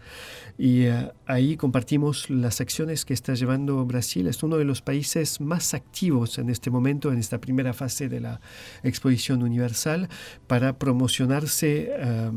y 0.57 0.83
eh, 0.83 1.11
ahí 1.25 1.55
compartimos 1.55 2.29
las 2.29 2.59
acciones 2.59 3.05
que 3.05 3.13
está 3.13 3.33
llevando 3.33 3.85
Brasil. 3.85 4.27
Es 4.27 4.43
uno 4.43 4.57
de 4.57 4.65
los 4.65 4.81
países 4.81 5.39
más 5.39 5.73
activos 5.73 6.37
en 6.37 6.49
este 6.49 6.69
momento, 6.69 7.11
en 7.11 7.19
esta 7.19 7.39
primera 7.39 7.73
fase 7.73 8.09
de 8.09 8.19
la 8.19 8.41
exposición 8.83 9.41
universal, 9.43 10.09
para 10.47 10.77
promocionarse. 10.77 11.89
Eh, 11.91 12.31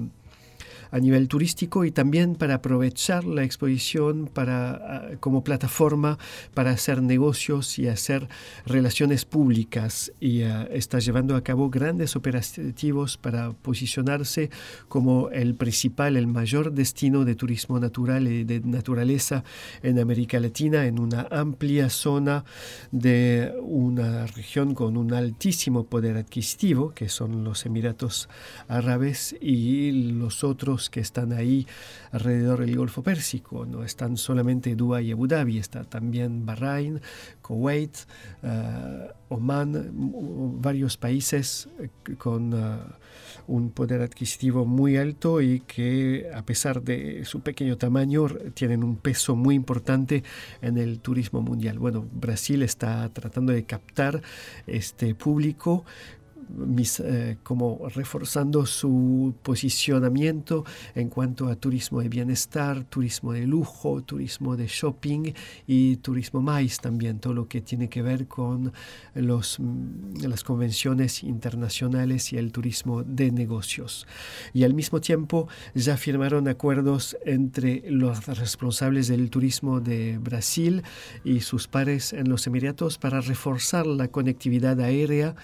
a 0.92 1.00
nivel 1.00 1.26
turístico 1.26 1.84
y 1.84 1.90
también 1.90 2.36
para 2.36 2.56
aprovechar 2.56 3.24
la 3.24 3.42
exposición 3.42 4.30
para, 4.32 4.70
ah, 4.72 5.08
como 5.20 5.42
plataforma 5.42 6.18
para 6.54 6.70
hacer 6.70 7.02
negocios 7.02 7.78
y 7.78 7.88
hacer 7.88 8.28
relaciones 8.66 9.24
públicas. 9.24 10.12
Y 10.20 10.42
ah, 10.42 10.68
está 10.70 10.98
llevando 10.98 11.34
a 11.34 11.42
cabo 11.42 11.70
grandes 11.70 12.14
operativos 12.14 13.16
para 13.16 13.52
posicionarse 13.52 14.50
como 14.88 15.30
el 15.30 15.54
principal, 15.54 16.16
el 16.16 16.26
mayor 16.26 16.72
destino 16.72 17.24
de 17.24 17.34
turismo 17.36 17.80
natural 17.80 18.28
y 18.28 18.44
de 18.44 18.60
naturaleza 18.60 19.44
en 19.82 19.98
América 19.98 20.38
Latina, 20.40 20.84
en 20.84 21.00
una 21.00 21.26
amplia 21.30 21.88
zona 21.88 22.44
de 22.90 23.54
una 23.62 24.26
región 24.26 24.74
con 24.74 24.98
un 24.98 25.14
altísimo 25.14 25.84
poder 25.84 26.18
adquisitivo, 26.18 26.90
que 26.90 27.08
son 27.08 27.44
los 27.44 27.64
Emiratos 27.64 28.28
Árabes 28.68 29.34
y 29.40 30.12
los 30.12 30.44
otros 30.44 30.81
que 30.90 31.00
están 31.00 31.32
ahí 31.32 31.66
alrededor 32.10 32.60
del 32.60 32.76
Golfo 32.76 33.02
Pérsico. 33.02 33.66
No 33.66 33.84
están 33.84 34.16
solamente 34.16 34.74
Dubái 34.74 35.08
y 35.08 35.12
Abu 35.12 35.26
Dhabi, 35.26 35.58
está 35.58 35.84
también 35.84 36.46
Bahrein, 36.46 37.00
Kuwait, 37.40 37.96
uh, 38.42 39.34
Oman, 39.34 39.90
varios 40.60 40.96
países 40.96 41.68
eh, 41.80 41.88
con 42.16 42.54
uh, 42.54 42.78
un 43.46 43.70
poder 43.70 44.02
adquisitivo 44.02 44.64
muy 44.64 44.96
alto 44.96 45.40
y 45.40 45.60
que 45.60 46.30
a 46.34 46.44
pesar 46.44 46.82
de 46.82 47.24
su 47.24 47.40
pequeño 47.40 47.76
tamaño 47.76 48.26
tienen 48.54 48.84
un 48.84 48.96
peso 48.96 49.36
muy 49.36 49.54
importante 49.54 50.22
en 50.60 50.78
el 50.78 51.00
turismo 51.00 51.42
mundial. 51.42 51.78
Bueno, 51.78 52.06
Brasil 52.12 52.62
está 52.62 53.08
tratando 53.08 53.52
de 53.52 53.64
captar 53.64 54.22
este 54.66 55.14
público 55.14 55.84
eh, 57.00 57.36
como 57.42 57.88
reforzando 57.94 58.66
su 58.66 59.34
posicionamiento 59.42 60.64
en 60.94 61.08
cuanto 61.08 61.48
a 61.48 61.56
turismo 61.56 62.00
de 62.00 62.08
bienestar, 62.08 62.84
turismo 62.84 63.32
de 63.32 63.46
lujo, 63.46 64.02
turismo 64.02 64.56
de 64.56 64.66
shopping 64.66 65.32
y 65.66 65.96
turismo 65.96 66.40
más 66.40 66.78
también, 66.80 67.18
todo 67.18 67.34
lo 67.34 67.48
que 67.48 67.60
tiene 67.60 67.88
que 67.88 68.02
ver 68.02 68.26
con 68.26 68.72
los, 69.14 69.58
mm, 69.58 70.24
las 70.28 70.44
convenciones 70.44 71.22
internacionales 71.22 72.32
y 72.32 72.38
el 72.38 72.52
turismo 72.52 73.02
de 73.02 73.30
negocios. 73.30 74.06
Y 74.52 74.64
al 74.64 74.74
mismo 74.74 75.00
tiempo 75.00 75.48
ya 75.74 75.96
firmaron 75.96 76.48
acuerdos 76.48 77.16
entre 77.24 77.82
los 77.90 78.26
responsables 78.26 79.08
del 79.08 79.30
turismo 79.30 79.80
de 79.80 80.18
Brasil 80.18 80.82
y 81.24 81.40
sus 81.40 81.68
pares 81.68 82.12
en 82.12 82.28
los 82.28 82.46
Emiratos 82.46 82.98
para 82.98 83.20
reforzar 83.20 83.86
la 83.86 84.08
conectividad 84.08 84.80
aérea 84.80 85.34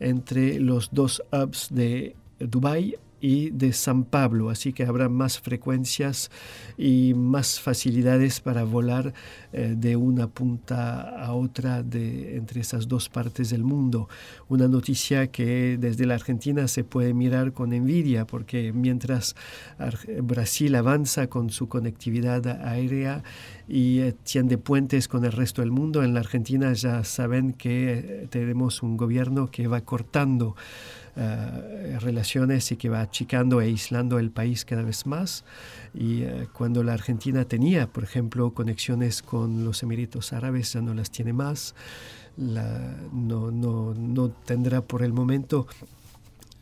entre 0.00 0.41
los 0.60 0.90
dos 0.92 1.22
hubs 1.32 1.68
de 1.70 2.14
Dubái 2.38 2.96
y 3.22 3.50
de 3.50 3.72
San 3.72 4.02
Pablo, 4.02 4.50
así 4.50 4.72
que 4.72 4.84
habrá 4.84 5.08
más 5.08 5.38
frecuencias 5.38 6.30
y 6.76 7.14
más 7.14 7.60
facilidades 7.60 8.40
para 8.40 8.64
volar 8.64 9.14
eh, 9.52 9.74
de 9.78 9.94
una 9.94 10.26
punta 10.26 11.02
a 11.24 11.32
otra 11.32 11.84
de, 11.84 12.36
entre 12.36 12.60
esas 12.60 12.88
dos 12.88 13.08
partes 13.08 13.50
del 13.50 13.62
mundo. 13.62 14.08
Una 14.48 14.66
noticia 14.66 15.28
que 15.28 15.78
desde 15.78 16.04
la 16.04 16.14
Argentina 16.14 16.66
se 16.66 16.82
puede 16.82 17.14
mirar 17.14 17.52
con 17.52 17.72
envidia, 17.72 18.26
porque 18.26 18.72
mientras 18.72 19.36
Brasil 20.20 20.74
avanza 20.74 21.28
con 21.28 21.50
su 21.50 21.68
conectividad 21.68 22.44
aérea 22.66 23.22
y 23.68 24.00
eh, 24.00 24.14
tiende 24.24 24.58
puentes 24.58 25.06
con 25.06 25.24
el 25.24 25.30
resto 25.30 25.62
del 25.62 25.70
mundo, 25.70 26.02
en 26.02 26.12
la 26.12 26.20
Argentina 26.20 26.72
ya 26.72 27.04
saben 27.04 27.52
que 27.52 27.92
eh, 27.92 28.26
tenemos 28.30 28.82
un 28.82 28.96
gobierno 28.96 29.48
que 29.48 29.68
va 29.68 29.82
cortando 29.82 30.56
eh, 31.14 31.98
relaciones 32.00 32.72
y 32.72 32.76
que 32.76 32.88
va 32.88 33.02
achicando 33.02 33.60
e 33.60 33.66
aislando 33.66 34.18
el 34.18 34.30
país 34.30 34.64
cada 34.64 34.82
vez 34.82 35.06
más. 35.06 35.44
Y 35.94 36.22
eh, 36.22 36.48
cuando 36.52 36.82
la 36.82 36.94
Argentina 36.94 37.44
tenía, 37.44 37.86
por 37.86 38.04
ejemplo, 38.04 38.52
conexiones 38.52 39.22
con 39.22 39.64
los 39.64 39.82
Emiratos 39.82 40.32
Árabes, 40.32 40.72
ya 40.72 40.80
no 40.80 40.94
las 40.94 41.10
tiene 41.10 41.32
más. 41.32 41.74
no, 42.36 43.50
no, 43.50 43.94
no 43.94 44.30
tendrá 44.30 44.80
por 44.80 45.02
el 45.02 45.12
momento 45.12 45.66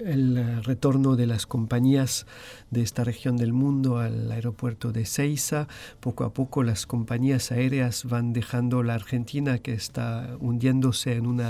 el 0.05 0.62
retorno 0.64 1.16
de 1.16 1.26
las 1.26 1.46
compañías 1.46 2.26
de 2.70 2.82
esta 2.82 3.05
región 3.05 3.36
del 3.36 3.53
mundo 3.53 3.98
al 3.98 4.30
aeropuerto 4.30 4.92
de 4.92 5.05
Ceiza. 5.05 5.68
Poco 6.01 6.24
a 6.24 6.32
poco 6.32 6.62
las 6.62 6.86
compañías 6.86 7.53
aéreas 7.53 8.05
van 8.05 8.32
dejando 8.32 8.82
la 8.82 8.94
Argentina 8.94 9.59
que 9.59 9.72
está 9.72 10.36
hundiéndose 10.40 11.14
en 11.14 11.26
un 11.26 11.42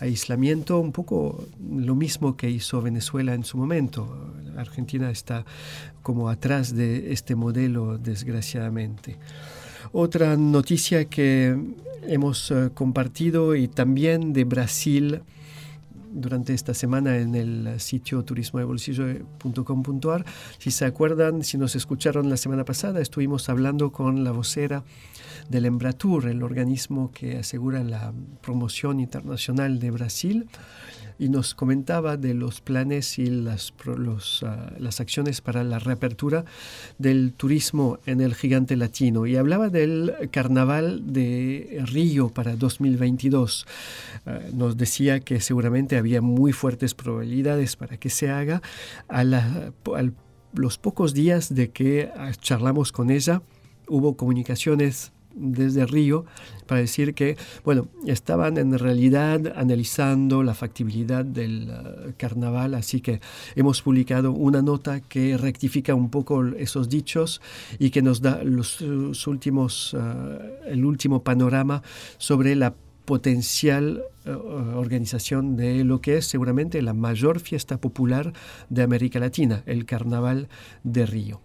aislamiento, 0.00 0.78
un 0.80 0.92
poco 0.92 1.46
lo 1.70 1.94
mismo 1.94 2.36
que 2.36 2.50
hizo 2.50 2.82
Venezuela 2.82 3.34
en 3.34 3.44
su 3.44 3.56
momento. 3.56 4.32
Argentina 4.56 5.10
está 5.10 5.44
como 6.02 6.28
atrás 6.28 6.74
de 6.74 7.12
este 7.12 7.34
modelo, 7.34 7.98
desgraciadamente. 7.98 9.18
Otra 9.92 10.36
noticia 10.36 11.04
que 11.04 11.56
hemos 12.06 12.50
eh, 12.50 12.70
compartido 12.74 13.54
y 13.54 13.68
también 13.68 14.32
de 14.32 14.44
Brasil, 14.44 15.22
durante 16.14 16.54
esta 16.54 16.72
semana 16.72 17.18
en 17.18 17.34
el 17.34 17.80
sitio 17.80 18.24
turismodebolsillo.com.ar. 18.24 20.24
Si 20.58 20.70
se 20.70 20.84
acuerdan, 20.84 21.42
si 21.42 21.58
nos 21.58 21.76
escucharon 21.76 22.30
la 22.30 22.36
semana 22.36 22.64
pasada, 22.64 23.00
estuvimos 23.00 23.48
hablando 23.48 23.92
con 23.92 24.24
la 24.24 24.32
vocera 24.32 24.84
del 25.48 25.66
Embratur, 25.66 26.26
el 26.26 26.42
organismo 26.42 27.10
que 27.12 27.38
asegura 27.38 27.84
la 27.84 28.12
promoción 28.40 29.00
internacional 29.00 29.78
de 29.78 29.90
Brasil 29.90 30.48
y 31.18 31.28
nos 31.28 31.54
comentaba 31.54 32.16
de 32.16 32.34
los 32.34 32.60
planes 32.60 33.18
y 33.18 33.26
las, 33.26 33.72
ah, 34.42 34.72
las 34.78 35.00
acciones 35.00 35.40
para 35.40 35.64
la 35.64 35.78
reapertura 35.78 36.44
del 36.98 37.32
turismo 37.32 37.98
en 38.06 38.20
el 38.20 38.34
gigante 38.34 38.76
latino 38.76 39.26
y 39.26 39.36
hablaba 39.36 39.68
del 39.68 40.14
carnaval 40.30 41.12
de 41.12 41.82
Río 41.86 42.28
para 42.28 42.56
2022. 42.56 43.66
Ah, 44.26 44.40
nos 44.52 44.76
decía 44.76 45.20
que 45.20 45.40
seguramente 45.40 45.96
había 45.96 46.20
muy 46.20 46.52
fuertes 46.52 46.94
probabilidades 46.94 47.76
para 47.76 47.96
que 47.96 48.10
se 48.10 48.30
haga. 48.30 48.62
A, 49.08 49.24
los 50.52 50.78
pocos 50.78 51.14
días 51.14 51.52
de 51.52 51.70
que 51.70 52.10
ah, 52.16 52.30
charlamos 52.40 52.92
con 52.92 53.10
ella, 53.10 53.42
hubo 53.88 54.16
comunicaciones 54.16 55.13
desde 55.34 55.86
Río 55.86 56.24
para 56.66 56.80
decir 56.80 57.14
que, 57.14 57.36
bueno, 57.64 57.88
estaban 58.06 58.56
en 58.56 58.78
realidad 58.78 59.52
analizando 59.56 60.42
la 60.42 60.54
factibilidad 60.54 61.24
del 61.24 61.70
uh, 61.70 62.12
carnaval, 62.16 62.74
así 62.74 63.00
que 63.00 63.20
hemos 63.54 63.82
publicado 63.82 64.32
una 64.32 64.62
nota 64.62 65.00
que 65.00 65.36
rectifica 65.36 65.94
un 65.94 66.10
poco 66.10 66.44
esos 66.46 66.88
dichos 66.88 67.40
y 67.78 67.90
que 67.90 68.02
nos 68.02 68.22
da 68.22 68.42
los, 68.42 68.80
últimos, 69.26 69.94
uh, 69.94 69.98
el 70.66 70.84
último 70.84 71.22
panorama 71.22 71.82
sobre 72.18 72.54
la 72.56 72.74
potencial 73.04 74.02
uh, 74.26 74.30
organización 74.76 75.56
de 75.56 75.84
lo 75.84 76.00
que 76.00 76.18
es 76.18 76.26
seguramente 76.26 76.80
la 76.80 76.94
mayor 76.94 77.40
fiesta 77.40 77.78
popular 77.78 78.32
de 78.70 78.82
América 78.82 79.18
Latina, 79.18 79.62
el 79.66 79.84
Carnaval 79.84 80.48
de 80.82 81.06
Río. 81.06 81.40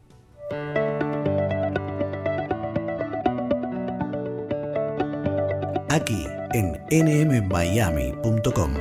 Aquí 5.89 6.27
en 6.53 6.79
nmmiami.com 6.91 8.73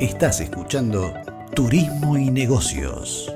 estás 0.00 0.40
escuchando 0.40 1.14
Turismo 1.54 2.18
y 2.18 2.28
Negocios. 2.28 3.32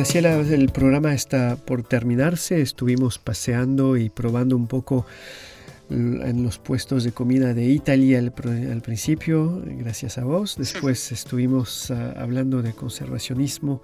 El 0.00 0.70
programa 0.70 1.12
está 1.12 1.56
por 1.56 1.82
terminarse. 1.82 2.62
Estuvimos 2.62 3.18
paseando 3.18 3.98
y 3.98 4.08
probando 4.08 4.56
un 4.56 4.66
poco 4.66 5.04
en 5.90 6.42
los 6.42 6.56
puestos 6.56 7.04
de 7.04 7.12
comida 7.12 7.52
de 7.52 7.66
Italia 7.66 8.18
al, 8.18 8.32
principio, 8.80 9.62
gracias 9.66 10.16
a 10.16 10.24
vos. 10.24 10.56
Después 10.56 11.12
estuvimos 11.12 11.90
ah, 11.90 12.14
hablando 12.16 12.62
de 12.62 12.72
conservacionismo 12.72 13.82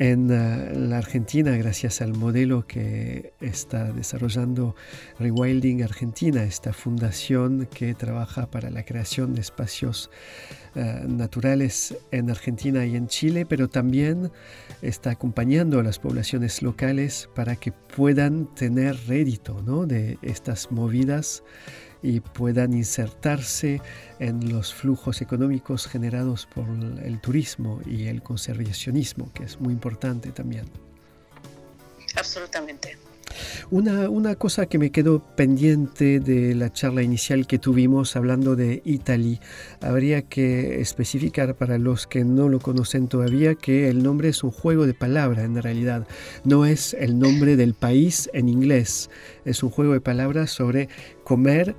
en 0.00 0.32
ah, 0.32 0.70
la 0.72 0.96
Argentina 0.96 1.54
gracias 1.58 2.00
al 2.00 2.14
modelo 2.14 2.66
que 2.66 3.34
está 3.42 3.92
desarrollando 3.92 4.74
Rewilding 5.18 5.82
Argentina, 5.82 6.42
esta 6.42 6.72
fundación 6.72 7.66
que 7.66 7.92
trabaja 7.94 8.50
para 8.50 8.70
la 8.70 8.82
creación 8.82 9.34
de 9.34 9.42
espacios 9.42 10.10
ah, 10.74 11.02
naturales 11.06 11.98
en 12.12 12.30
Argentina 12.30 12.86
y 12.86 12.96
en 12.96 13.08
Chile, 13.08 13.44
pero 13.44 13.68
también 13.68 14.32
está 14.80 15.10
acompañando 15.10 15.78
a 15.78 15.82
las 15.82 15.98
poblaciones 15.98 16.62
locales 16.62 17.28
para 17.34 17.56
que 17.56 17.70
puedan 17.70 18.46
tener 18.54 18.96
rédito 19.06 19.60
de 19.86 20.16
estas 20.22 20.72
movidas 20.72 21.44
y 22.02 22.20
puedan 22.20 22.72
insertarse 22.74 23.80
en 24.18 24.52
los 24.52 24.74
flujos 24.74 25.20
económicos 25.20 25.86
generados 25.86 26.46
por 26.46 26.66
el 27.02 27.20
turismo 27.20 27.80
y 27.86 28.06
el 28.06 28.22
conservacionismo, 28.22 29.32
que 29.32 29.44
es 29.44 29.60
muy 29.60 29.72
importante 29.72 30.30
también. 30.32 30.64
Absolutamente. 32.16 32.96
Una, 33.70 34.10
una, 34.10 34.34
cosa 34.34 34.66
que 34.66 34.78
me 34.78 34.90
quedó 34.90 35.20
pendiente 35.36 36.18
de 36.18 36.54
la 36.56 36.72
charla 36.72 37.02
inicial 37.02 37.46
que 37.46 37.58
tuvimos 37.58 38.16
hablando 38.16 38.56
de 38.56 38.82
Italy, 38.84 39.38
habría 39.80 40.22
que 40.22 40.80
especificar 40.80 41.54
para 41.54 41.78
los 41.78 42.08
que 42.08 42.24
no 42.24 42.48
lo 42.48 42.58
conocen 42.58 43.06
todavía 43.06 43.54
que 43.54 43.88
el 43.88 44.02
nombre 44.02 44.28
es 44.28 44.42
un 44.42 44.50
juego 44.50 44.86
de 44.86 44.94
palabras 44.94 45.44
en 45.44 45.62
realidad, 45.62 46.08
no 46.44 46.66
es 46.66 46.94
el 46.94 47.18
nombre 47.18 47.56
del 47.56 47.74
país 47.74 48.28
en 48.32 48.48
inglés, 48.48 49.10
es 49.44 49.62
un 49.62 49.70
juego 49.70 49.92
de 49.92 50.00
palabras 50.00 50.50
sobre 50.50 50.88
comer 51.22 51.76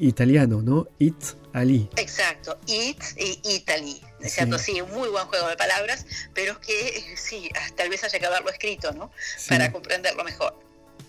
italiano, 0.00 0.62
¿no? 0.62 0.88
It 0.98 1.14
Ali. 1.52 1.88
Exacto, 1.96 2.58
It 2.66 3.02
y 3.16 3.40
Italy. 3.56 4.00
¿cierto? 4.24 4.58
Sí. 4.58 4.80
un 4.80 4.90
muy 4.90 5.08
buen 5.08 5.26
juego 5.26 5.48
de 5.48 5.56
palabras, 5.56 6.06
pero 6.34 6.60
que 6.60 7.02
sí, 7.16 7.50
tal 7.76 7.88
vez 7.88 8.04
haya 8.04 8.18
que 8.18 8.26
haberlo 8.26 8.50
escrito, 8.50 8.92
¿no? 8.92 9.10
Para 9.48 9.72
comprenderlo 9.72 10.24
mejor. 10.24 10.58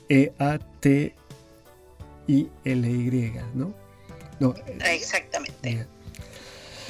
E-A-T-I-L-Y, 0.09 1.13
¿no? 3.55 3.73
no 4.39 4.55
Exactamente. 4.85 5.87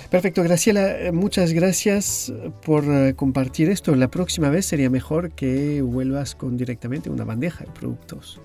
Perfecto, 0.09 0.41
Graciela, 0.41 1.11
muchas 1.11 1.51
gracias 1.51 2.31
por 2.63 2.85
eh, 2.85 3.13
compartir 3.13 3.69
esto. 3.69 3.93
La 3.95 4.07
próxima 4.07 4.49
vez 4.49 4.65
sería 4.65 4.89
mejor 4.89 5.31
que 5.31 5.81
vuelvas 5.81 6.33
con 6.33 6.55
directamente 6.55 7.09
una 7.09 7.25
bandeja 7.25 7.65
de 7.65 7.71
productos. 7.71 8.39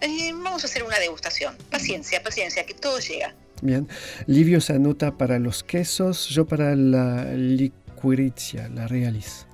Eh, 0.00 0.32
vamos 0.32 0.62
a 0.64 0.66
hacer 0.66 0.82
una 0.82 0.98
degustación. 0.98 1.56
Paciencia, 1.70 2.22
paciencia, 2.22 2.64
que 2.64 2.74
todo 2.74 2.98
llega. 2.98 3.34
Bien. 3.60 3.88
Livio 4.26 4.60
se 4.60 4.74
anota 4.74 5.16
para 5.16 5.38
los 5.38 5.62
quesos, 5.62 6.28
yo 6.28 6.46
para 6.46 6.74
la 6.74 7.24
liquiricia, 7.34 8.68
la 8.68 8.88
realis. 8.88 9.46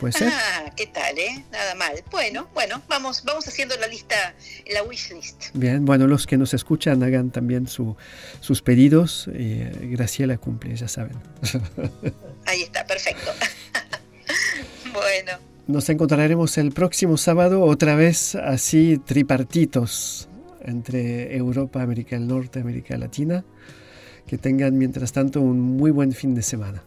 ¿Puede 0.00 0.12
ser? 0.12 0.32
Ah, 0.32 0.72
¿qué 0.76 0.86
tal, 0.86 1.18
eh? 1.18 1.44
Nada 1.52 1.74
mal. 1.74 2.02
Bueno, 2.10 2.48
bueno, 2.54 2.82
vamos, 2.88 3.22
vamos 3.24 3.46
haciendo 3.46 3.76
la 3.76 3.86
lista, 3.86 4.34
la 4.72 4.82
wish 4.82 5.12
list. 5.12 5.50
Bien, 5.54 5.84
bueno, 5.84 6.06
los 6.06 6.26
que 6.26 6.36
nos 6.36 6.54
escuchan 6.54 7.02
hagan 7.02 7.30
también 7.30 7.68
su, 7.68 7.96
sus 8.40 8.62
pedidos. 8.62 9.28
Eh, 9.34 9.70
Graciela 9.92 10.38
cumple, 10.38 10.74
ya 10.74 10.88
saben. 10.88 11.16
Ahí 12.46 12.62
está, 12.62 12.86
perfecto. 12.86 13.32
bueno. 14.92 15.51
Nos 15.72 15.88
encontraremos 15.88 16.58
el 16.58 16.70
próximo 16.70 17.16
sábado 17.16 17.62
otra 17.62 17.94
vez 17.94 18.34
así 18.34 19.00
tripartitos 19.02 20.28
entre 20.60 21.34
Europa, 21.34 21.80
América 21.80 22.14
del 22.14 22.28
Norte, 22.28 22.60
América 22.60 22.98
Latina. 22.98 23.42
Que 24.26 24.36
tengan 24.36 24.76
mientras 24.76 25.12
tanto 25.12 25.40
un 25.40 25.58
muy 25.62 25.90
buen 25.90 26.12
fin 26.12 26.34
de 26.34 26.42
semana. 26.42 26.84